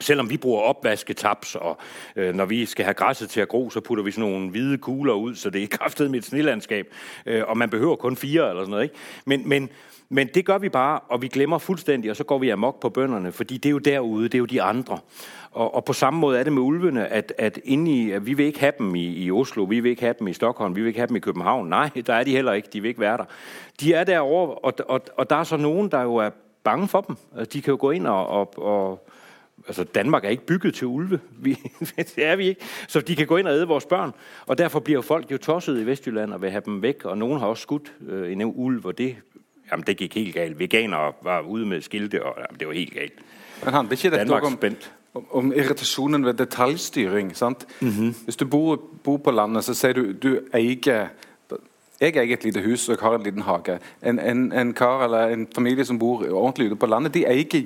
Selvom 0.00 0.30
vi 0.30 0.36
bruger 0.36 0.62
opvasketaps, 0.62 1.54
og 1.54 1.78
øh, 2.16 2.34
når 2.34 2.44
vi 2.44 2.66
skal 2.66 2.84
have 2.84 2.94
græsset 2.94 3.30
til 3.30 3.40
at 3.40 3.48
gro, 3.48 3.70
så 3.70 3.80
putter 3.80 4.04
vi 4.04 4.10
sådan 4.10 4.30
nogle 4.30 4.50
hvide 4.50 4.78
kugler 4.78 5.12
ud, 5.12 5.34
så 5.34 5.50
det 5.50 5.62
er 5.62 5.66
kraftet 5.66 6.10
med 6.10 6.18
et 6.18 6.24
snelandskab. 6.24 6.86
Øh, 7.26 7.42
og 7.46 7.58
man 7.58 7.70
behøver 7.70 7.96
kun 7.96 8.16
fire 8.16 8.48
eller 8.48 8.62
sådan 8.62 8.70
noget. 8.70 8.82
Ikke? 8.82 8.94
Men, 9.24 9.48
men, 9.48 9.70
men 10.08 10.28
det 10.34 10.44
gør 10.46 10.58
vi 10.58 10.68
bare, 10.68 10.98
og 10.98 11.22
vi 11.22 11.28
glemmer 11.28 11.58
fuldstændig, 11.58 12.10
og 12.10 12.16
så 12.16 12.24
går 12.24 12.38
vi 12.38 12.48
amok 12.48 12.80
på 12.80 12.88
bønderne, 12.88 13.32
fordi 13.32 13.56
det 13.56 13.68
er 13.68 13.70
jo 13.70 13.78
derude, 13.78 14.24
det 14.24 14.34
er 14.34 14.38
jo 14.38 14.44
de 14.44 14.62
andre. 14.62 14.98
Og, 15.52 15.74
og 15.74 15.84
på 15.84 15.92
samme 15.92 16.20
måde 16.20 16.38
er 16.38 16.42
det 16.42 16.52
med 16.52 16.62
ulvene, 16.62 17.08
at, 17.08 17.32
at, 17.38 17.58
inde 17.64 17.92
i, 17.92 18.10
at 18.10 18.26
vi 18.26 18.34
vil 18.34 18.46
ikke 18.46 18.60
have 18.60 18.72
dem 18.78 18.94
i, 18.94 19.24
i 19.24 19.30
Oslo, 19.30 19.64
vi 19.64 19.80
vil 19.80 19.90
ikke 19.90 20.02
have 20.02 20.14
dem 20.18 20.28
i 20.28 20.32
Stockholm, 20.32 20.76
vi 20.76 20.80
vil 20.80 20.88
ikke 20.88 21.00
have 21.00 21.08
dem 21.08 21.16
i 21.16 21.20
København. 21.20 21.68
Nej, 21.68 21.90
der 22.06 22.14
er 22.14 22.24
de 22.24 22.30
heller 22.30 22.52
ikke, 22.52 22.68
de 22.72 22.80
vil 22.80 22.88
ikke 22.88 23.00
være 23.00 23.16
der. 23.16 23.24
De 23.80 23.94
er 23.94 24.04
derovre, 24.04 24.54
og, 24.54 24.72
og, 24.88 25.00
og 25.16 25.30
der 25.30 25.36
er 25.36 25.44
så 25.44 25.56
nogen, 25.56 25.90
der 25.90 26.02
jo 26.02 26.16
er 26.16 26.30
bange 26.64 26.88
for 26.88 27.00
dem. 27.00 27.16
De 27.52 27.62
kan 27.62 27.70
jo 27.70 27.76
gå 27.80 27.90
ind 27.90 28.06
og, 28.06 28.26
og, 28.26 28.58
og 28.58 29.08
Altså, 29.66 29.84
Danmark 29.84 30.24
er 30.24 30.28
ikke 30.28 30.46
bygget 30.46 30.74
til 30.74 30.86
ulve. 30.86 31.20
Vi, 31.38 31.58
det 31.96 32.12
er 32.16 32.36
vi 32.36 32.48
ikke. 32.48 32.60
Så 32.88 33.00
de 33.00 33.16
kan 33.16 33.26
gå 33.26 33.36
ind 33.36 33.48
og 33.48 33.54
æde 33.54 33.66
vores 33.66 33.86
børn. 33.86 34.12
Og 34.46 34.58
derfor 34.58 34.80
bliver 34.80 35.00
folk 35.00 35.32
jo 35.32 35.38
tosset 35.38 35.80
i 35.80 35.86
Vestjylland 35.86 36.32
og 36.32 36.42
vil 36.42 36.50
have 36.50 36.62
dem 36.66 36.82
væk. 36.82 37.04
Og 37.04 37.18
nogen 37.18 37.40
har 37.40 37.46
også 37.46 37.62
skudt 37.62 37.92
øh, 38.08 38.32
en 38.32 38.42
ulv, 38.42 38.86
og 38.86 38.98
det, 38.98 39.16
jamen, 39.70 39.84
det 39.86 39.96
gik 39.96 40.14
helt 40.14 40.34
galt. 40.34 40.58
Veganere 40.58 41.12
var 41.22 41.40
ude 41.40 41.66
med 41.66 41.80
skilte, 41.80 42.22
og 42.22 42.34
jamen, 42.36 42.60
det 42.60 42.68
var 42.68 42.74
helt 42.74 42.94
galt. 42.94 43.12
Men 43.64 43.74
handler 43.74 43.92
ikke 43.92 44.02
dette 44.02 44.18
Danmark 44.18 44.44
om, 44.44 44.52
spændt. 44.52 44.92
om, 45.14 45.26
om 45.30 45.52
irritasjonen 45.52 46.24
ved 46.24 46.34
detaljstyring? 46.34 47.36
sant? 47.36 47.66
Hvis 48.24 48.36
du 48.36 48.46
bor, 48.46 48.82
bor 49.04 49.16
på 49.16 49.30
landet, 49.30 49.64
så 49.64 49.74
sier 49.74 49.92
du 49.92 50.12
du 50.22 50.38
eier 50.54 51.08
jeg 52.00 52.16
eier 52.16 52.36
et 52.36 52.44
lite 52.44 52.62
hus 52.64 52.88
og 52.88 52.96
jeg 52.96 53.08
har 53.08 53.14
en 53.14 53.22
liten 53.22 53.42
hage. 53.42 53.78
En, 54.02 54.18
en, 54.18 54.52
en 54.52 54.72
kar 54.74 55.04
eller 55.04 55.26
en 55.32 55.46
familie 55.54 55.84
som 55.84 55.98
bor 55.98 56.24
ordentlig 56.30 56.66
ute 56.66 56.76
på 56.76 56.86
landet, 56.86 57.14
de 57.14 57.24
eier 57.26 57.64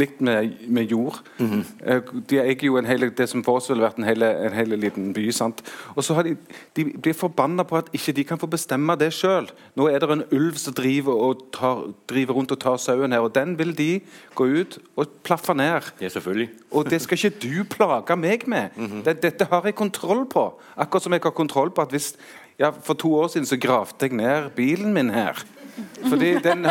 jæklig 0.00 0.24
med, 0.26 0.54
med 0.68 0.90
jord. 0.90 1.20
Eh, 1.40 2.00
De 2.28 2.38
eier 2.40 2.64
jo 2.66 2.76
en 2.80 2.86
hele, 2.88 3.10
det 3.10 3.28
som 3.30 3.42
for 3.46 3.60
oss 3.60 3.68
ville 3.70 3.84
vært 3.84 3.98
en 4.00 4.06
hele, 4.08 4.28
en 4.46 4.52
hele 4.56 4.76
liten 4.80 5.12
by. 5.16 5.26
sant? 5.32 5.62
Og 5.94 6.04
så 6.04 6.14
har 6.16 6.26
de, 6.26 6.36
de 6.76 6.84
blir 6.96 7.16
forbanna 7.16 7.64
på 7.68 7.76
at 7.78 7.90
ikke 7.96 8.12
de 8.16 8.24
kan 8.24 8.38
få 8.40 8.48
bestemme 8.50 8.96
det 9.00 9.12
sjøl. 9.16 9.48
Nå 9.76 9.88
er 9.88 9.98
det 10.02 10.10
en 10.10 10.24
ulv 10.32 10.58
som 10.60 10.74
driver, 10.74 11.14
og 11.28 11.46
tar, 11.56 11.84
driver 12.10 12.34
rundt 12.40 12.52
og 12.56 12.60
tar 12.60 12.76
sauen 12.82 13.12
her, 13.12 13.20
og 13.24 13.34
den 13.34 13.56
vil 13.58 13.72
de 13.78 13.90
gå 14.34 14.48
ut 14.60 14.78
og 14.96 15.08
plaffe 15.26 15.54
ned. 15.54 15.92
Ja, 16.00 16.08
selvfølgelig. 16.08 16.50
Og 16.72 16.90
det 16.90 17.00
skal 17.02 17.18
ikke 17.18 17.38
du 17.42 17.64
plage 17.76 18.16
meg 18.16 18.46
med. 18.48 18.76
det, 19.04 19.20
dette 19.22 19.46
har 19.50 19.64
jeg 19.64 19.74
kontroll 19.78 20.26
på. 20.30 20.48
Akkurat 20.76 21.02
som 21.02 21.12
jeg 21.12 21.22
har 21.22 21.30
kontroll 21.36 21.70
på 21.70 21.82
at 21.82 21.90
hvis 21.94 22.14
ja, 22.60 22.68
For 22.84 22.92
to 22.94 23.14
år 23.16 23.28
siden 23.32 23.46
så 23.48 23.56
gravde 23.56 24.04
jeg 24.04 24.12
ned 24.12 24.50
bilen 24.56 24.92
min 24.92 25.08
her. 25.10 25.38
Fordi 26.08 26.34
den, 26.44 26.66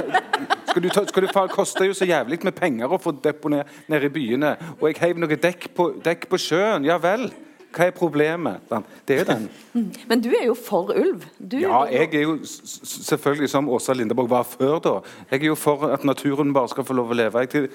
Skal 0.70 0.84
du 0.84 0.90
ta, 0.90 1.04
skal 1.08 1.26
du, 1.26 1.28
det 1.34 1.52
koster 1.52 1.88
jo 1.88 1.94
så 1.98 2.06
jævlig 2.06 2.38
med 2.46 2.54
penger 2.54 2.92
å 2.94 3.00
få 3.02 3.14
deponert 3.24 3.70
nede 3.90 4.06
i 4.06 4.14
byene. 4.14 4.56
Og 4.78 4.90
jeg 4.92 5.00
heiv 5.02 5.22
noe 5.22 5.38
dekk 5.42 5.72
på, 5.76 5.88
dekk 6.06 6.28
på 6.30 6.40
sjøen. 6.42 6.86
Ja 6.86 7.00
vel. 7.02 7.30
Hva 7.70 7.86
er 7.86 7.94
problemet? 7.94 8.66
Det 9.06 9.16
er 9.16 9.20
jo 9.20 9.26
den. 9.30 9.90
Men 10.10 10.22
du 10.26 10.30
er 10.34 10.48
jo 10.48 10.56
for 10.58 10.90
ulv. 10.96 11.26
Du 11.38 11.58
Ja, 11.62 11.84
jeg 11.92 12.14
er 12.18 12.24
jo 12.26 12.38
selvfølgelig, 12.44 13.50
som 13.50 13.70
Åsa 13.70 13.94
Lindeborg 13.94 14.30
var 14.30 14.48
før 14.50 14.80
da, 14.82 14.94
jeg 15.30 15.44
er 15.44 15.52
jo 15.52 15.58
for 15.58 15.86
at 15.94 16.06
naturen 16.06 16.54
bare 16.54 16.72
skal 16.72 16.88
få 16.88 16.98
lov 16.98 17.14
å 17.14 17.18
leve. 17.20 17.46
Jeg, 17.46 17.70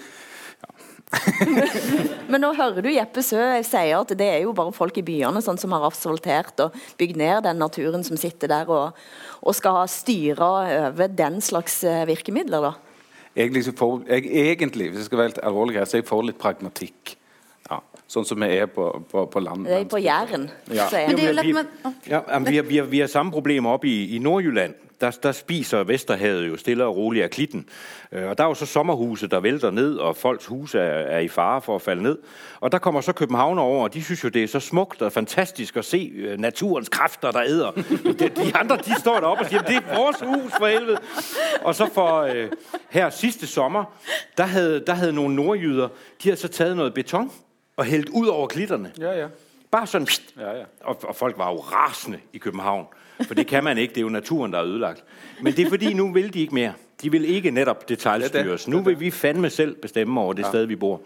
Men 2.30 2.42
nå 2.42 2.50
hører 2.56 2.84
du 2.84 2.90
Jeppe 2.90 3.22
Sø 3.24 3.40
sier 3.66 3.98
at 3.98 4.14
det 4.18 4.26
er 4.26 4.40
jo 4.44 4.54
bare 4.56 4.74
folk 4.74 4.96
i 4.98 5.04
byene 5.06 5.42
sånn, 5.44 5.60
som 5.60 5.74
har 5.76 5.86
asfaltert 5.88 6.64
og 6.64 6.78
bygd 7.00 7.20
ned 7.20 7.44
den 7.46 7.60
naturen 7.62 8.06
som 8.06 8.18
sitter 8.20 8.50
der 8.50 8.70
og, 8.72 8.98
og 9.44 9.56
skal 9.56 9.84
styre 9.90 10.48
over 10.48 11.12
den 11.12 11.40
slags 11.44 11.82
eh, 11.86 12.04
virkemidler. 12.08 12.70
da. 12.70 12.72
egentlig, 13.36 13.66
for, 13.76 14.02
jeg, 14.08 14.30
egentlig, 14.30 14.90
hvis 14.90 15.04
jeg 15.04 15.10
skal 15.10 15.22
være 15.22 15.34
litt 15.34 15.44
alvorlig 15.44 15.78
her, 15.78 15.88
så 15.88 15.98
er 15.98 16.04
jeg 16.04 16.10
for 16.10 16.26
litt 16.26 16.40
pragmatikk. 16.40 17.16
Sånn 18.08 18.24
som 18.28 18.40
vi 18.40 18.46
er 18.56 18.66
på, 18.66 19.04
på, 19.10 19.24
på 19.32 19.40
land. 19.40 19.64
Det 19.66 19.72
er 19.80 19.84
på 19.90 19.98
Jæren. 19.98 20.50
Ja. 20.70 20.86
Men 21.08 21.16
det 21.16 21.24
er 21.24 21.28
jo 21.28 21.34
lett 21.40 21.54
med- 21.54 21.92
Ja, 22.08 22.20
vi, 22.38 22.56
har, 22.56 22.62
vi, 22.62 22.76
har, 22.76 22.84
vi 22.84 22.98
har 23.00 23.06
samme 23.06 23.32
problem 23.32 23.66
oppe 23.66 23.88
i, 23.88 24.16
i 24.16 24.18
Nordjylland. 24.18 24.74
Der, 25.00 25.10
der 25.22 25.32
spiser 25.32 25.82
Vesterhavet 25.84 26.48
jo 26.48 26.56
stille 26.56 26.84
og 26.84 26.96
rolig 26.96 27.22
av 27.24 27.28
klitten. 27.28 27.64
Øh, 28.12 28.28
Og 28.30 28.38
der 28.38 28.44
er 28.44 28.48
jo 28.48 28.54
så 28.54 28.66
sommerhuset 28.66 29.30
der 29.30 29.40
vælter 29.40 29.70
ned, 29.70 29.96
og 29.96 30.16
folks 30.16 30.46
hus 30.46 30.74
er, 30.74 30.80
er 30.80 31.18
i 31.18 31.28
fare 31.28 31.62
for 31.62 31.74
at 31.76 31.82
falle 31.82 32.02
ned. 32.02 32.18
Og 32.60 32.72
der 32.72 32.78
kommer 32.78 33.00
så 33.00 33.12
København 33.12 33.58
over, 33.58 33.82
og 33.84 33.94
de 33.94 34.02
synes 34.04 34.24
jo, 34.24 34.28
det 34.28 34.44
er 34.44 34.48
så 34.48 34.60
smukt 34.60 35.02
og 35.02 35.12
fantastisk 35.12 35.76
at 35.76 35.84
se 35.84 36.12
øh, 36.16 36.38
naturens 36.38 36.88
kræfter, 36.88 37.30
der 37.30 37.42
æder. 37.42 37.70
De, 38.20 38.28
de 38.28 38.56
andre, 38.56 38.76
de 38.76 38.94
står 39.00 39.20
deroppe 39.20 39.44
og 39.44 39.48
sier 39.50 39.62
det 39.62 39.76
er 39.76 39.96
vores 39.96 40.20
hus 40.20 40.52
for 40.58 40.66
helvede. 40.66 40.98
Og 41.62 41.74
så 41.74 41.88
for 41.94 42.20
øh, 42.20 42.48
her 42.90 43.10
sidste 43.10 43.46
sommer, 43.46 43.84
der 44.38 44.44
havde, 44.44 44.82
der 44.86 44.94
hadde 44.94 45.12
noen 45.12 45.34
nordjyder, 45.36 45.88
de 46.22 46.28
havde 46.28 46.36
så 46.40 46.48
taget 46.48 46.76
noe 46.76 46.90
beton 46.90 47.30
og 47.76 47.84
hældt 47.84 48.08
ud 48.08 48.26
over 48.26 48.46
klitterne. 48.46 48.92
Ja, 49.00 49.10
ja. 49.20 49.26
Bare 49.70 49.86
sådan, 49.86 50.08
Ja, 50.38 50.50
ja. 50.58 50.64
og, 50.80 50.98
og 51.02 51.16
folk 51.16 51.38
var 51.38 51.50
jo 51.52 51.56
rasende 51.58 52.18
i 52.32 52.38
København. 52.38 52.86
For 53.26 53.34
det 53.34 53.46
kan 53.46 53.64
man 53.64 53.78
ikke, 53.78 53.90
det 53.94 53.98
er 53.98 54.02
jo 54.02 54.08
naturen, 54.08 54.52
der 54.52 54.58
er 54.58 54.64
ødelagt. 54.64 55.04
Men 55.42 55.52
det 55.52 55.66
er 55.66 55.68
fordi, 55.68 55.92
nu 55.94 56.12
vil 56.12 56.34
de 56.34 56.40
ikke 56.40 56.54
mere. 56.54 56.72
De 57.02 57.10
vil 57.10 57.24
ikke 57.24 57.50
netop 57.50 57.88
detaljstyres. 57.88 58.68
Nu 58.68 58.82
vil 58.82 59.00
vi 59.00 59.10
fandme 59.10 59.50
selv 59.50 59.74
bestemme 59.76 60.20
over 60.20 60.32
det 60.32 60.42
Ja. 60.42 60.48
sted, 60.48 60.64
vi 60.66 60.76
bor. 60.76 61.00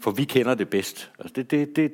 For 0.00 0.10
vi 0.10 0.24
kender 0.24 0.54
det 0.54 0.68
bedst. 0.68 1.10
Altså 1.18 1.32
det, 1.36 1.50
det, 1.50 1.76
det, 1.76 1.92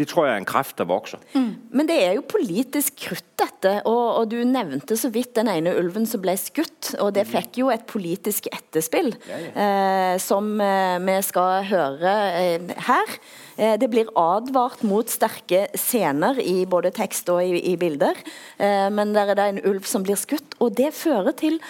det 0.00 0.06
tror 0.08 0.26
jeg 0.26 0.34
er 0.38 0.40
en 0.40 0.48
kraft, 0.48 0.78
der 0.80 0.88
vokser. 0.88 1.20
Men 1.36 1.88
det 1.88 1.98
er 2.00 2.14
jo 2.16 2.24
politisk 2.24 2.96
krutt, 3.04 3.26
dette. 3.40 3.72
Og, 3.88 4.20
og 4.20 4.30
du 4.32 4.38
nevnte 4.44 4.96
så 5.00 5.10
vidt 5.12 5.34
den 5.38 5.50
ene 5.52 5.72
ulven 5.78 6.06
som 6.08 6.22
ble 6.22 6.34
skutt. 6.40 6.92
Og 7.00 7.12
det 7.16 7.26
fikk 7.28 7.60
jo 7.62 7.70
et 7.72 7.86
politisk 7.88 8.48
etterspill, 8.52 9.12
eh, 9.30 10.16
som 10.22 10.52
eh, 10.60 10.96
vi 11.04 11.16
skal 11.26 11.66
høre 11.70 12.14
eh, 12.40 12.74
her. 12.88 13.16
Eh, 13.56 13.76
det 13.80 13.90
blir 13.92 14.10
advart 14.18 14.84
mot 14.86 15.08
sterke 15.10 15.66
scener 15.78 16.40
i 16.42 16.64
både 16.68 16.92
tekst 16.96 17.28
og 17.32 17.42
i, 17.44 17.60
i 17.72 17.76
bilder. 17.80 18.18
Eh, 18.60 18.88
men 18.92 19.14
der 19.16 19.32
er 19.32 19.40
det 19.40 19.48
en 19.54 19.64
ulv 19.72 19.88
som 19.88 20.06
blir 20.06 20.20
skutt, 20.20 20.56
og 20.60 20.76
det 20.80 20.92
fører 20.96 21.36
til 21.36 21.60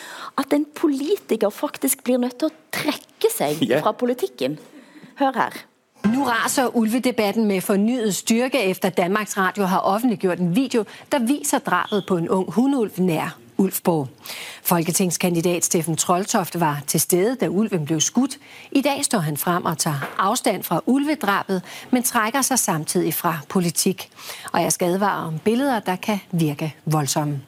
at 0.41 0.55
en 0.57 0.67
politiker 0.67 1.51
faktisk 1.55 2.05
blir 2.07 2.23
nødt 2.23 2.39
til 2.41 2.51
å 2.51 2.59
trekke 2.75 3.33
seg 3.33 3.63
yeah. 3.67 3.83
fra 3.83 3.95
politikken. 3.97 4.59
Hør 5.21 5.37
her. 5.37 5.65
Nu 6.21 6.27
raser 6.27 6.77
ulvedebatten 6.77 7.45
med 7.45 7.61
fornyet 7.61 8.15
styrke 8.15 8.63
efter 8.63 8.89
Danmarks 8.89 9.37
Radio 9.37 9.65
har 9.65 9.79
offentliggjort 9.79 10.39
en 10.39 10.57
video, 10.57 10.85
der 11.13 11.19
viser 11.19 11.59
drabet 11.59 12.05
på 12.09 12.17
en 12.17 12.29
ung 12.29 12.53
hundulv 12.53 12.91
nær 12.99 13.39
Ulfborg. 13.57 14.09
Folketingskandidat 14.63 15.65
Steffen 15.65 15.97
Troldtoft 15.97 16.61
var 16.61 16.83
til 16.87 17.01
stede, 17.01 17.37
da 17.37 17.49
ulven 17.49 17.85
blev 17.85 18.01
skudt. 18.01 18.39
I 18.73 18.81
dag 18.81 19.05
står 19.05 19.19
han 19.19 19.37
frem 19.37 19.65
og 19.65 19.79
tager 19.79 20.15
afstand 20.19 20.63
fra 20.63 20.81
ulvedrabet, 20.87 21.63
men 21.91 22.03
trækker 22.03 22.43
sig 22.43 22.59
samtidig 22.59 23.15
fra 23.15 23.39
politik. 23.49 24.11
Og 24.53 24.63
jeg 24.63 24.73
skal 24.73 24.89
advare 24.89 25.27
om 25.27 25.39
billeder, 25.39 25.81
der 25.81 25.97
kan 25.97 26.19
virke 26.31 26.75
voldsomme. 26.85 27.41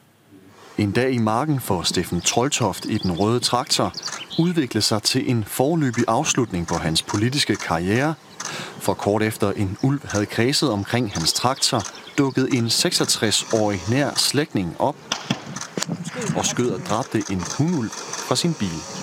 En 0.77 0.91
dag 0.91 1.13
i 1.13 1.17
marken 1.17 1.59
for 1.59 1.81
Steffen 1.81 2.21
Troldtoft 2.21 2.85
i 2.85 2.97
den 2.97 3.11
røde 3.11 3.39
traktor 3.39 3.93
udviklede 4.39 4.81
sig 4.81 5.03
til 5.03 5.29
en 5.29 5.43
forløbig 5.43 6.03
afslutning 6.07 6.67
på 6.67 6.75
hans 6.75 7.01
politiske 7.01 7.55
karriere. 7.55 8.13
For 8.79 8.93
kort 8.93 9.23
efter 9.23 9.51
en 9.51 9.77
ulv 9.83 10.01
havde 10.03 10.25
kredset 10.25 10.71
omkring 10.71 11.11
hans 11.11 11.33
traktor, 11.33 11.83
dukkede 12.17 12.57
en 12.57 12.65
66-årig 12.65 13.81
nær 13.89 14.13
slægtning 14.15 14.75
op 14.79 14.95
og 16.35 16.45
skød 16.45 16.71
og 16.71 16.81
dræbte 16.89 17.23
en 17.31 17.43
hundulv 17.57 17.89
fra 18.27 18.35
sin 18.35 18.53
bil. 18.53 19.02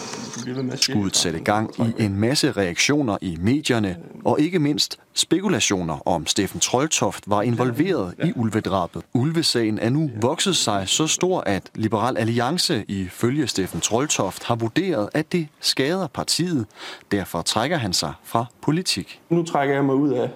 Skuddet 0.77 1.17
satte 1.17 1.39
gang 1.39 1.75
i 1.99 2.03
en 2.05 2.17
masse 2.17 2.53
reaktioner 2.53 3.19
i 3.21 3.37
medierne, 3.41 3.97
og 4.25 4.41
ikke 4.41 4.59
mindst 4.59 4.99
spekulationer 5.15 6.09
om 6.09 6.27
Steffen 6.27 6.61
Troldtoft 6.61 7.25
var 7.27 7.43
involveret 7.43 8.15
i 8.25 8.33
ulvedrabet. 8.37 9.03
Ulvesagen 9.15 9.79
er 9.79 9.91
nu 9.91 10.11
vokset 10.21 10.57
sig 10.57 10.89
så 10.89 11.07
stor, 11.07 11.41
at 11.41 11.71
Liberal 11.75 12.17
Alliance 12.17 12.85
ifølge 12.89 13.47
Steffen 13.47 13.81
Troldtoft 13.81 14.45
har 14.45 14.55
vurderet, 14.55 15.09
at 15.15 15.33
det 15.33 15.49
skader 15.61 16.07
partiet. 16.07 16.67
Derfor 17.11 17.43
trækker 17.43 17.77
han 17.77 17.93
sig 17.93 18.13
fra 18.25 18.45
politik. 18.63 19.21
Nu 19.31 19.43
trækker 19.43 19.75
jeg 19.75 19.85
mig 19.85 19.95
ud 19.95 20.13
af 20.13 20.31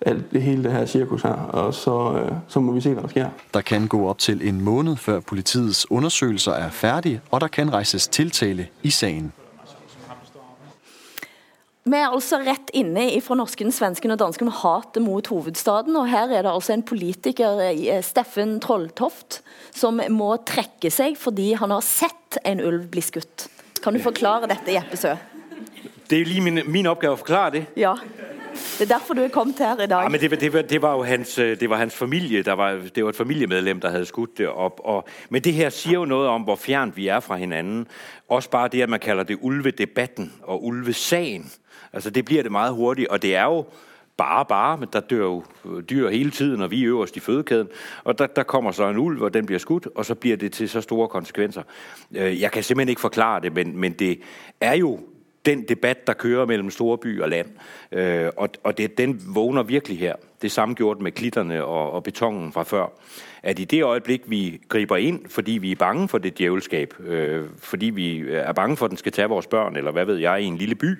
alt 0.00 0.32
det 0.32 0.42
hele 0.42 0.64
det 0.64 0.72
her 0.72 0.86
cirkus 0.86 1.22
her, 1.22 1.32
og 1.32 1.74
så, 1.74 2.12
øh, 2.12 2.32
så 2.48 2.60
må 2.60 2.72
vi 2.72 2.80
se, 2.80 2.92
hvad 2.92 3.02
der 3.02 3.08
sker. 3.08 3.28
Der 3.54 3.60
kan 3.60 3.88
gå 3.88 4.08
op 4.08 4.18
til 4.18 4.48
en 4.48 4.60
måned, 4.60 4.96
før 4.96 5.20
politiets 5.20 5.90
undersøgelser 5.90 6.52
er 6.52 6.70
færdige, 6.70 7.20
og 7.30 7.40
der 7.40 7.48
kan 7.48 7.72
rejses 7.72 8.08
tiltale 8.08 8.66
i 8.82 8.90
sagen. 8.90 9.32
Vi 11.86 11.94
er 11.94 12.10
altså 12.10 12.40
rett 12.42 12.72
inne 12.74 13.04
fra 13.22 13.36
norsken, 13.38 13.68
svensken 13.70 14.10
og 14.10 14.18
dansken 14.18 14.48
med 14.48 14.56
hatet 14.58 15.04
mot 15.04 15.28
hovedstaden. 15.30 15.94
Og 15.96 16.08
her 16.10 16.32
er 16.34 16.42
det 16.42 16.50
altså 16.50 16.74
en 16.74 16.82
politiker, 16.82 17.60
eh, 17.62 18.02
Steffen 18.02 18.56
Trolltoft, 18.60 19.38
som 19.70 20.00
må 20.10 20.32
trekke 20.42 20.90
seg 20.90 21.14
fordi 21.14 21.52
han 21.54 21.70
har 21.70 21.84
sett 21.86 22.40
en 22.42 22.58
ulv 22.58 22.88
bli 22.90 23.04
skutt. 23.06 23.46
Kan 23.84 23.94
du 23.94 24.02
forklare 24.02 24.50
dette, 24.50 24.74
Jeppe 24.74 24.98
Sø? 24.98 25.14
Det 26.10 26.18
er 26.18 26.24
jo 26.24 26.30
lige 26.32 26.42
min, 26.42 26.60
min 26.66 26.90
oppgave 26.90 27.14
å 27.14 27.22
forklare 27.22 27.54
det. 27.54 27.64
Ja. 27.78 27.94
Det 28.78 28.90
er 28.90 28.98
derfor 28.98 29.14
du 29.14 29.22
er 29.22 29.28
kommet 29.28 29.58
her 29.58 29.82
i 29.82 29.86
dag. 29.86 30.02
Ja, 30.02 30.08
men 30.08 30.20
det, 30.20 30.40
det, 30.40 30.52
var, 30.52 30.62
det 30.62 30.82
var 30.82 30.92
jo 30.92 31.02
hans, 31.02 31.38
øh, 31.38 31.60
det 31.60 31.70
var 31.70 31.76
hans 31.76 31.94
familie, 31.94 32.42
der 32.42 32.52
var, 32.52 32.80
det 32.94 33.04
var 33.04 33.10
et 33.10 33.16
familiemedlem, 33.16 33.80
der 33.80 33.90
hadde 33.90 34.06
skutt 34.06 34.38
det 34.38 34.48
opp. 34.48 34.80
Og, 34.84 35.08
men 35.30 35.42
det 35.42 35.52
her 35.52 35.70
sier 35.70 35.94
jo 35.94 36.04
noe 36.04 36.28
om, 36.28 36.42
hvor 36.42 36.56
fjernt 36.56 36.96
vi 36.96 37.08
er 37.08 37.20
fra 37.20 37.36
hinanden. 37.36 37.86
Også 38.28 38.50
bare 38.50 38.68
det, 38.68 38.82
at 38.82 38.88
man 38.88 39.00
kalder 39.00 39.24
det 39.24 39.38
ulvedebatten 39.40 40.32
og 40.42 40.64
ulvesagen. 40.64 41.52
Altså 41.92 42.10
det 42.10 42.24
blir 42.24 42.42
det 42.42 42.52
veldig 42.52 42.74
hurtig. 42.74 43.10
og 43.10 43.22
det 43.22 43.36
er 43.36 43.44
jo 43.44 43.64
bare, 44.16 44.44
bare, 44.44 44.78
men 44.78 44.88
der 44.92 45.00
dør 45.00 45.16
jo 45.24 45.44
øh, 45.64 45.82
dyr 45.82 46.08
hele 46.08 46.30
tiden, 46.30 46.62
og 46.62 46.70
vi 46.70 46.82
er 46.82 46.88
øverst 46.88 47.16
i 47.16 47.20
fødekæden. 47.20 47.68
Og 48.04 48.18
der, 48.18 48.26
der 48.26 48.42
kommer 48.42 48.72
så 48.72 48.88
en 48.88 48.96
ulv, 48.96 49.22
og 49.22 49.34
den 49.34 49.46
blir 49.46 49.58
skudt, 49.58 49.88
og 49.94 50.04
så 50.04 50.14
blir 50.14 50.36
det 50.36 50.52
til 50.52 50.68
så 50.68 50.80
store 50.80 51.08
konsekvenser. 51.08 51.62
Øh, 52.14 52.40
Jeg 52.40 52.52
kan 52.52 52.62
simpelthen 52.62 52.88
ikke 52.88 53.00
forklare 53.00 53.40
det, 53.40 53.54
men, 53.54 53.78
men 53.78 53.92
det 53.92 54.20
er 54.60 54.74
jo 54.74 55.00
den 55.46 55.62
debat, 55.62 56.06
der 56.06 56.12
kører 56.12 56.46
mellem 56.46 56.70
storby 56.70 57.22
og 57.22 57.28
land. 57.28 57.46
Øh, 57.92 58.30
og, 58.36 58.48
og 58.62 58.78
det, 58.78 58.98
den 58.98 59.22
vågner 59.34 59.62
virkelig 59.62 59.98
her. 59.98 60.14
Det 60.42 60.52
samme 60.52 60.74
gjort 60.74 61.00
med 61.00 61.12
klitterne 61.12 61.64
og, 61.64 61.92
og 61.92 62.02
betongen 62.02 62.52
fra 62.52 62.62
før. 62.62 62.86
At 63.46 63.58
i 63.58 63.64
det 63.64 63.82
øjeblik, 63.82 64.22
vi 64.26 64.60
griber 64.68 64.96
ind, 64.96 65.20
fordi 65.28 65.52
vi 65.52 65.70
er 65.72 65.76
bange 65.76 66.08
for 66.08 66.18
det 66.18 66.38
djævelskab, 66.38 66.94
øh, 67.00 67.44
fordi 67.58 67.86
vi 67.86 68.24
er 68.30 68.52
bange 68.52 68.76
for, 68.76 68.84
at 68.84 68.90
den 68.90 68.98
skal 68.98 69.12
tage 69.12 69.28
vores 69.28 69.46
børn, 69.46 69.76
eller 69.76 69.92
hvad 69.92 70.04
ved 70.04 70.16
jeg, 70.16 70.42
i 70.42 70.44
en 70.44 70.56
lille 70.56 70.74
by, 70.74 70.98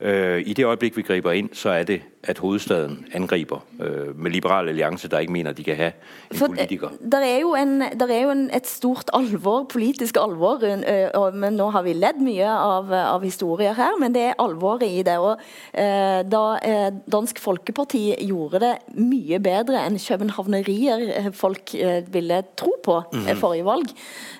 øh, 0.00 0.42
i 0.46 0.52
det 0.52 0.64
øjeblik, 0.64 0.96
vi 0.96 1.02
griber 1.02 1.32
ind, 1.32 1.48
så 1.52 1.70
er 1.70 1.82
det, 1.82 2.02
at 2.22 2.38
hovedstaden 2.38 3.06
angriber 3.12 3.64
øh, 3.82 4.18
med 4.18 4.30
Liberal 4.30 4.68
Alliance, 4.68 5.08
der 5.08 5.18
ikke 5.18 5.32
mener, 5.32 5.52
de 5.52 5.64
kan 5.64 5.76
have 5.76 5.92
en 6.30 6.36
For 6.36 6.46
politiker. 6.46 6.88
der 7.12 7.18
er 7.18 7.38
jo, 7.38 7.54
en, 7.54 7.80
der 7.80 8.06
er 8.10 8.22
jo 8.22 8.30
en, 8.30 8.50
et 8.56 8.66
stort 8.66 9.10
alvor, 9.14 9.66
politisk 9.72 10.16
alvor, 10.16 10.64
øh, 10.64 11.10
og, 11.14 11.34
men 11.34 11.52
nå 11.52 11.70
har 11.70 11.82
vi 11.82 11.92
ledd 11.92 12.20
mye 12.20 12.48
av, 12.48 12.92
av 12.92 13.22
historier 13.22 13.72
her, 13.72 13.98
men 14.00 14.14
det 14.14 14.22
er 14.22 14.34
alvoret 14.38 14.82
i 14.82 15.02
det. 15.02 15.18
Og, 15.18 15.38
øh, 15.78 16.20
da 16.32 16.42
øh, 16.68 16.92
Dansk 17.12 17.40
Folkeparti 17.40 18.14
gjorde 18.26 18.60
det 18.60 18.74
mye 18.94 19.38
bedre 19.40 19.86
enn 19.86 19.98
københavnerier 19.98 21.06
eh, 21.16 21.32
folk 21.32 21.74
ville 22.12 22.42
tro 22.56 22.72
på 22.82 23.00
mm 23.12 23.24
-hmm. 23.24 23.40
forrige 23.40 23.64
valg, 23.64 23.90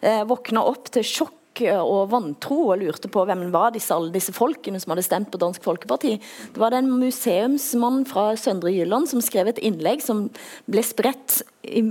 eh, 0.03 0.25
våkna 0.25 0.63
opp 0.63 0.91
til 0.91 1.03
sjokk 1.03 1.61
eh, 1.61 1.81
og 1.81 2.11
vantro 2.11 2.73
og 2.73 2.79
lurte 2.79 3.09
på 3.09 3.25
hvem 3.25 3.51
var 3.53 3.71
disse, 3.71 3.95
alle 3.95 4.13
disse 4.13 4.33
folkene 4.33 4.81
som 4.81 4.91
hadde 4.91 5.03
stemt 5.03 5.31
på 5.31 5.39
Dansk 5.39 5.63
Folkeparti. 5.63 6.21
Det 6.53 6.61
var 6.61 6.71
det 6.71 6.79
en 6.79 6.99
museumsmann 7.01 8.05
fra 8.07 8.37
Søndre 8.37 8.71
Jylland 8.71 9.09
som 9.09 9.21
skrev 9.21 9.49
et 9.49 9.59
innlegg 9.59 10.03
som 10.03 10.31
ble 10.67 10.83
spredt 10.83 11.43
i 11.63 11.83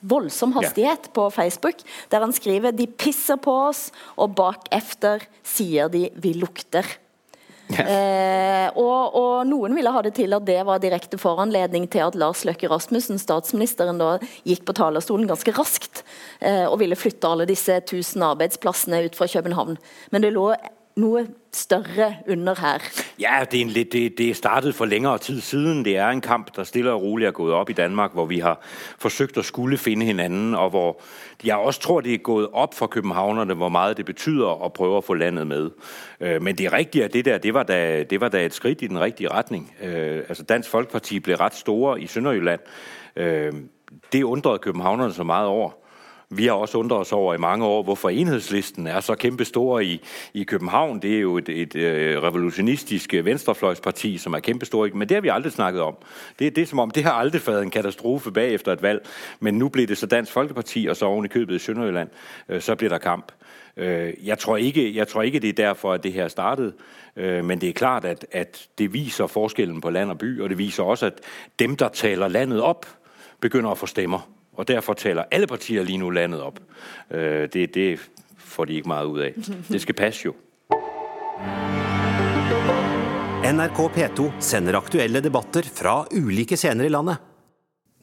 voldsom 0.00 0.52
hastighet 0.52 1.12
på 1.12 1.30
Facebook, 1.30 1.76
der 2.10 2.20
han 2.20 2.32
skriver 2.32 2.72
de 2.72 2.86
pisser 2.86 3.36
på 3.36 3.68
oss, 3.68 3.90
og 4.16 4.34
bak 4.34 4.68
efter 4.70 5.20
sier 5.42 5.88
de 5.88 6.10
vi 6.14 6.32
lukter. 6.34 7.03
Eh, 7.82 8.68
og, 8.80 9.16
og 9.18 9.48
noen 9.48 9.74
ville 9.76 9.92
ha 9.92 10.02
det 10.04 10.14
til 10.18 10.34
at 10.36 10.46
det 10.46 10.60
var 10.66 10.82
direkte 10.82 11.18
foranledning 11.20 11.88
til 11.92 12.04
at 12.06 12.18
Lars 12.18 12.44
Løkke 12.46 12.70
Rasmussen, 12.70 13.20
statsministeren, 13.20 14.00
da 14.00 14.16
gikk 14.46 14.64
på 14.68 14.76
talerstolen 14.76 15.28
ganske 15.30 15.54
raskt 15.56 16.04
eh, 16.40 16.64
og 16.64 16.78
ville 16.82 16.98
flytte 16.98 17.30
alle 17.30 17.48
disse 17.50 17.80
tusen 17.88 18.24
arbeidsplassene 18.26 19.04
ut 19.08 19.18
fra 19.18 19.28
København. 19.30 19.78
Men 20.14 20.24
det 20.24 20.32
lå 20.34 20.50
noe 20.96 21.26
større 21.52 22.14
under 22.30 22.54
her. 22.60 22.78
Ja, 23.18 23.44
det, 23.50 23.60
er 23.60 23.64
en 23.64 23.68
det, 23.92 24.18
det 24.18 24.36
startet 24.36 24.74
for 24.74 24.84
længere 24.84 25.18
tid 25.18 25.40
siden. 25.40 25.84
Det 25.84 25.96
er 25.96 26.08
en 26.08 26.20
kamp, 26.20 26.56
der 26.56 26.64
stille 26.64 26.92
og 26.92 27.02
rolig 27.02 27.26
er 27.26 27.30
gået 27.30 27.54
opp 27.54 27.70
i 27.70 27.72
Danmark, 27.72 28.12
hvor 28.12 28.26
vi 28.26 28.38
har 28.38 28.60
forsøgt 28.98 29.36
at 29.36 29.44
skulle 29.44 29.78
finne 29.78 30.04
hinanden, 30.04 30.54
og 30.54 30.70
hvor 30.70 31.00
jeg 31.44 31.56
også 31.56 31.80
tror, 31.80 32.00
det 32.00 32.14
er 32.14 32.18
gået 32.18 32.48
opp 32.52 32.74
for 32.74 32.86
københavnerne, 32.86 33.54
hvor 33.54 33.68
mye 33.68 33.94
det 33.94 34.06
betyder 34.06 34.46
å 34.46 34.68
prøve 34.68 34.96
å 34.98 35.04
få 35.04 35.14
landet 35.14 35.46
med. 35.46 35.70
Øh, 36.20 36.42
men 36.42 36.58
det 36.58 36.66
er 36.66 36.72
rigtigt, 36.72 37.04
at 37.04 37.12
det 37.12 37.24
der, 37.24 37.38
det 37.38 37.54
var 37.54 37.62
da, 37.62 38.02
det 38.02 38.20
var 38.20 38.28
da 38.28 38.44
et 38.44 38.54
skridt 38.54 38.82
i 38.82 38.86
den 38.86 39.00
riktige 39.00 39.28
retning. 39.28 39.72
Øh, 39.82 40.22
altså 40.28 40.42
Dansk 40.42 40.70
Folkeparti 40.70 41.20
ble 41.20 41.34
rett 41.34 41.54
store 41.54 42.00
i 42.00 42.06
Sønderjylland. 42.06 42.60
Øh, 43.16 43.52
det 44.12 44.22
undrede 44.22 44.58
københavnerne 44.58 45.12
så 45.12 45.24
mye 45.24 45.46
over. 45.46 45.83
Vi 46.30 46.46
har 46.46 46.52
også 46.52 46.78
undret 46.78 47.00
os 47.00 47.12
over 47.12 47.34
i 47.34 47.38
mange 47.38 47.64
år, 47.64 47.82
hvorfor 47.82 48.08
enhedslisten 48.08 48.86
er 48.86 49.00
så 49.00 49.14
kæmpe 49.14 49.44
stor 49.44 49.80
i, 49.80 50.00
i 50.34 50.44
København. 50.44 51.02
Det 51.02 51.16
er 51.16 51.20
jo 51.20 51.38
et, 51.38 51.48
et, 51.48 51.74
et 51.74 52.22
revolutionistisk 52.22 53.14
venstrefløjsparti, 53.24 54.18
som 54.18 54.34
er 54.34 54.38
kæmpe 54.38 54.66
stor, 54.66 54.88
men 54.94 55.08
det 55.08 55.14
har 55.14 55.22
vi 55.22 55.28
aldrig 55.28 55.52
snakket 55.52 55.82
om. 55.82 55.96
Det, 56.38 56.56
det 56.56 56.62
er 56.62 56.66
som 56.66 56.78
om, 56.78 56.90
det 56.90 57.04
har 57.04 57.12
aldrig 57.12 57.42
været 57.46 57.62
en 57.62 57.70
katastrofe 57.70 58.32
bagefter 58.32 58.72
et 58.72 58.82
valg, 58.82 59.06
men 59.40 59.54
nu 59.54 59.68
blev 59.68 59.86
det 59.86 59.98
så 59.98 60.06
Dansk 60.06 60.32
Folkeparti, 60.32 60.86
og 60.86 60.96
så 60.96 61.06
oven 61.06 61.24
i 61.24 61.28
købet 61.28 61.54
i 61.54 61.58
Sønderjylland, 61.58 62.08
så 62.60 62.74
blir 62.74 62.88
der 62.88 62.98
kamp. 62.98 63.32
Jeg 64.24 64.38
tror, 64.38 64.56
ikke, 64.56 64.96
jeg 64.96 65.08
tror 65.08 65.22
ikke, 65.22 65.40
det 65.40 65.48
er 65.48 65.52
derfor, 65.52 65.92
at 65.92 66.02
det 66.02 66.12
her 66.12 66.28
startede, 66.28 66.72
men 67.16 67.60
det 67.60 67.68
er 67.68 67.72
klart, 67.72 68.04
at, 68.04 68.26
at 68.32 68.68
det 68.78 68.92
viser 68.92 69.26
forskellen 69.26 69.80
på 69.80 69.90
land 69.90 70.10
og 70.10 70.18
by, 70.18 70.40
og 70.40 70.48
det 70.48 70.58
viser 70.58 70.82
også, 70.82 71.06
at 71.06 71.20
dem, 71.58 71.76
der 71.76 71.88
taler 71.88 72.28
landet 72.28 72.60
op, 72.60 72.86
begynder 73.40 73.70
at 73.70 73.78
få 73.78 73.86
stemmer. 73.86 74.28
Og 74.56 74.68
derfor 74.68 74.94
taler 74.94 75.24
alle 75.30 75.46
partier 75.46 75.82
lige 75.82 75.98
nu 75.98 76.10
landet 76.10 76.42
op. 76.42 76.60
Øh, 77.10 77.48
det, 77.52 77.74
det 77.74 78.10
får 78.38 78.64
de 78.64 78.74
ikke 78.74 78.88
meget 78.88 79.06
ud 79.06 79.20
af. 79.20 79.34
Det 79.68 79.80
skal 79.80 79.94
passe 79.94 80.22
jo. 80.24 80.34
NRK 83.44 83.78
P2 83.96 84.30
sender 84.40 84.76
aktuelle 84.76 85.20
debatter 85.20 85.62
fra 85.62 86.06
ulike 86.16 86.56
scener 86.56 86.84
i 86.84 86.88
landet. 86.88 87.16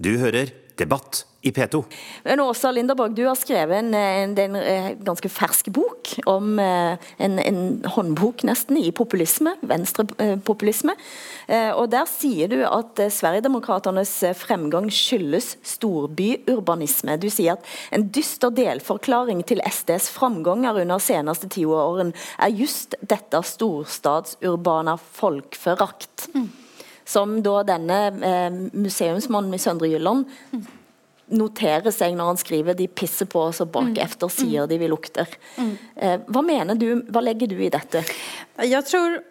Du 0.03 0.09
hører 0.09 0.45
Debatt 0.81 1.25
i 1.41 1.51
P2. 1.51 1.83
Men 2.23 2.39
Åsa 2.39 2.71
Linderborg, 2.71 3.15
du 3.17 3.23
har 3.25 3.35
skrevet 3.35 3.79
en, 3.81 3.93
en, 3.93 4.35
en, 4.37 4.55
en 4.55 4.99
ganske 5.05 5.29
fersk 5.29 5.71
bok 5.73 6.11
om 6.29 6.59
en, 6.61 7.39
en 7.41 7.61
håndbok 7.95 8.43
nesten 8.45 8.77
i 8.77 8.91
populisme, 8.93 9.55
venstrepopulisme. 9.65 10.93
Og 11.73 11.89
der 11.89 12.05
sier 12.09 12.51
du 12.51 12.59
at 12.67 13.01
Sverigedemokraternes 13.17 14.13
fremgang 14.37 14.91
skyldes 14.93 15.55
storbyurbanisme. 15.65 17.17
Du 17.17 17.29
sier 17.33 17.57
at 17.57 17.73
en 17.95 18.05
dyster 18.13 18.53
delforklaring 18.53 19.41
til 19.49 19.65
SDs 19.65 20.11
framganger 20.13 20.83
under 20.85 21.01
seneste 21.01 21.49
tiåren 21.49 22.13
er 22.37 22.53
just 22.53 22.93
dette 23.01 23.41
storstadsurbana 23.55 24.99
folkforakt. 25.01 26.29
Mm 26.37 26.60
som 27.11 27.39
da 27.43 27.61
denne 27.67 28.03
eh, 28.23 28.61
museumsmannen 28.71 29.57
i 29.57 29.61
Søndre 29.61 29.89
Jylland 29.91 30.29
noterer 31.31 31.93
seg 31.95 32.15
når 32.17 32.33
han 32.33 32.39
skriver 32.39 32.77
'de 32.77 32.87
pisser 32.87 33.29
på 33.29 33.47
oss 33.49 33.61
og 33.63 33.71
bak 33.73 33.97
efter 34.03 34.31
sier 34.31 34.67
de 34.67 34.77
vi 34.81 34.89
lukter'. 34.91 35.35
Mm. 35.57 35.73
Eh, 35.95 36.17
hva 36.27 36.43
mener 36.45 36.79
du, 36.79 37.03
hva 37.07 37.23
legger 37.23 37.51
du 37.51 37.57
i 37.59 37.71
dette? 37.71 38.03
Jeg 38.59 38.83
tror, 38.87 39.21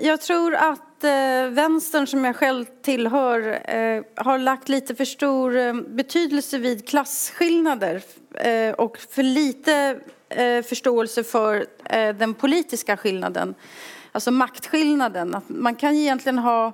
jeg 0.00 0.20
tror 0.24 0.56
at 0.56 1.04
eh, 1.04 1.52
vänstern 1.54 2.08
som 2.08 2.24
jeg 2.24 2.38
selv 2.40 2.72
tilhører 2.86 3.60
eh, 3.68 4.00
har 4.26 4.42
lagt 4.42 4.72
litt 4.72 4.92
for 4.96 5.08
stor 5.08 5.56
eh, 5.56 5.84
betydelse 6.00 6.60
vid 6.64 6.84
klasskillnader 6.88 8.02
eh, 8.40 8.72
og 8.78 8.98
for 8.98 9.22
lite 9.26 10.00
eh, 10.34 10.62
forståelse 10.66 11.24
for 11.24 11.64
eh, 11.84 12.14
den 12.16 12.34
politiske 12.34 12.96
skillnaden 12.96 13.54
Altså 14.14 14.30
maktskillnaden. 14.30 15.34
Man 15.48 15.74
kan 15.74 15.94
egentlig 15.94 16.38
ha, 16.38 16.72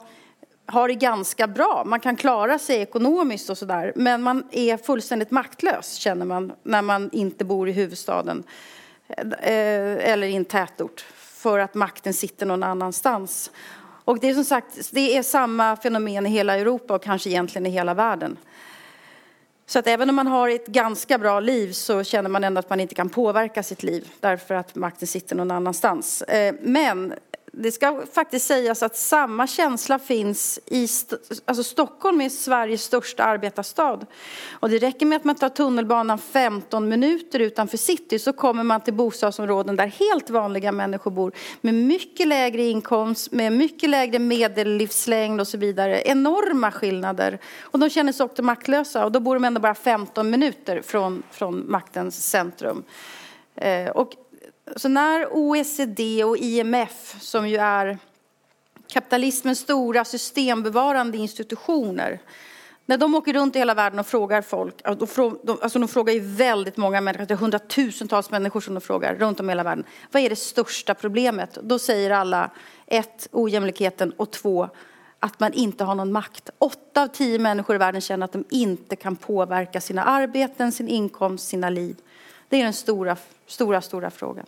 ha 0.67 0.87
det 0.87 0.95
ganske 1.01 1.47
bra. 1.49 1.85
Man 1.85 2.01
kan 2.01 2.17
klara 2.17 2.59
økonomisk, 2.83 3.51
og 3.51 3.57
så 3.57 3.67
der, 3.67 3.93
Men 3.97 4.23
man 4.23 4.43
er 4.53 4.77
fullstendig 4.77 5.31
maktløs 5.33 5.97
kjenner 5.99 6.27
man 6.29 6.53
når 6.63 6.83
man 6.83 7.09
ikke 7.13 7.47
bor 7.49 7.69
i 7.69 7.73
huvudstaden 7.73 8.45
eh, 9.17 10.13
eller 10.13 10.27
i 10.27 10.37
en 10.37 10.45
tettort, 10.45 11.01
for 11.17 11.59
at 11.65 11.75
makten 11.75 12.13
sitter 12.13 12.47
noen 12.47 12.63
annanstans. 12.63 13.51
Og 14.05 14.21
det 14.21 14.29
er 14.29 14.35
som 14.35 14.45
sagt, 14.45 14.77
det 14.93 15.09
er 15.17 15.23
samme 15.23 15.77
fenomen 15.81 16.27
i 16.27 16.37
hele 16.37 16.59
Europa 16.61 16.99
og 16.99 17.03
kanskje 17.09 17.33
egentlig 17.33 17.73
i 17.73 17.79
hele 17.79 17.95
världen. 17.97 18.37
Så 19.71 19.79
att 19.79 19.87
även 19.87 20.11
om 20.11 20.17
man 20.17 20.27
har 20.27 20.49
ett 20.49 20.67
ganska 20.67 21.19
bra 21.19 21.41
liv 21.41 21.73
så 21.73 22.05
känner 22.05 22.31
man 22.31 22.45
ändå 22.45 22.59
att 22.59 22.71
man 22.71 22.81
inte 22.81 22.95
kan 22.95 23.09
påverka 23.09 23.63
sitt 23.63 23.83
liv 23.83 24.09
därför 24.21 24.55
att 24.55 24.75
makten 24.75 25.09
sitter 25.09 25.37
någon 25.37 25.51
annanstans. 25.51 26.23
Eh, 26.23 26.55
men 26.63 27.15
det 27.53 27.73
ska 27.73 28.03
faktiskt 28.13 28.47
sägas 28.47 28.83
att 28.83 28.97
samma 28.97 29.47
känsla 29.47 29.99
finns 29.99 30.59
i 30.67 30.89
alltså 31.45 31.65
Stockholm 31.65 32.21
är 32.21 32.29
Sveriges 32.29 32.83
största 32.83 33.25
arbetarstad. 33.25 34.07
Och 34.51 34.71
det 34.71 34.79
räcker 34.79 35.07
med 35.07 35.17
att 35.17 35.25
man 35.25 35.35
tar 35.35 35.49
tunnelbanan 35.49 36.19
15 36.19 36.89
minuter 36.89 37.39
utanför 37.41 37.77
city 37.77 38.19
så 38.19 38.33
kommer 38.33 38.63
man 38.63 38.81
till 38.81 38.95
bostadsområden 38.95 39.77
där 39.77 39.87
helt 39.87 40.31
vanliga 40.31 40.73
människor 40.73 41.11
bor 41.11 41.33
med 41.61 41.75
mycket 41.75 42.29
lägre 42.29 42.63
inkomst, 42.63 43.33
med 43.33 43.53
mycket 43.53 43.91
lägre 43.91 44.19
medellivslängd 44.19 45.41
och 45.41 45.49
så 45.49 45.59
vidare. 45.59 46.03
Enorma 46.05 46.71
skillnader. 46.71 47.39
Och 47.61 47.79
de 47.79 47.91
känner 47.91 48.13
sig 48.13 48.25
också 48.25 48.43
maktlösa 48.43 49.05
och 49.05 49.13
då 49.13 49.21
bor 49.21 49.35
de 49.35 49.45
ändå 49.45 49.61
bara 49.61 49.75
15 49.75 50.31
minuter 50.31 50.83
från, 50.83 51.23
från 51.31 51.71
maktens 51.71 52.27
centrum. 52.31 52.85
Eh, 53.57 53.89
och 53.89 54.13
så 54.77 54.89
når 54.89 55.29
OECD 55.33 56.23
og 56.25 56.39
IMF, 56.39 57.17
som 57.23 57.47
jo 57.49 57.59
er 57.61 57.97
kapitalismens 58.91 59.65
store 59.67 60.05
systembevarande 60.05 61.19
institutioner, 61.19 62.21
när 62.91 62.97
de 62.97 63.15
åker 63.15 63.33
rundt 63.33 63.57
i 63.57 63.59
hele 63.59 63.75
verden 63.75 63.99
og 63.99 64.07
frågar 64.07 64.43
folk, 64.43 64.75
alltså 64.85 65.79
de 65.79 65.89
frågar 65.89 66.13
ju 66.13 66.21
väldigt 66.21 66.77
många 66.77 67.01
människor, 67.01 67.27
det 67.27 67.35
är 67.35 67.39
hundratusentals 67.39 68.31
människor 68.31 68.61
som 68.61 68.75
de 68.75 68.81
frågar 68.81 69.15
rundt 69.15 69.41
om 69.41 69.51
i 69.51 69.53
hele 69.53 69.63
verden. 69.63 69.85
Hva 70.11 70.21
er 70.21 70.35
det 70.35 70.39
største 70.39 70.95
problemet? 70.99 71.61
Da 71.63 71.79
sier 71.79 72.11
alle 72.11 72.49
ett, 72.87 73.29
ojämlikheten 73.33 74.13
og 74.19 74.31
två, 74.31 74.69
at 75.21 75.39
man 75.41 75.55
ikke 75.55 75.87
har 75.87 75.95
noen 75.95 76.11
makt. 76.13 76.51
Åtte 76.59 77.03
av 77.03 77.15
tio 77.15 77.39
människor 77.39 77.77
i 77.77 77.79
verden 77.79 78.01
känner 78.01 78.25
at 78.25 78.33
de 78.33 78.45
ikke 78.51 78.97
kan 78.97 79.17
påverka 79.17 79.81
sine 79.81 80.03
arbeten, 80.03 80.73
sin 80.73 80.89
inkomst, 80.89 81.49
sina 81.49 81.71
liv. 81.71 81.97
Det 82.49 82.59
er 82.59 82.65
den 82.65 82.75
store, 82.75 83.17
stora, 83.47 83.81
stora 83.81 84.11
frågan. 84.11 84.47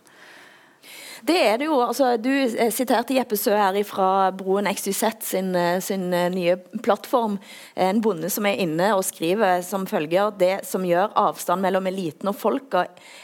Det 1.23 1.37
er 1.39 1.59
det 1.61 1.69
jo. 1.69 1.77
altså 1.79 2.17
Du 2.19 2.29
eh, 2.31 2.71
siterte 2.73 3.15
Jeppe 3.15 3.37
Sø 3.39 3.53
her 3.55 3.77
fra 3.87 4.29
Broen 4.35 4.67
XYZ 4.67 5.03
sin, 5.23 5.53
eh, 5.55 5.79
sin 5.79 6.11
eh, 6.13 6.27
nye 6.33 6.57
plattform. 6.83 7.37
En 7.79 8.01
bonde 8.03 8.27
som 8.33 8.45
er 8.49 8.59
inne 8.59 8.89
og 8.97 9.05
skriver 9.07 9.61
som 9.63 9.87
følger 9.87 10.33
det 10.39 10.57
som 10.67 10.83
gjør 10.83 11.15
avstand 11.19 11.63
mellom 11.63 11.87
eliten 11.87 12.27
og 12.31 12.35
folka 12.35 12.83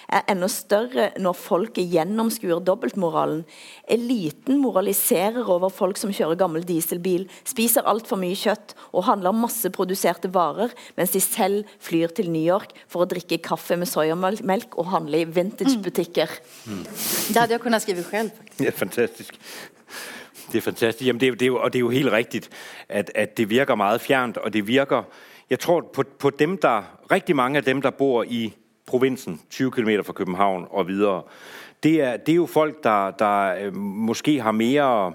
er 0.09 0.23
enda 0.31 0.47
større 0.49 1.09
når 1.19 1.35
folket 1.37 1.91
gjennomskuer 1.91 2.63
dobbeltmoralen. 2.63 3.43
Eliten 3.91 4.61
moraliserer 4.63 5.43
over 5.43 5.73
folk 5.73 5.99
som 5.99 6.13
kjører 6.15 6.39
gammel 6.39 6.63
dieselbil, 6.65 7.27
spiser 7.43 7.87
altfor 7.89 8.21
mye 8.21 8.37
kjøtt 8.37 8.77
og 8.93 9.05
handler 9.09 9.35
masseproduserte 9.35 10.31
varer, 10.33 10.71
mens 10.95 11.13
de 11.13 11.21
selv 11.23 11.67
flyr 11.83 12.15
til 12.15 12.31
New 12.31 12.45
York 12.45 12.71
for 12.87 13.03
å 13.03 13.09
drikke 13.11 13.41
kaffe 13.43 13.75
med 13.79 13.91
soyamelk 13.91 14.79
og 14.79 14.89
handle 14.93 15.19
i 15.19 15.27
vintagebutikker. 15.27 16.39
Mm. 16.65 16.83
Da 17.35 17.43
hadde 17.43 17.57
jeg 17.57 17.63
kunnet 17.67 17.88
skrive 17.97 18.21
selv. 18.21 18.31
Faktisk. 18.37 18.61
Ja, 18.61 18.69
fantastisk. 18.69 19.33
Det 20.51 20.57
er 20.57 20.61
fantastisk. 20.61 21.07
Jamen, 21.07 21.19
det 21.19 21.27
er, 21.27 21.31
det 21.31 21.41
er 21.41 21.47
jo, 21.47 21.57
og 21.57 21.73
det 21.73 21.79
er 21.79 21.81
jo 21.81 21.89
helt 21.89 22.11
rigtigt, 22.11 22.49
at, 22.89 23.11
at 23.15 23.37
det 23.37 23.49
virker 23.49 23.75
meget 23.75 24.01
fjernt, 24.01 24.37
og 24.37 24.53
det 24.53 24.67
virker... 24.67 25.03
Jeg 25.49 25.59
tror 25.59 25.89
på, 25.93 26.03
på 26.19 26.29
dem, 26.29 26.57
der... 26.57 26.83
Rigtig 27.11 27.35
mange 27.35 27.57
af 27.57 27.63
dem, 27.63 27.81
der 27.81 27.89
bor 27.89 28.23
i 28.27 28.53
provinsen, 28.85 29.41
20 29.49 29.71
km 29.71 29.89
fra 30.03 30.13
København 30.13 30.67
og 30.69 30.87
videre, 30.87 31.23
det 31.83 32.01
er, 32.01 32.17
det 32.17 32.31
er 32.31 32.35
jo 32.35 32.45
folk, 32.45 32.83
der, 32.83 33.11
der 33.11 33.65
øh, 33.65 33.75
måske 33.75 34.41
har 34.41 34.51
mere... 34.51 35.13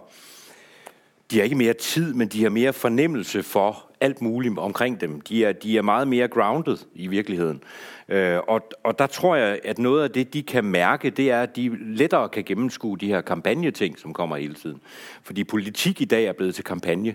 De 1.31 1.37
har 1.37 1.45
ikke 1.45 1.57
mere 1.57 1.72
tid, 1.72 2.14
men 2.14 2.29
de 2.29 2.43
har 2.43 2.51
mere 2.51 2.72
fornemmelse 2.72 3.43
for 3.43 3.91
alt 4.05 4.23
muligt 4.23 4.59
omkring 4.59 5.01
dem. 5.01 5.21
De 5.21 5.45
er, 5.45 5.53
de 5.53 5.79
er 5.79 5.83
meget 5.83 6.09
mere 6.09 6.29
grounded 6.29 6.77
i 6.95 7.07
virkeligheden. 7.07 7.63
Øh, 8.09 8.39
og, 8.49 8.61
og 8.85 8.99
der 8.99 9.07
tror 9.07 9.37
jeg, 9.37 9.59
at 9.65 9.79
noget 9.79 10.03
af 10.03 10.11
det, 10.11 10.35
de 10.35 10.43
kan 10.43 10.65
mærke, 10.65 11.11
det 11.11 11.31
er, 11.31 11.43
at 11.43 11.57
de 11.57 11.77
lettere 11.81 12.29
kan 12.29 12.45
gennemskue 12.45 12.99
de 12.99 13.07
her 13.07 13.21
kampagneting, 13.21 13.99
som 13.99 14.13
kommer 14.13 14.37
hele 14.37 14.55
tiden. 14.55 14.81
Fordi 15.23 15.45
politik 15.45 16.01
i 16.01 16.05
dag 16.05 16.25
er 16.25 16.33
blevet 16.33 16.55
til 16.55 16.65
kampagne. 16.65 17.15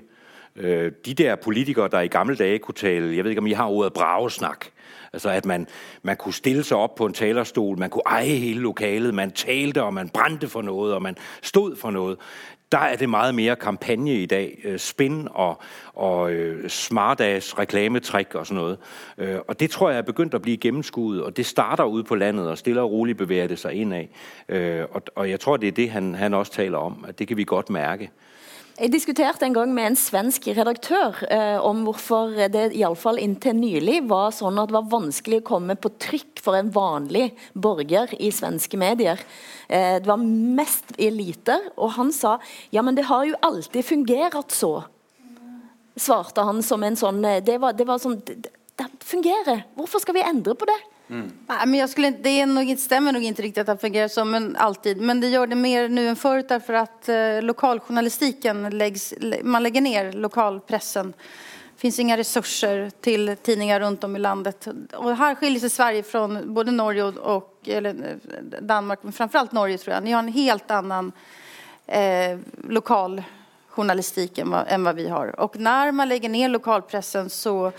Øh, 0.56 0.92
de 1.06 1.14
der 1.14 1.36
politikere, 1.36 1.88
der 1.88 2.00
i 2.00 2.08
gamle 2.08 2.36
dage 2.36 2.60
kunne 2.60 2.76
tale, 2.76 3.16
jeg 3.16 3.24
ved 3.24 3.32
ikke, 3.32 3.40
om 3.40 3.48
I 3.48 3.52
har 3.52 3.68
ordet 3.68 3.94
bragesnak, 3.94 4.66
Altså 5.14 5.30
at 5.30 5.46
man, 5.46 5.68
man 6.04 6.18
kunne 6.18 6.34
stille 6.34 6.64
sig 6.64 6.78
op 6.78 6.96
på 6.96 7.06
en 7.06 7.14
talerstol, 7.14 7.80
man 7.80 7.90
kunne 7.90 8.04
eje 8.06 8.26
hele 8.26 8.60
lokalet, 8.62 9.14
man 9.14 9.32
talte 9.32 9.84
og 9.84 9.94
man 9.94 10.10
brændte 10.10 10.48
for 10.48 10.62
noget, 10.62 10.94
og 10.94 11.02
man 11.02 11.16
stod 11.42 11.76
for 11.76 11.92
noget. 11.92 12.18
Der 12.72 12.78
er 12.78 12.95
det 12.95 13.09
meget 13.09 13.36
mere 13.36 13.55
kampagne 13.55 14.13
i 14.13 14.26
dag. 14.26 14.59
Øh, 14.63 14.80
spin 14.80 15.28
og, 15.32 15.61
og 15.93 16.32
øh, 16.32 16.70
smartass, 16.70 17.59
reklametrik 17.59 18.36
og 18.36 18.47
sådan 18.47 18.61
noget. 18.61 18.78
Øh, 19.17 19.38
og 19.47 19.59
det 19.59 19.70
tror 19.70 19.89
jeg 19.89 19.97
er 19.97 20.01
begyndt 20.01 20.34
at 20.34 20.41
blive 20.41 20.57
gennemskuet, 20.57 21.24
og 21.24 21.38
det 21.38 21.45
starter 21.45 21.84
ude 21.84 22.03
på 22.03 22.15
landet, 22.15 22.49
og 22.49 22.57
stille 22.57 22.82
og 22.82 22.91
roligt 22.91 23.17
bevæger 23.17 23.47
det 23.47 23.59
sig 23.59 23.74
indad. 23.74 24.05
Og, 24.91 25.01
og 25.15 25.30
jeg 25.30 25.39
tror, 25.39 25.57
det 25.57 25.67
er 25.67 25.72
det, 25.72 25.91
han, 25.91 26.15
han 26.15 26.34
også 26.34 26.51
taler 26.51 26.78
om, 26.78 27.05
at 27.07 27.20
det 27.20 27.28
kan 27.28 27.38
vi 27.38 27.43
godt 27.43 27.70
mærke. 27.70 28.11
Jeg 28.80 28.94
diskuterte 28.94 29.44
en 29.44 29.52
gang 29.52 29.74
med 29.76 29.90
en 29.90 29.98
svensk 30.00 30.46
redaktør 30.56 31.18
eh, 31.28 31.58
om 31.60 31.82
hvorfor 31.84 32.32
det 32.48 32.70
i 32.78 32.84
alle 32.88 32.96
fall 32.96 33.18
inntil 33.20 33.58
nylig 33.58 33.98
var 34.08 34.32
sånn 34.32 34.56
at 34.62 34.70
det 34.70 34.76
var 34.78 34.86
vanskelig 34.94 35.42
å 35.42 35.48
komme 35.50 35.76
på 35.76 35.92
trykk 36.00 36.40
for 36.40 36.56
en 36.56 36.70
vanlig 36.72 37.26
borger 37.52 38.14
i 38.16 38.30
svenske 38.32 38.80
medier. 38.80 39.20
Eh, 39.68 39.98
det 40.00 40.08
var 40.08 40.24
mest 40.24 40.94
eliter, 40.96 41.68
og 41.76 41.92
han 41.98 42.14
sa 42.16 42.38
ja, 42.72 42.80
men 42.80 42.96
det 42.96 43.10
har 43.10 43.28
jo 43.28 43.36
alltid 43.44 43.84
fungert 43.84 44.56
så. 44.56 44.72
Svarte 46.00 46.48
han 46.48 46.64
som 46.64 46.86
en 46.88 46.96
sånn 46.96 47.20
eh, 47.28 47.42
Det 47.44 47.60
var, 47.60 47.76
det 47.76 47.90
var 47.90 48.00
sånn 48.00 48.22
det, 48.24 48.54
det 48.80 48.88
fungerer. 49.04 49.66
Hvorfor 49.76 50.06
skal 50.06 50.22
vi 50.22 50.24
endre 50.24 50.56
på 50.56 50.72
det? 50.72 50.80
Mm. 51.10 51.32
Nej, 51.47 51.68
men 51.68 51.80
jag 51.80 51.89
skulle, 51.89 52.10
det 52.10 52.30
är 52.30 52.45
nog, 52.45 52.80
stämmer 52.80 53.12
nog 53.12 53.24
inte 53.24 53.41
riktigt 53.41 53.70
att 53.70 53.78
det 53.78 53.82
fungerar 53.82 54.07
så, 54.07 54.26
men 54.26 54.55
alltid. 54.55 55.01
Men 55.01 55.22
det 55.22 55.28
gör 55.28 55.47
det 55.47 55.55
mer 55.55 55.89
nu 55.89 56.07
än 56.07 56.16
förut 56.16 56.49
därför 56.49 56.74
att 56.74 57.10
eh, 57.10 57.41
lokaljournalistiken 57.41 58.70
läggs, 58.70 59.14
man 59.43 59.64
lägger 59.64 59.82
ner 59.82 60.12
lokalpressen. 60.12 61.14
Det 61.76 61.82
finns 61.82 61.99
inga 61.99 62.18
resurser 62.18 62.91
till 63.01 63.36
tidningar 63.41 63.80
runt 63.80 64.03
om 64.03 64.16
i 64.16 64.20
landet. 64.20 64.68
Och 64.93 65.18
här 65.18 65.36
skiljer 65.36 65.60
sig 65.60 65.70
Sverige 65.70 66.03
från 66.03 66.53
både 66.53 66.72
Norge 66.72 67.03
och, 67.03 67.60
eller, 67.66 67.89
eh, 67.89 68.60
Danmark, 68.62 68.99
men 69.01 69.14
framförallt 69.14 69.51
Norge 69.51 69.78
tror 69.78 69.93
jag. 69.93 70.03
Ni 70.03 70.12
har 70.12 70.20
en 70.20 70.28
helt 70.28 70.72
annan 70.72 71.12
eh, 71.88 72.39
lokal 72.68 73.24
än 73.70 74.53
än 74.68 74.84
vad 74.84 74.95
vi 74.95 75.10
har. 75.10 75.39
Och 75.39 75.60
när 75.60 75.91
man 75.91 76.10
lägger 76.10 76.30
ner 76.30 76.49
lokalpressen 76.49 77.30
så 77.30 77.72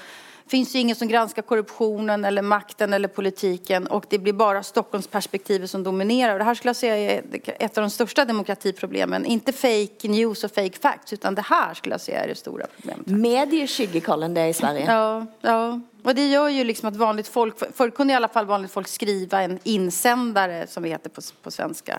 finns 0.50 0.74
ju 0.74 0.78
ingen 0.78 0.96
som 0.96 1.08
granskar 1.08 1.42
korruptionen 1.42 2.24
eller 2.24 2.42
makten 2.42 2.92
eller 2.92 3.08
politiken 3.08 3.86
och 3.86 4.04
det 4.08 4.18
blir 4.18 4.32
bara 4.32 4.62
Stockholmsperspektivet 4.62 5.70
som 5.70 5.82
dominerar. 5.82 6.32
Och 6.32 6.38
det 6.38 6.44
här 6.44 6.54
skulle 6.54 6.68
jag 6.68 6.76
säga 6.76 6.96
är 6.96 7.22
ett 7.58 7.78
av 7.78 7.82
de 7.82 7.90
största 7.90 8.24
demokratiproblemen. 8.24 9.24
Inte 9.24 9.52
fake 9.52 10.08
news 10.08 10.44
och 10.44 10.50
fake 10.50 10.78
facts 10.80 11.12
utan 11.12 11.34
det 11.34 11.42
här 11.42 11.74
skulle 11.74 11.94
jag 11.94 12.00
säga 12.00 12.24
är 12.24 12.28
det 12.28 12.34
stora 12.34 12.66
problemet. 12.76 13.06
Medieskygge 13.06 14.00
kaller 14.00 14.26
en 14.26 14.34
det 14.34 14.48
i 14.48 14.52
Sverige. 14.52 14.84
Ja, 14.86 15.26
ja. 15.40 15.80
Och 16.02 16.14
det 16.14 16.26
gör 16.26 16.48
ju 16.48 16.64
liksom 16.64 16.88
att 16.88 16.96
vanligt 16.96 17.28
folk, 17.28 17.76
förr 17.76 17.90
kunde 17.90 18.12
i 18.12 18.16
alla 18.16 18.28
fall 18.28 18.46
vanligt 18.46 18.70
folk 18.70 18.88
skriva 18.88 19.42
en 19.42 19.58
insändare 19.62 20.66
som 20.66 20.82
det 20.82 20.88
heter 20.88 21.10
på, 21.10 21.20
på 21.42 21.50
svenska. 21.50 21.98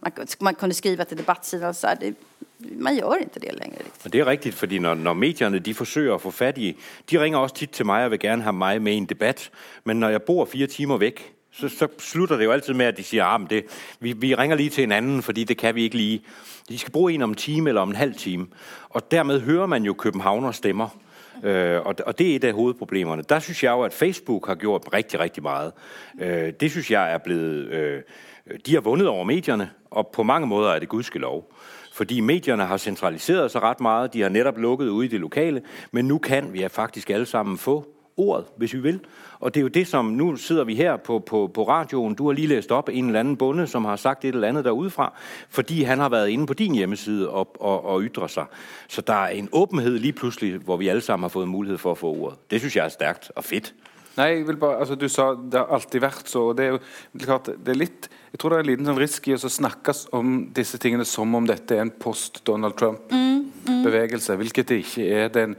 Man, 0.00 0.12
man 0.38 0.54
kunde 0.54 0.74
skriva 0.74 1.04
till 1.04 1.16
debattsidan 1.16 1.74
så 1.74 1.86
här. 1.86 1.96
Det, 2.00 2.14
man 2.72 2.96
gjør 2.96 3.14
ikke 3.20 3.40
det 3.40 3.54
lenger. 3.58 3.78
Og 4.04 4.12
det 4.12 4.20
er 4.20 4.26
riktig, 4.26 4.54
fordi 4.54 4.78
når, 4.78 4.94
når 4.94 5.12
medierne 5.12 5.58
de 5.58 5.74
forsøger 5.74 6.14
å 6.14 6.22
få 6.22 6.30
fat 6.30 6.58
i, 6.58 6.72
de 7.10 7.20
ringer 7.20 7.38
også 7.38 7.54
tit 7.54 7.70
til 7.70 7.86
meg 7.86 8.04
og 8.04 8.10
vil 8.10 8.24
gjerne 8.26 8.46
ha 8.46 8.52
meg 8.52 8.82
med 8.82 8.92
i 8.92 9.04
en 9.04 9.06
debatt, 9.06 9.50
men 9.84 10.00
når 10.00 10.16
jeg 10.16 10.22
bor 10.22 10.44
fire 10.44 10.66
timer 10.66 11.00
vekk 11.02 11.22
så, 11.52 11.68
så 11.68 11.88
slutter 11.98 12.36
det 12.36 12.44
jo 12.44 12.52
alltid 12.52 12.74
med, 12.74 12.86
at 12.86 12.96
de 12.96 13.04
sier 13.04 13.24
at 13.24 13.52
ah, 13.52 13.62
vi, 14.00 14.12
vi 14.12 14.34
ringer 14.34 14.56
lige 14.56 14.70
til 14.70 14.84
en 14.84 14.92
annen, 14.92 15.22
fordi 15.22 15.44
det 15.44 15.58
kan 15.58 15.74
vi 15.74 15.82
ikke 15.82 15.96
lige. 15.96 16.22
De 16.68 16.78
skal 16.78 16.92
bruke 16.92 17.14
en 17.14 17.22
om 17.22 17.30
en 17.30 17.36
time 17.36 17.70
eller 17.70 17.82
om 17.82 17.88
en 17.88 17.96
halv 17.96 18.14
time. 18.14 18.46
Og 18.88 19.10
dermed 19.10 19.40
hører 19.40 19.66
man 19.66 19.84
jo 19.84 19.92
københavner 19.92 20.52
stemmer. 20.52 20.88
Uh, 21.36 21.86
og, 22.06 22.18
det 22.18 22.32
er 22.32 22.36
et 22.36 22.44
av 22.44 22.52
hovedproblemerne. 22.52 23.22
Der 23.22 23.38
synes 23.38 23.64
jeg 23.64 23.70
jo, 23.70 23.82
at 23.82 23.92
Facebook 23.92 24.46
har 24.46 24.54
gjort 24.54 24.88
rigtig, 24.92 25.20
rigtig 25.20 25.42
meget. 25.42 25.72
Uh, 26.14 26.48
det 26.60 26.70
synes 26.70 26.90
jeg 26.90 27.12
er 27.12 27.18
blevet... 27.18 27.66
Uh, 27.66 28.02
de 28.66 28.74
har 28.74 28.80
vundet 28.80 29.08
over 29.08 29.24
medierne, 29.24 29.70
og 29.90 30.08
på 30.14 30.22
mange 30.22 30.46
måter 30.46 30.70
er 30.70 30.78
det 30.78 30.88
gudskelov. 30.88 31.52
Fordi 31.92 32.20
medierne 32.20 32.64
har 32.64 32.76
centraliseret 32.76 33.50
sig 33.50 33.62
ret 33.62 33.80
meget. 33.80 34.12
De 34.12 34.22
har 34.22 34.28
netop 34.28 34.58
lukket 34.58 34.88
ude 34.88 35.06
i 35.06 35.08
det 35.08 35.20
lokale. 35.20 35.62
Men 35.90 36.04
nu 36.04 36.18
kan 36.18 36.52
vi 36.52 36.66
faktisk 36.70 37.10
alle 37.10 37.26
sammen 37.26 37.58
få 37.58 37.86
ordet, 38.16 38.44
hvis 38.56 38.74
vi 38.74 38.78
vil. 38.78 39.00
Og 39.40 39.54
det 39.54 39.60
er 39.60 39.62
jo 39.62 39.68
det, 39.68 39.86
som 39.86 40.04
nu 40.04 40.36
sidder 40.36 40.64
vi 40.64 40.74
her 40.74 40.96
på, 40.96 41.18
på, 41.18 41.50
på 41.54 41.68
radioen. 41.68 42.14
Du 42.14 42.26
har 42.26 42.32
lige 42.32 42.46
læst 42.46 42.72
op 42.72 42.88
en 42.92 43.06
eller 43.06 43.20
anden 43.20 43.36
bonde, 43.36 43.66
som 43.66 43.84
har 43.84 43.96
sagt 43.96 44.24
et 44.24 44.34
eller 44.34 44.48
andet 44.48 44.64
derudefra, 44.64 45.12
fordi 45.48 45.82
han 45.82 45.98
har 45.98 46.08
været 46.08 46.28
inde 46.28 46.46
på 46.46 46.54
din 46.54 46.74
hjemmeside 46.74 47.30
og, 47.30 47.62
og, 47.62 47.84
og 47.84 48.02
ytre 48.02 48.28
sig. 48.28 48.44
Så 48.88 49.00
der 49.00 49.14
er 49.14 49.28
en 49.28 49.48
åbenhed 49.52 49.98
lige 49.98 50.12
pludselig, 50.12 50.58
hvor 50.58 50.76
vi 50.76 50.88
alle 50.88 51.02
sammen 51.02 51.22
har 51.24 51.28
fået 51.28 51.48
mulighed 51.48 51.78
for 51.78 51.90
at 51.90 51.98
få 51.98 52.06
ordet. 52.06 52.38
Det 52.50 52.60
synes 52.60 52.76
jeg 52.76 52.84
er 52.84 52.88
stærkt 52.88 53.32
og 53.36 53.44
fedt. 53.44 53.74
Nei, 54.18 54.28
jeg 54.34 54.46
vil 54.48 54.58
bare, 54.60 54.80
altså 54.82 54.96
Du 54.98 55.06
sa 55.08 55.32
det 55.34 55.60
har 55.60 55.70
alltid 55.72 56.02
vært 56.04 56.28
så. 56.28 56.48
og 56.50 56.56
det 56.58 56.66
er 56.66 56.74
jo 56.74 56.80
det 57.12 57.28
klart, 57.28 57.48
det 57.64 57.72
er 57.72 57.78
litt, 57.80 58.08
Jeg 58.32 58.40
tror 58.40 58.52
det 58.52 58.58
er 58.58 58.66
en 58.66 58.70
liten 58.72 58.90
sånn 58.90 59.00
risk 59.00 59.28
i 59.28 59.36
å 59.36 59.40
snakkes 59.40 60.06
om 60.16 60.34
disse 60.52 60.80
tingene 60.80 61.06
som 61.08 61.34
om 61.34 61.46
dette 61.48 61.76
er 61.76 61.84
en 61.84 61.92
post-Donald 61.92 62.76
Trump-bevegelse, 62.80 64.36
hvilket 64.40 64.68
det 64.68 64.78
ikke 64.84 65.08
er. 65.08 65.32
Det 65.32 65.42
er 65.42 65.50
en, 65.50 65.56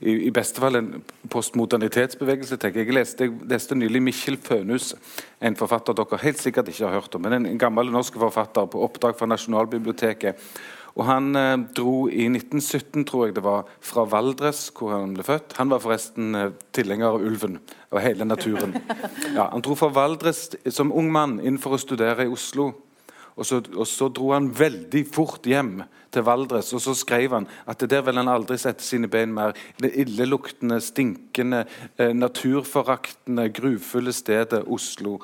i, 0.00 0.16
I 0.28 0.32
beste 0.32 0.60
fall 0.60 0.76
en 0.76 0.90
postmodernitetsbevegelse. 1.32 2.56
tenker 2.56 2.80
jeg. 2.80 2.90
Jeg 2.90 2.96
leste, 2.98 3.24
jeg 3.24 3.48
leste 3.52 3.76
nylig 3.76 4.02
Mikkjel 4.04 4.36
Fønhus, 4.44 4.94
en 5.40 5.56
forfatter 5.56 5.96
dere 5.96 6.20
helt 6.24 6.40
sikkert 6.40 6.68
ikke 6.72 6.88
har 6.88 7.00
hørt 7.00 7.16
om, 7.16 7.24
men 7.24 7.38
en, 7.38 7.48
en 7.52 7.60
gammel 7.60 7.92
norsk 7.92 8.20
forfatter 8.20 8.68
på 8.68 8.84
oppdrag 8.84 9.16
fra 9.16 9.28
Nasjonalbiblioteket. 9.28 10.40
Og 10.98 11.06
Han 11.06 11.36
eh, 11.38 11.56
dro 11.76 12.08
i 12.08 12.26
1917, 12.28 13.04
tror 13.08 13.26
jeg 13.26 13.36
det 13.38 13.44
var, 13.46 13.68
fra 13.80 14.04
Valdres, 14.10 14.68
hvor 14.76 14.94
han 14.96 15.14
ble 15.14 15.26
født. 15.26 15.56
Han 15.60 15.70
var 15.70 15.82
forresten 15.84 16.34
eh, 16.34 16.52
tilhenger 16.76 17.14
av 17.14 17.24
ulven 17.24 17.60
og 17.90 18.02
hele 18.04 18.26
naturen. 18.28 18.76
Ja, 19.36 19.50
han 19.52 19.62
dro 19.62 19.76
fra 19.78 19.90
Valdres 19.94 20.48
som 20.74 20.90
ung 20.92 21.10
mann 21.12 21.38
inn 21.40 21.60
for 21.62 21.76
å 21.76 21.80
studere 21.80 22.26
i 22.26 22.32
Oslo. 22.32 22.72
Og 23.38 23.46
så, 23.46 23.60
og 23.72 23.86
så 23.88 24.10
dro 24.12 24.32
han 24.34 24.50
veldig 24.52 25.04
fort 25.14 25.46
hjem 25.48 25.78
til 26.12 26.24
Valdres, 26.26 26.72
og 26.74 26.82
så 26.82 26.92
skrev 26.98 27.36
han 27.38 27.46
at 27.70 27.80
det 27.80 27.92
der 27.92 28.02
vil 28.04 28.18
han 28.18 28.28
aldri 28.28 28.58
sette 28.60 28.84
sine 28.84 29.08
bein 29.08 29.32
mer. 29.32 29.54
Det 29.80 29.92
illeluktende, 30.02 30.80
stinkende, 30.82 31.64
eh, 31.96 32.12
naturforaktende, 32.12 33.48
grufulle 33.54 34.12
stedet 34.12 34.64
Oslo. 34.66 35.20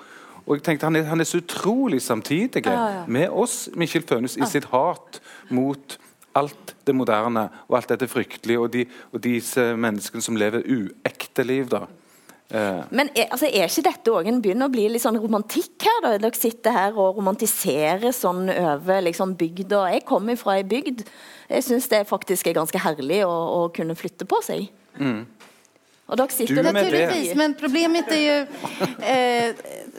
Og 0.47 0.57
jeg 0.57 0.63
tenkte 0.63 0.87
Han 0.87 0.97
er, 0.97 1.03
han 1.03 1.21
er 1.21 1.27
så 1.27 1.43
utrolig 1.43 2.03
samtidig 2.03 2.67
ah, 2.67 2.73
ja. 2.73 3.05
med 3.07 3.29
oss, 3.29 3.69
Mikkjel 3.75 4.07
Fønhus, 4.07 4.37
i 4.37 4.47
sitt 4.47 4.69
hat 4.71 5.21
mot 5.49 5.99
alt 6.37 6.75
det 6.85 6.95
moderne 6.95 7.47
og 7.69 7.79
alt 7.79 7.95
dette 7.95 8.09
fryktelige, 8.11 8.61
og, 8.61 8.73
de, 8.73 8.85
og 9.13 9.23
disse 9.25 9.71
menneskene 9.77 10.25
som 10.25 10.37
lever 10.37 10.67
uekte 10.69 11.47
liv. 11.47 11.69
da. 11.73 11.87
Eh, 12.51 12.83
Men 12.91 13.09
er, 13.15 13.31
altså, 13.31 13.47
er 13.47 13.67
ikke 13.67 13.87
dette 13.89 14.13
òg 14.13 14.29
en 14.31 14.43
begynner 14.45 14.69
å 14.69 14.75
bli 14.75 14.85
litt 14.93 15.03
sånn 15.03 15.19
romantikk 15.19 15.87
her? 15.89 16.03
da? 16.05 16.13
Dere 16.23 16.39
sitter 16.39 16.77
her 16.77 16.99
og 16.99 17.17
romantiserer 17.19 18.13
sånn 18.15 18.51
over 18.53 19.01
liksom, 19.07 19.35
bygda. 19.39 19.87
Jeg 19.97 20.05
kommer 20.09 20.39
fra 20.39 20.59
ei 20.61 20.67
bygd. 20.69 21.07
Jeg 21.49 21.67
syns 21.67 21.89
det 21.91 22.05
faktisk 22.11 22.47
er 22.47 22.61
ganske 22.61 22.85
herlig 22.85 23.25
å, 23.27 23.33
å 23.33 23.65
kunne 23.75 23.99
flytte 23.99 24.29
på 24.29 24.43
seg. 24.45 24.69
mm. 24.99 25.25
Och 26.07 26.17
dock 26.17 26.31
sitter 26.31 26.63
det 26.63 27.35
men 27.37 27.55
problemet 27.55 28.13
är 28.13 28.17
ju 28.17 28.47
eh, 29.05 29.55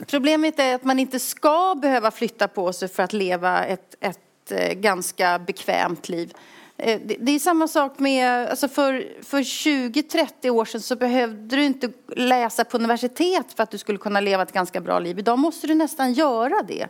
problemet 0.07 0.59
är 0.59 0.75
att 0.75 0.83
man 0.83 0.99
inte 0.99 1.19
ska 1.19 1.75
behöva 1.75 2.11
flytta 2.11 2.47
på 2.47 2.73
sig 2.73 2.87
för 2.87 3.03
att 3.03 3.13
leva 3.13 3.65
ett, 3.65 3.95
ett 3.99 4.19
eh, 4.51 4.73
ganska 4.73 5.39
bekvämt 5.39 6.09
liv. 6.09 6.33
Eh, 6.77 6.99
det, 7.05 7.15
det 7.19 7.31
är 7.31 7.39
samma 7.39 7.67
sak 7.67 7.99
med, 7.99 8.49
alltså 8.49 8.67
för, 8.67 9.23
för 9.23 9.39
20-30 9.39 10.49
år 10.49 10.65
sedan 10.65 10.81
så 10.81 10.95
behövde 10.95 11.55
du 11.55 11.63
inte 11.63 11.89
läsa 12.15 12.63
på 12.63 12.77
universitet 12.77 13.53
för 13.55 13.63
att 13.63 13.71
du 13.71 13.77
skulle 13.77 13.97
kunna 13.97 14.19
leva 14.19 14.43
ett 14.43 14.51
ganska 14.51 14.81
bra 14.81 14.99
liv. 14.99 15.19
Idag 15.19 15.39
måste 15.39 15.67
du 15.67 15.75
nästan 15.75 16.13
göra 16.13 16.63
det. 16.67 16.87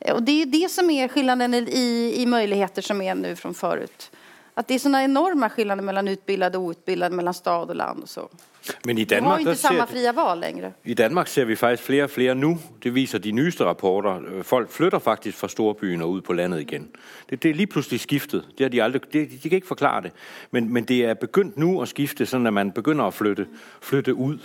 Eh, 0.00 0.14
Och 0.14 0.22
det 0.22 0.42
är 0.42 0.46
det 0.46 0.70
som 0.70 0.90
är 0.90 1.08
skillnaden 1.08 1.54
i, 1.54 2.14
i 2.16 2.26
möjligheter 2.26 2.82
som 2.82 3.02
är 3.02 3.14
nu 3.14 3.36
från 3.36 3.54
förut. 3.54 4.10
Att 4.54 4.68
det 4.68 4.74
är 4.74 4.78
sådana 4.78 5.04
enorma 5.04 5.48
skillnader 5.48 5.82
mellan 5.82 6.08
utbildade 6.08 6.58
och 6.58 6.64
outbildade, 6.64 7.16
mellan 7.16 7.34
stad 7.34 7.68
och 7.70 7.76
land 7.76 8.02
och 8.02 8.08
så. 8.08 8.28
Men 8.84 8.98
i 8.98 9.00
har 9.00 9.06
Danmark, 9.06 9.40
ju 9.40 9.44
der 9.44 9.50
inte 9.50 9.62
samma 9.62 9.86
ser, 9.86 9.92
fria 9.94 10.12
val 10.12 10.40
längre. 10.40 10.72
I 10.84 10.94
Danmark 10.94 11.28
ser 11.28 11.44
vi 11.44 11.56
faktisk 11.56 11.82
flere 11.82 12.04
og 12.04 12.10
flere 12.10 12.34
nu. 12.34 12.58
Det 12.82 12.94
viser 12.94 13.18
de 13.18 13.32
nyeste 13.32 13.64
rapporter. 13.64 14.20
Øh, 14.34 14.44
Folk 14.44 14.70
flytter 14.70 14.98
faktisk 14.98 15.38
fra 15.38 15.48
storbyen 15.48 16.02
og 16.02 16.10
ud 16.10 16.20
på 16.20 16.32
landet 16.32 16.60
igen. 16.60 16.88
Det, 17.30 17.42
det 17.42 17.50
er 17.50 17.54
lige 17.54 17.66
pludselig 17.66 18.00
skiftet. 18.00 18.44
Det 18.58 18.64
har 18.64 18.68
de, 18.68 18.82
aldrig, 18.82 19.02
det, 19.12 19.28
de 19.42 19.48
kan 19.48 19.52
ikke 19.56 19.66
forklare 19.66 20.02
det. 20.02 20.10
Men, 20.50 20.72
men 20.72 20.84
det 20.84 21.04
er 21.04 21.14
begyndt 21.14 21.56
nu 21.58 21.82
at 21.82 21.88
skifte, 21.88 22.26
sådan 22.26 22.46
at 22.46 22.52
man 22.52 22.70
begynder 22.72 23.04
at 23.04 23.14
flytte, 23.14 23.46
flytte 23.80 24.14
ud. 24.14 24.38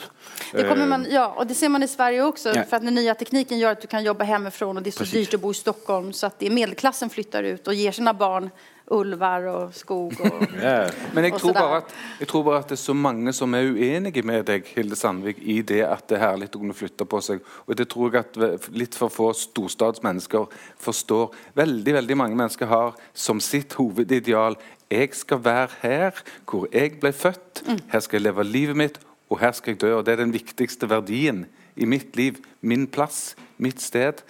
Det 0.53 0.65
kommer 0.65 0.83
Øh, 0.83 0.89
man, 0.89 1.05
ja, 1.11 1.23
og 1.25 1.47
det 1.49 1.55
ser 1.57 1.67
man 1.67 1.83
i 1.83 1.87
Sverige 1.87 2.25
også, 2.25 2.49
Ja. 2.55 2.61
for 2.69 2.75
at 2.75 2.81
den 2.81 2.93
nye 2.95 3.13
tekniken 3.19 3.59
gjør 3.59 3.69
at 3.71 3.83
du 3.83 3.87
kan 3.87 4.03
jobbe 4.05 4.25
hjemmefra, 4.25 4.65
og 4.65 4.75
det 4.75 4.87
er 4.87 4.91
så 4.91 4.97
Precis. 4.97 5.27
dyrt 5.29 5.39
å 5.39 5.41
bo 5.41 5.51
i 5.51 5.53
Stockholm. 5.53 6.13
Så 6.13 6.25
at 6.25 6.39
det 6.39 6.51
medelklassen 6.51 7.09
flytter 7.09 7.53
ut 7.53 7.67
og 7.67 7.73
gir 7.75 7.91
sine 7.91 8.13
barn 8.13 8.49
ulvar 8.93 9.47
og 9.51 9.73
skog. 9.75 10.13
og 10.19 10.43
yeah. 10.63 10.91
Men 11.13 11.27
jeg 11.27 11.39
tror, 11.39 11.53
bare 11.53 11.77
at, 11.81 11.95
jeg 12.19 12.27
tror 12.31 12.43
bare 12.43 12.61
at 12.63 12.69
det 12.71 12.77
er 12.77 12.83
så 12.83 12.95
mange 12.95 13.33
som 13.33 13.53
er 13.57 13.71
uenige 13.71 14.23
med 14.25 14.45
deg, 14.47 14.69
Hilde 14.75 14.95
Sandvik, 14.95 15.41
i 15.41 15.59
det 15.61 15.81
at 15.87 16.05
det 16.09 16.19
er 16.19 16.23
herlig 16.23 16.49
å 16.53 16.61
kunne 16.61 16.77
flytte 16.77 17.07
på 17.09 17.21
seg. 17.23 17.43
Og 17.67 17.77
det 17.77 17.89
tror 17.91 18.15
jeg 18.15 18.25
at 18.25 18.69
litt 18.71 18.95
for 18.95 19.13
få 19.13 19.33
storstadsmennesker 19.35 20.47
forstår. 20.83 21.35
Veldig 21.57 21.97
veldig 21.99 22.17
mange 22.17 22.39
mennesker 22.39 22.71
har 22.71 22.95
som 23.13 23.43
sitt 23.43 23.75
hovedideal 23.79 24.57
jeg 24.87 25.11
skal 25.19 25.43
være 25.43 25.69
her 25.81 26.23
hvor 26.47 26.67
jeg 26.71 26.95
ble 27.01 27.11
født, 27.11 27.65
her 27.91 27.99
skal 27.99 28.21
jeg 28.21 28.29
leve 28.29 28.45
livet 28.47 28.79
mitt, 28.79 28.99
og 29.27 29.41
her 29.41 29.51
skal 29.51 29.73
jeg 29.73 29.81
dø. 29.81 29.93
Og 29.97 30.05
Det 30.05 30.13
er 30.13 30.23
den 30.23 30.33
viktigste 30.33 30.89
verdien 30.89 31.45
i 31.75 31.85
mitt 31.85 32.15
liv. 32.15 32.39
Min 32.61 32.87
plass, 32.87 33.35
mitt 33.57 33.81
sted. 33.81 34.23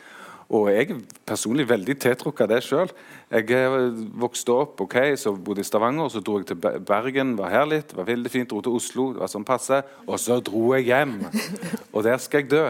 Og 0.47 0.69
jeg 0.71 0.93
er 0.93 0.99
personlig 1.27 1.65
veldig 1.67 1.97
tiltrukket 1.99 2.45
av 2.45 2.51
det 2.53 2.61
sjøl. 2.63 2.91
Jeg 3.33 3.51
eh, 3.51 3.75
vokste 4.21 4.53
opp 4.55 4.79
ok, 4.85 4.95
så 5.19 5.33
bodde 5.35 5.63
i 5.63 5.67
Stavanger, 5.67 6.07
så 6.13 6.21
dro 6.23 6.37
jeg 6.39 6.47
til 6.53 6.61
Bergen, 6.87 7.35
var 7.39 7.51
her 7.51 7.67
litt, 7.67 7.91
var 7.97 8.07
veldig 8.07 8.31
fint, 8.31 8.47
dro 8.51 8.61
til 8.63 8.77
Oslo, 8.79 9.09
det 9.15 9.23
var 9.25 9.33
sånn 9.33 9.47
passe, 9.47 9.81
og 10.07 10.15
så 10.23 10.39
dro 10.39 10.69
jeg 10.77 10.87
hjem. 10.87 11.19
Og 11.95 12.05
der 12.07 12.19
skal 12.23 12.45
jeg 12.45 12.51
dø. 12.53 12.65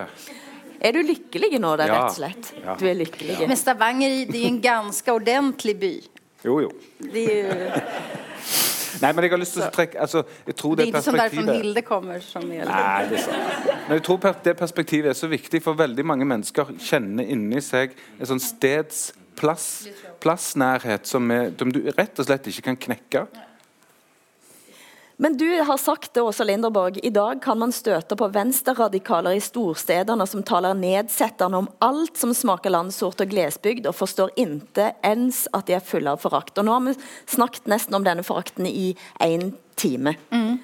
Er 0.77 0.93
du 0.93 1.01
lykkelig 1.05 1.57
nå, 1.61 1.73
da, 1.77 1.87
rett 1.89 2.03
og 2.05 2.17
slett? 2.17 2.51
Ja. 2.63 2.77
Du 2.77 2.85
er 2.89 2.97
lykkelig. 2.97 3.37
Men 3.45 3.59
Stavanger 3.59 4.17
det 4.29 4.41
er 4.41 4.49
en 4.49 4.61
ganske 4.63 5.13
ordentlig 5.13 5.77
by. 5.81 5.93
Jo, 6.45 6.59
jo. 6.65 6.73
Det 7.01 7.27
er 7.33 7.53
ju, 7.53 8.73
Nei, 9.01 9.11
men 9.11 9.25
jeg 9.25 9.33
har 9.33 9.41
lyst 9.41 9.55
til 9.57 9.63
å 9.65 9.69
trekke 9.73 9.99
altså, 10.03 10.23
jeg 10.47 10.57
tror 10.59 10.75
det 10.77 10.85
det 10.85 10.91
inte 10.91 11.01
som 11.05 11.17
perspektivet 11.17 11.61
Hilde 11.61 11.83
kommer. 11.87 12.23
Som 12.23 12.47
Nei, 12.49 12.61
det 13.11 13.19
er 13.19 13.25
sant. 13.25 13.67
Men 13.87 13.99
jeg 13.99 14.05
tror 14.07 14.21
det 14.45 14.55
perspektivet 14.59 15.11
er 15.11 15.17
så 15.17 15.29
viktig, 15.31 15.61
for 15.63 15.79
veldig 15.79 16.05
mange 16.07 16.27
mennesker 16.27 16.73
kjenner 16.89 17.27
inni 17.27 17.61
seg 17.63 17.95
en 18.17 18.31
sånn 18.31 18.43
stedsplass, 18.43 19.67
plassnærhet 20.23 21.07
som, 21.09 21.29
er, 21.31 21.53
som 21.59 21.71
du 21.73 21.83
rett 21.97 22.19
og 22.19 22.27
slett 22.27 22.49
ikke 22.51 22.69
kan 22.71 22.81
knekke. 22.87 23.27
Men 25.19 25.37
du 25.37 25.61
har 25.61 25.77
sagt 25.77 26.13
det, 26.13 26.21
Åsa 26.21 26.43
Linderborg. 26.43 26.99
I 27.03 27.09
dag 27.09 27.41
kan 27.41 27.57
man 27.57 27.71
støte 27.71 28.15
på 28.15 28.27
venstreradikaler 28.27 29.37
i 29.37 29.41
storstedene 29.41 30.27
som 30.29 30.43
taler 30.45 30.77
nedsettende 30.77 31.57
om 31.57 31.69
alt 31.81 32.19
som 32.21 32.35
smaker 32.37 32.69
landsort 32.69 33.23
og 33.25 33.31
glesbygd, 33.31 33.89
og 33.89 33.97
forstår 33.97 34.35
inte 34.37 34.91
ens 35.01 35.47
at 35.57 35.65
de 35.65 35.73
er 35.79 35.85
fulle 35.85 36.13
av 36.13 36.21
forakt. 36.21 36.53
Og 36.61 36.67
nå 36.67 36.75
har 36.75 36.85
vi 36.85 36.93
snakket 37.33 37.65
nesten 37.73 37.97
om 37.97 38.05
denne 38.05 38.25
forakten 38.25 38.69
i 38.69 38.91
én 39.25 39.55
time. 39.77 40.13
Mm. 40.29 40.59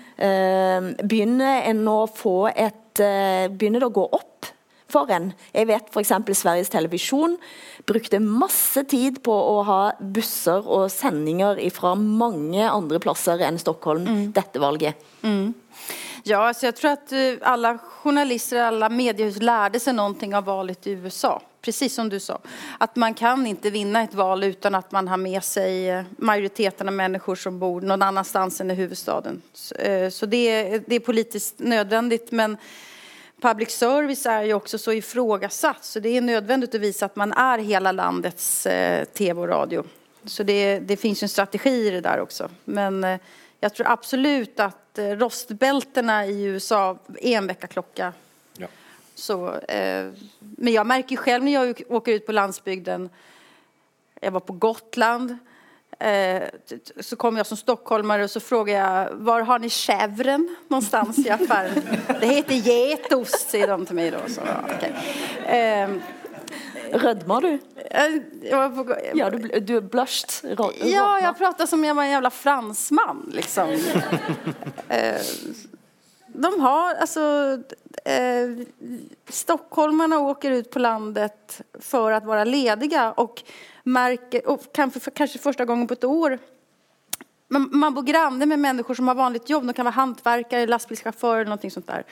begynner 1.09 1.65
en 1.69 1.87
å 1.89 2.03
få 2.09 2.47
et 2.49 3.01
eh, 3.01 3.49
Begynner 3.49 3.81
det 3.81 3.89
å 3.89 3.97
gå 3.97 4.05
opp 4.05 4.32
for 4.93 5.09
en? 5.13 5.31
Jeg 5.51 5.69
vet 5.71 5.89
f.eks. 5.91 6.13
Sveriges 6.37 6.71
Televisjon 6.73 7.35
brukte 7.89 8.21
masse 8.23 8.85
tid 8.89 9.19
på 9.25 9.33
å 9.33 9.57
ha 9.67 9.81
busser 9.99 10.63
og 10.63 10.87
sendinger 10.93 11.59
fra 11.73 11.95
mange 11.99 12.63
andre 12.69 13.01
plasser 13.03 13.41
enn 13.43 13.59
Stockholm 13.61 14.07
dette 14.35 14.61
valget. 14.61 15.01
Mm. 15.25 15.53
Ja, 16.23 16.45
altså 16.47 16.69
jeg 16.69 16.77
tror 16.77 16.93
at 16.93 17.11
alle 17.41 17.63
alla 17.73 17.79
journalister, 18.03 18.61
alle 18.63 18.89
mediehus 18.89 19.41
lærte 19.43 19.79
seg 19.79 19.95
noe 19.97 20.29
av 20.35 20.45
valet 20.47 20.87
i 20.87 20.95
USA. 20.99 21.35
Precis 21.63 21.95
som 21.95 22.09
du 22.09 22.19
sa. 22.19 22.39
at 22.79 22.95
man 22.95 23.13
kan 23.13 23.45
ikke 23.47 23.71
vinne 23.71 24.01
et 24.03 24.15
val 24.15 24.43
uten 24.43 24.75
at 24.75 24.91
man 24.91 25.07
har 25.07 25.17
med 25.17 25.43
sig 25.43 25.89
eh, 25.89 26.05
majoriteten 26.17 26.87
av 26.87 26.93
mennesker 26.93 27.35
som 27.39 27.59
bor 27.59 27.81
noen 27.81 28.03
annet 28.03 28.27
sted 28.27 28.59
enn 28.59 28.73
i 28.73 28.75
huvudstaden. 28.75 29.41
Så, 29.53 29.75
eh, 29.79 30.09
det 30.27 30.43
er 30.49 30.79
det 30.83 30.99
nødvendig. 31.59 32.19
Men 32.31 32.57
public 33.43 33.73
service 33.75 34.29
er 34.29 34.47
jo 34.47 34.61
også 34.61 34.79
så 34.79 34.95
ifrågasatt. 34.95 35.83
Så 35.83 35.99
det 36.03 36.15
er 36.15 36.23
nødvendig 36.23 36.71
å 36.77 36.81
vise 36.81 37.05
at 37.05 37.19
man 37.19 37.35
er 37.35 37.63
hele 37.67 37.91
landets 37.95 38.47
eh, 38.71 39.03
tv 39.11 39.43
og 39.43 39.49
radio. 39.51 39.83
Så 40.25 40.45
det, 40.47 40.79
det 40.87 40.97
finns 40.97 41.21
ju 41.21 41.25
en 41.25 41.33
strategi 41.33 41.73
i 41.87 41.91
det 41.97 42.03
der 42.05 42.23
også. 42.23 42.47
Men 42.65 43.03
eh, 43.03 43.19
jeg 43.63 43.75
tror 43.75 43.91
absolut 43.91 44.59
at 44.63 44.99
eh, 44.99 45.15
rostbältena 45.19 46.25
i 46.27 46.53
USA 46.55 46.97
er 47.19 47.37
en 47.37 47.47
väckarklocka. 47.47 48.13
Ja. 48.63 48.67
Så, 49.15 49.37
eh, 49.67 50.11
men 50.39 50.73
jeg 50.73 50.87
merker 50.87 51.23
selv 51.23 51.47
når 51.47 51.57
jeg 51.57 51.87
åker 51.89 52.19
ut 52.19 52.27
på 52.27 52.37
landsbygden. 52.39 53.09
jeg 54.21 54.31
var 54.31 54.39
på 54.47 54.53
Gotland. 54.53 55.37
Eh, 56.03 56.43
så 56.99 57.15
kom 57.15 57.37
jag 57.37 57.45
som 57.45 57.57
stockholmare 57.57 58.23
och 58.23 58.29
så 58.31 58.39
frågar 58.39 58.79
jag 58.79 59.09
var 59.13 59.41
har 59.41 59.59
ni 59.59 59.67
chèvren 59.67 60.55
någonstans 60.67 61.17
i 61.25 61.29
affären? 61.29 61.87
Det 62.21 62.27
heter 62.27 62.53
getost 62.55 63.49
säger 63.49 63.67
de 63.67 63.85
till 63.85 63.95
mig 63.95 64.11
då. 64.11 64.17
Så, 64.27 64.41
okay. 64.41 64.75
okej. 64.75 65.59
eh, 65.59 65.89
Rødmer 66.93 67.41
du? 67.41 67.57
på, 68.85 68.95
Ja, 69.13 69.29
du, 69.29 69.59
du 69.59 69.81
blushed. 69.81 70.57
Ro- 70.59 70.71
Ja, 70.83 71.19
jeg 71.19 71.37
prater 71.37 71.65
som 71.65 71.83
jag 71.85 71.95
var 71.95 72.03
en 72.03 72.11
jævla 72.11 72.29
franskmann, 72.29 73.31
liksom. 73.33 73.69
eh, 74.89 75.21
de 76.27 76.59
har, 76.59 76.93
altså 76.95 77.23
eh, 78.05 78.65
stockholmarna 79.29 80.19
åker 80.19 80.51
ut 80.51 80.71
på 80.71 80.79
landet 80.79 81.61
for 81.79 82.11
å 82.13 82.19
være 82.25 82.45
ledige. 82.45 83.11
och 83.17 83.43
märker, 83.83 84.47
och 84.49 84.61
kanske, 84.73 84.99
för, 84.99 85.11
kanske 85.11 85.39
första 85.39 85.65
gången 85.65 85.87
på 85.87 85.93
ett 85.93 86.03
år 86.03 86.39
man, 87.47 87.69
man 87.71 87.93
bor 87.93 88.03
granne 88.03 88.45
med 88.45 88.59
människor 88.59 88.93
som 88.95 89.07
har 89.07 89.15
vanligt 89.15 89.49
jobb. 89.49 89.65
De 89.67 89.73
kan 89.73 89.85
vara 89.85 89.93
hantverkare, 89.93 90.67
lastbilschaufförer 90.67 91.35
eller 91.35 91.45
någonting 91.45 91.71
sånt 91.71 91.87
där. 91.87 92.03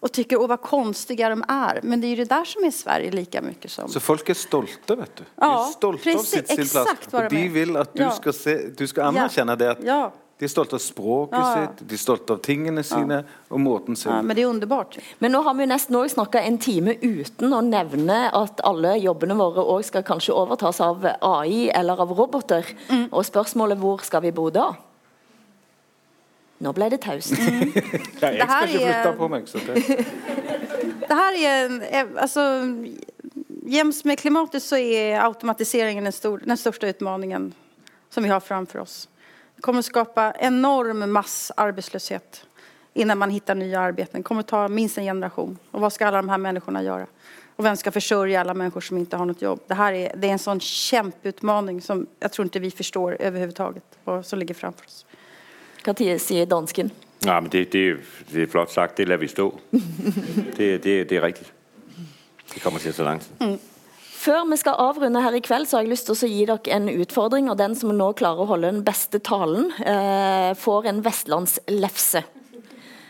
Och 0.00 0.12
tycker, 0.12 0.40
åh 0.40 0.48
vad 0.48 0.60
konstiga 0.60 1.28
de 1.28 1.44
är. 1.48 1.80
Men 1.82 2.00
det 2.00 2.06
är 2.06 2.08
ju 2.08 2.16
det 2.16 2.24
där 2.24 2.44
som 2.44 2.64
är 2.64 2.70
Sverige 2.70 3.10
lika 3.10 3.42
mycket 3.42 3.70
som... 3.70 3.88
Så 3.88 4.00
folk 4.00 4.28
er 4.28 4.34
stolte, 4.34 4.94
vet 4.96 5.16
du. 5.16 5.24
De 5.34 5.44
är 5.50 5.64
stolta 5.64 6.02
precis, 6.04 6.20
av 6.20 6.24
sitt, 6.36 6.46
sin 6.48 6.56
plats. 6.56 6.74
exakt 6.90 7.12
vad 7.12 7.24
Og 7.24 7.30
de 7.30 7.36
de 7.36 7.42
vill 7.48 7.66
vil 7.66 7.76
at 7.76 7.94
du 7.94 8.02
Ja. 8.02 8.10
skal, 8.10 8.32
se, 8.32 8.56
du 8.78 8.86
skal 8.86 9.04
anerkjenne 9.06 9.56
det. 9.56 9.70
At 9.70 9.78
Ja. 9.84 10.12
De 10.38 10.46
er 10.46 10.50
stolte 10.52 10.76
av 10.78 10.82
språket 10.82 11.38
Ja. 11.38 11.46
sitt, 11.54 11.80
de 11.88 11.94
er 11.94 11.98
stolte 11.98 12.32
av 12.36 12.38
tingene 12.46 12.84
sine 12.86 13.24
og 13.50 13.58
måten 13.58 13.96
sin. 13.98 14.12
Ja, 14.12 14.22
men 14.22 14.36
det 14.36 14.44
er 14.44 14.50
underbart. 14.52 14.98
Men 15.18 15.32
nå 15.34 15.40
har 15.42 15.54
vi 15.58 15.66
nesten 15.66 15.96
også 15.98 16.14
snakket 16.14 16.46
en 16.46 16.58
time 16.62 16.94
uten 17.02 17.50
å 17.52 17.60
nevne 17.66 18.30
at 18.32 18.60
alle 18.62 18.94
jobbene 19.02 19.34
våre 19.34 19.64
også 19.64 19.88
skal 19.90 20.02
kanskje 20.06 20.36
overtas 20.38 20.80
av 20.80 21.02
AI 21.04 21.70
eller 21.74 21.98
av 22.00 22.14
roboter. 22.14 22.62
Og 23.10 23.24
spørsmålet 23.26 23.78
hvor 23.82 23.98
skal 24.06 24.22
vi 24.22 24.30
bo 24.30 24.46
da? 24.54 24.76
Nå 26.60 26.72
ble 26.74 26.88
det 26.90 27.00
taust. 27.02 27.34
Ja, 28.22 28.30
jeg 28.34 28.46
skal 28.46 28.68
ikke 28.68 28.86
flytte 28.86 29.12
på 29.18 29.28
meg. 29.30 29.46
Så 29.50 29.58
det. 29.66 29.74
Det 31.08 31.16
her 31.16 31.36
er, 31.40 31.76
er 31.88 32.08
altså 32.20 32.42
Jevnt 33.68 34.04
med 34.04 34.18
klimatet 34.20 34.62
så 34.64 34.76
er 34.80 35.18
automatiseringen 35.20 36.04
den, 36.04 36.12
stor, 36.12 36.38
den 36.40 36.56
største 36.56 36.88
utmaningen 36.88 37.50
som 38.10 38.24
vi 38.24 38.30
har 38.32 38.40
framfor 38.40 38.80
oss. 38.84 39.08
Kommer 39.60 39.78
att 39.78 39.84
skapa 39.84 40.32
enorm 40.38 41.12
massarbetslöshet 41.12 42.46
innan 42.94 43.18
man 43.18 43.30
hittar 43.30 43.54
nya 43.54 43.80
arbeten. 43.80 44.20
Det 44.20 44.22
kommer 44.22 44.40
att 44.40 44.48
ta 44.48 44.68
minst 44.68 44.98
en 44.98 45.04
generation. 45.04 45.58
Och 45.70 45.80
vad 45.80 45.92
ska 45.92 46.06
alla 46.06 46.16
de 46.16 46.28
här 46.28 46.38
människorna 46.38 46.82
göra? 46.82 47.06
Och 47.56 47.64
vem 47.64 47.76
ska 47.76 47.90
försörja 47.90 48.40
alla 48.40 48.54
människor 48.54 48.80
som 48.80 48.98
inte 48.98 49.16
har 49.16 49.26
något 49.26 49.42
jobb? 49.42 49.60
Det 49.66 49.74
här 49.74 49.92
är, 49.92 50.16
det 50.16 50.28
är 50.28 50.32
en 50.32 50.38
sån 50.38 50.60
kämputmaning 50.60 51.82
som 51.82 52.06
jag 52.20 52.32
tror 52.32 52.46
inte 52.46 52.58
vi 52.58 52.70
förstår 52.70 53.16
överhuvudtaget 53.20 53.84
och 54.04 54.26
som 54.26 54.38
ligger 54.38 54.54
framför 54.54 54.84
oss. 54.86 55.06
Hva 55.84 56.18
sier 56.18 56.46
dansken? 56.46 56.90
Ja, 57.18 57.40
men 57.40 57.50
det, 57.50 57.72
det, 57.72 57.96
det 58.30 58.42
er 58.42 58.46
flott 58.46 58.70
sagt. 58.70 58.96
Det 58.96 59.06
lader 59.06 59.20
vi 59.20 59.28
stå. 59.28 59.54
Det, 60.56 60.78
det, 60.78 61.04
det 61.04 61.16
er 61.16 61.22
rigtigt. 61.22 61.52
Det 62.54 62.60
kommer 62.60 62.78
til 62.78 62.88
at 62.88 62.94
tage 62.94 63.04
lang 63.04 63.20
tid. 63.20 63.58
Før 64.28 64.44
vi 64.44 64.58
skal 64.60 64.76
avrunde 64.76 65.22
her 65.24 65.32
i 65.38 65.40
kveld, 65.40 65.64
så 65.64 65.78
har 65.78 65.86
jeg 65.86 65.94
lyst 65.94 66.04
til 66.10 66.12
å 66.12 66.28
gi 66.28 66.42
dere 66.50 66.72
en 66.76 66.88
utfordring. 66.92 67.46
og 67.48 67.56
Den 67.56 67.72
som 67.78 67.94
nå 67.96 68.10
klarer 68.12 68.44
å 68.44 68.50
holde 68.50 68.68
den 68.74 68.82
beste 68.84 69.22
talen, 69.24 69.70
eh, 69.80 70.52
får 70.52 70.88
en 70.90 71.00
vestlandslefse. 71.00 72.22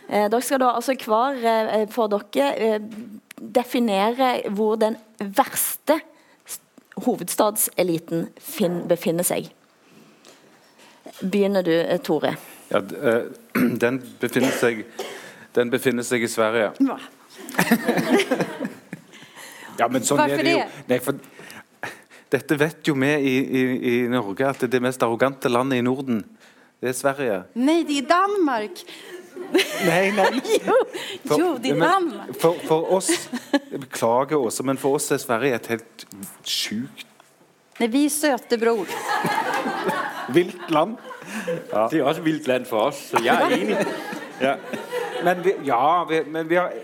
Eh, 0.08 0.28
dere 0.30 0.40
skal 0.46 0.60
da 0.62 0.68
altså 0.78 0.94
hver 0.94 1.42
eh, 1.42 1.86
for 1.90 2.06
dere 2.12 2.52
eh, 2.54 2.78
definere 3.34 4.44
hvor 4.54 4.78
den 4.78 4.94
verste 5.18 5.98
hovedstadseliten 7.02 8.28
fin, 8.38 8.86
befinner 8.86 9.26
seg. 9.26 9.50
Begynner 11.18 11.66
du, 11.66 11.74
eh, 11.80 11.98
Tore? 11.98 12.36
Ja, 12.70 12.78
eh, 12.78 13.26
den, 13.82 14.02
befinner 14.20 14.54
seg, 14.54 14.86
den 15.58 15.74
befinner 15.74 16.06
seg 16.06 16.22
i 16.22 16.30
Sverige. 16.30 16.72
Ja, 16.78 17.02
men 19.86 20.02
sånn 20.02 20.18
Hvorfor 20.18 20.40
er 20.40 20.48
det 20.48 20.54
jo. 20.56 20.64
Nei, 20.90 20.98
for 21.04 21.20
dette 22.34 22.58
vet 22.58 22.90
jo 22.90 22.96
vi 22.98 23.12
i, 23.14 23.36
i, 23.38 23.62
i 23.92 23.94
Norge, 24.10 24.48
at 24.48 24.64
det 24.64 24.72
det 24.74 24.82
mest 24.82 25.04
arrogante 25.06 25.52
landet 25.52 25.78
i 25.78 25.86
Norden, 25.86 26.24
det 26.82 26.90
er 26.90 26.98
Sverige. 26.98 27.38
Nei, 27.54 27.82
det 27.86 28.02
er 28.02 28.10
Danmark! 28.10 28.82
Nei, 29.86 30.10
nei. 30.12 30.40
jo, 30.66 30.74
jo, 31.30 31.50
det 31.62 31.70
er 31.72 31.80
Danmark. 31.80 32.34
For, 32.42 32.58
for 32.66 32.90
oss 32.98 33.28
beklager 33.70 34.36
også, 34.36 34.66
men 34.66 34.80
for 34.80 34.98
oss 34.98 35.10
er 35.14 35.22
Sverige 35.22 35.60
et 35.60 35.70
helt 35.76 36.08
sjukt 36.42 37.06
Nei, 37.78 37.86
vi 37.92 38.08
søte 38.10 38.56
bror. 38.58 38.88
vilt 40.34 40.70
land. 40.74 40.96
Ja. 41.70 41.84
Det 41.86 42.00
er 42.00 42.08
også 42.10 42.24
vilt 42.24 42.48
land 42.50 42.64
for 42.66 42.88
oss, 42.88 43.04
så 43.12 43.20
jeg 43.22 43.38
er 43.38 43.54
enig. 43.54 43.76
Ja. 44.42 44.56
Men 45.22 45.44
vi, 45.44 45.52
ja, 45.66 46.04
vi, 46.08 46.18
men 46.26 46.48
vi 46.50 46.58
har, 46.58 46.74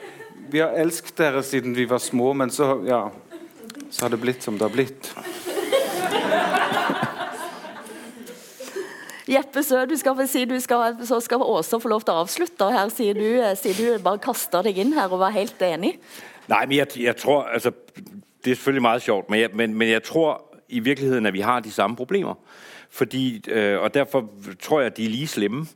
vi 0.50 0.60
har 0.60 0.76
elsket 0.80 1.16
dere 1.16 1.42
siden 1.42 1.74
vi 1.76 1.86
var 1.88 1.98
små, 1.98 2.32
men 2.32 2.50
så, 2.50 2.76
ja, 2.86 3.10
så 3.90 4.04
har 4.04 4.14
det 4.14 4.20
blitt 4.22 4.42
som 4.42 4.58
det 4.58 4.66
har 4.68 4.74
blitt. 4.74 5.10
Jeppe 9.24 9.62
Sø, 9.64 9.86
du 9.88 9.96
skal 9.96 10.16
få 10.18 10.26
si 10.28 10.44
du 10.44 10.58
skal, 10.60 10.98
så 11.08 11.16
skal 11.24 11.42
Åse 11.42 11.80
få 11.80 11.88
lov 11.88 12.04
til 12.04 12.12
å 12.12 12.24
avslutte. 12.26 12.68
Her 12.74 12.90
sier 12.92 13.16
du, 13.16 13.28
eh, 13.40 13.54
sier 13.56 13.78
du 13.78 14.02
bare 14.04 14.20
kaster 14.20 14.66
deg 14.66 14.78
inn 14.82 14.92
her 14.92 15.08
og 15.08 15.22
var 15.22 15.32
helt 15.32 15.62
enig. 15.64 15.94
Nei, 16.50 16.66
men 16.66 16.76
jeg, 16.76 16.98
jeg 17.06 17.16
tror, 17.16 17.48
altså, 17.48 17.72
det 18.44 18.52
er 18.52 18.58
selvfølgelig 18.58 18.84
meget 18.84 19.02
sjovt, 19.02 19.30
men 19.30 19.40
jeg, 19.40 19.50
men, 19.56 19.74
men 19.74 19.88
jeg 19.88 20.02
tror 20.04 20.42
i 20.68 20.82
virkeligheden, 20.84 21.26
at 21.26 21.32
vi 21.32 21.40
har 21.40 21.60
de 21.64 21.72
samme 21.72 21.96
problemer. 21.96 22.34
Fordi, 22.90 23.42
øh, 23.48 23.80
og 23.80 23.94
derfor 23.94 24.28
tror 24.60 24.80
jeg, 24.80 24.86
at 24.86 24.96
de 24.96 25.04
er 25.04 25.10
lige 25.10 25.26
slemme. 25.26 25.66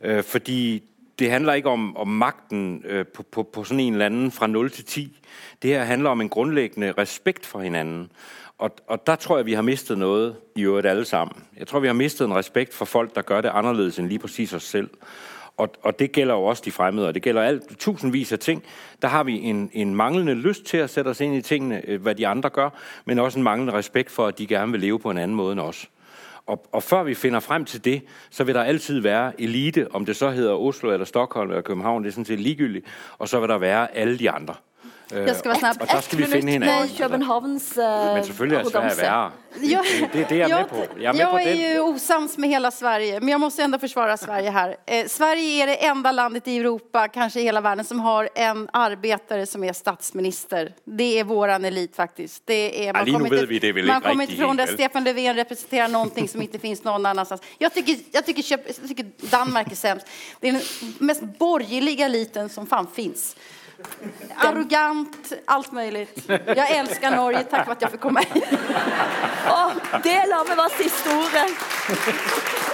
Øh, 0.00 0.22
fordi 0.22 0.82
det 1.18 1.30
handler 1.30 1.52
ikke 1.52 1.68
om, 1.68 1.96
om 1.96 2.08
magten 2.08 2.82
øh, 2.84 3.06
på, 3.06 3.22
på, 3.22 3.42
på 3.42 3.64
sådan 3.64 3.80
en 3.80 3.92
eller 3.92 4.06
anden 4.06 4.30
fra 4.30 4.46
0 4.46 4.70
til 4.70 4.84
10. 4.84 5.18
Det 5.62 5.70
her 5.70 5.84
handler 5.84 6.10
om 6.10 6.20
en 6.20 6.28
grundlæggende 6.28 6.92
respekt 6.92 7.46
for 7.46 7.60
hinanden. 7.60 8.10
Og, 8.58 8.70
og 8.86 9.06
der 9.06 9.16
tror 9.16 9.36
jeg, 9.36 9.46
vi 9.46 9.52
har 9.52 9.62
mistet 9.62 9.98
noget 9.98 10.36
i 10.56 10.62
øvrigt 10.62 10.86
alle 10.86 11.04
sammen. 11.04 11.42
Jeg 11.58 11.66
tror, 11.66 11.80
vi 11.80 11.86
har 11.86 11.94
mistet 11.94 12.24
en 12.24 12.34
respekt 12.34 12.74
for 12.74 12.84
folk, 12.84 13.14
der 13.14 13.22
gør 13.22 13.40
det 13.40 13.48
anderledes 13.48 13.98
end 13.98 14.08
lige 14.08 14.18
præcis 14.18 14.52
os 14.52 14.62
selv. 14.62 14.90
Og, 15.56 15.70
og 15.82 15.98
det 15.98 16.12
gælder 16.12 16.34
jo 16.34 16.44
også 16.44 16.62
de 16.64 16.72
fremmede, 16.72 17.08
og 17.08 17.14
det 17.14 17.22
gælder 17.22 17.42
alt, 17.42 17.78
tusindvis 17.78 18.32
af 18.32 18.38
ting. 18.38 18.62
Der 19.02 19.08
har 19.08 19.24
vi 19.24 19.40
en, 19.40 19.70
en 19.72 19.94
manglende 19.94 20.34
lyst 20.34 20.64
til 20.64 20.76
at 20.76 20.90
sætte 20.90 21.08
os 21.08 21.20
ind 21.20 21.34
i 21.34 21.42
tingene, 21.42 21.82
øh, 21.88 22.02
hvad 22.02 22.14
de 22.14 22.26
andre 22.26 22.50
gør, 22.50 22.70
men 23.04 23.18
også 23.18 23.38
en 23.38 23.42
manglende 23.42 23.72
respekt 23.72 24.10
for, 24.10 24.26
at 24.26 24.38
de 24.38 24.46
gerne 24.46 24.72
vil 24.72 24.80
leve 24.80 24.98
på 24.98 25.10
en 25.10 25.18
anden 25.18 25.36
måde 25.36 25.52
end 25.52 25.60
os. 25.60 25.88
Og, 26.46 26.66
og 26.72 26.82
før 26.82 27.02
vi 27.02 27.14
finder 27.14 27.40
frem 27.40 27.64
til 27.64 27.84
det, 27.84 28.02
så 28.30 28.44
vil 28.44 28.54
der 28.54 28.62
altid 28.62 29.00
være 29.00 29.40
elite, 29.40 29.88
om 29.94 30.06
det 30.06 30.16
så 30.16 30.30
hedder 30.30 30.54
Oslo 30.54 30.92
eller 30.92 31.06
Stockholm 31.06 31.50
eller 31.50 31.62
København, 31.62 32.02
det 32.02 32.08
er 32.08 32.12
sådan 32.12 32.24
set 32.24 32.40
ligegyldigt, 32.40 32.86
og 33.18 33.28
så 33.28 33.40
vil 33.40 33.48
der 33.48 33.58
være 33.58 33.96
alle 33.96 34.18
de 34.18 34.30
andre. 34.30 34.54
Øh, 35.12 35.26
Jeg 35.26 35.36
skal 35.36 35.48
være 35.50 35.58
snabb. 35.58 35.82
Ett 35.82 36.12
minutt 36.18 36.60
med. 36.60 36.96
Københavns 36.98 37.78
uh, 37.78 38.14
Men 38.14 38.24
selvfølgelig 38.24 38.58
er 38.58 38.64
Sverige 38.70 38.96
værre. 38.96 39.30
Det, 39.54 39.78
det, 40.12 40.28
det 40.28 40.32
er 40.32 40.36
jeg 40.36 40.48
med 40.48 40.64
på. 40.68 40.76
Jeg 41.00 41.08
er, 41.08 41.12
med 41.12 41.20
jag 41.20 41.30
på 41.30 41.38
är 41.38 41.44
det. 41.44 41.74
ju 41.74 41.80
osams 41.80 42.38
med 42.38 42.48
hela 42.48 42.70
Sverige, 42.70 43.20
men 43.20 43.28
jag 43.28 43.40
måste 43.40 43.62
ändå 43.62 43.78
försvara 43.78 44.16
Sverige 44.16 44.50
här. 44.50 44.76
Eh, 44.86 45.06
Sverige 45.06 45.62
är 45.62 45.66
det 45.66 45.74
enda 45.74 46.12
landet 46.12 46.48
i 46.48 46.56
Europa, 46.58 47.08
kanskje 47.08 47.40
i 47.40 47.44
hele 47.44 47.60
verden, 47.60 47.84
som 47.84 48.00
har 48.00 48.28
en 48.34 48.68
arbetare 48.72 49.46
som 49.46 49.64
er 49.64 49.72
statsminister. 49.72 50.72
Det 50.84 51.18
er 51.20 51.24
våran 51.24 51.64
elit 51.64 51.96
faktisk. 51.96 52.42
Det 52.44 52.88
är, 52.88 52.94
Ja, 52.94 53.04
kommer 53.04 53.34
inte- 53.34 53.46
vi 53.46 53.58
det 53.58 53.72
man 53.86 54.00
kommer 54.00 54.24
inte 54.24 54.66
det. 54.66 54.72
Stefan 54.72 55.04
Löfven 55.04 55.34
representerer 55.36 55.88
noe 55.88 56.28
som 56.28 56.42
ikke 56.42 56.58
finns 56.58 56.84
någon 56.84 57.06
annanstans. 57.06 57.40
Jeg 57.58 57.74
tycker, 57.74 57.96
jag, 58.12 58.26
tycker, 58.26 58.44
jag 58.66 58.88
tycker 58.88 59.06
Danmark 59.30 59.72
är 59.72 59.76
sämst. 59.76 60.06
Det 60.40 60.48
er 60.48 60.52
den 60.52 60.62
mest 60.98 61.22
borgerliga 61.38 62.06
eliten 62.06 62.48
som 62.48 62.66
fan 62.66 62.86
finns. 62.94 63.36
Arrogant, 64.36 65.32
alt 65.48 65.72
mulig. 65.72 66.08
Jeg 66.28 66.78
elsker 66.78 67.10
Norge, 67.10 67.42
Takk 67.50 67.66
for 67.66 67.74
at 67.76 67.82
jeg 67.84 67.90
fikk 67.96 68.04
komme 68.06 68.22
hit. 68.24 68.54
Oh, 69.52 69.74
det 70.04 70.16
lar 70.30 70.46
vi 70.48 70.56
være 70.56 70.72
siste 70.78 71.16
ordet. 71.16 72.65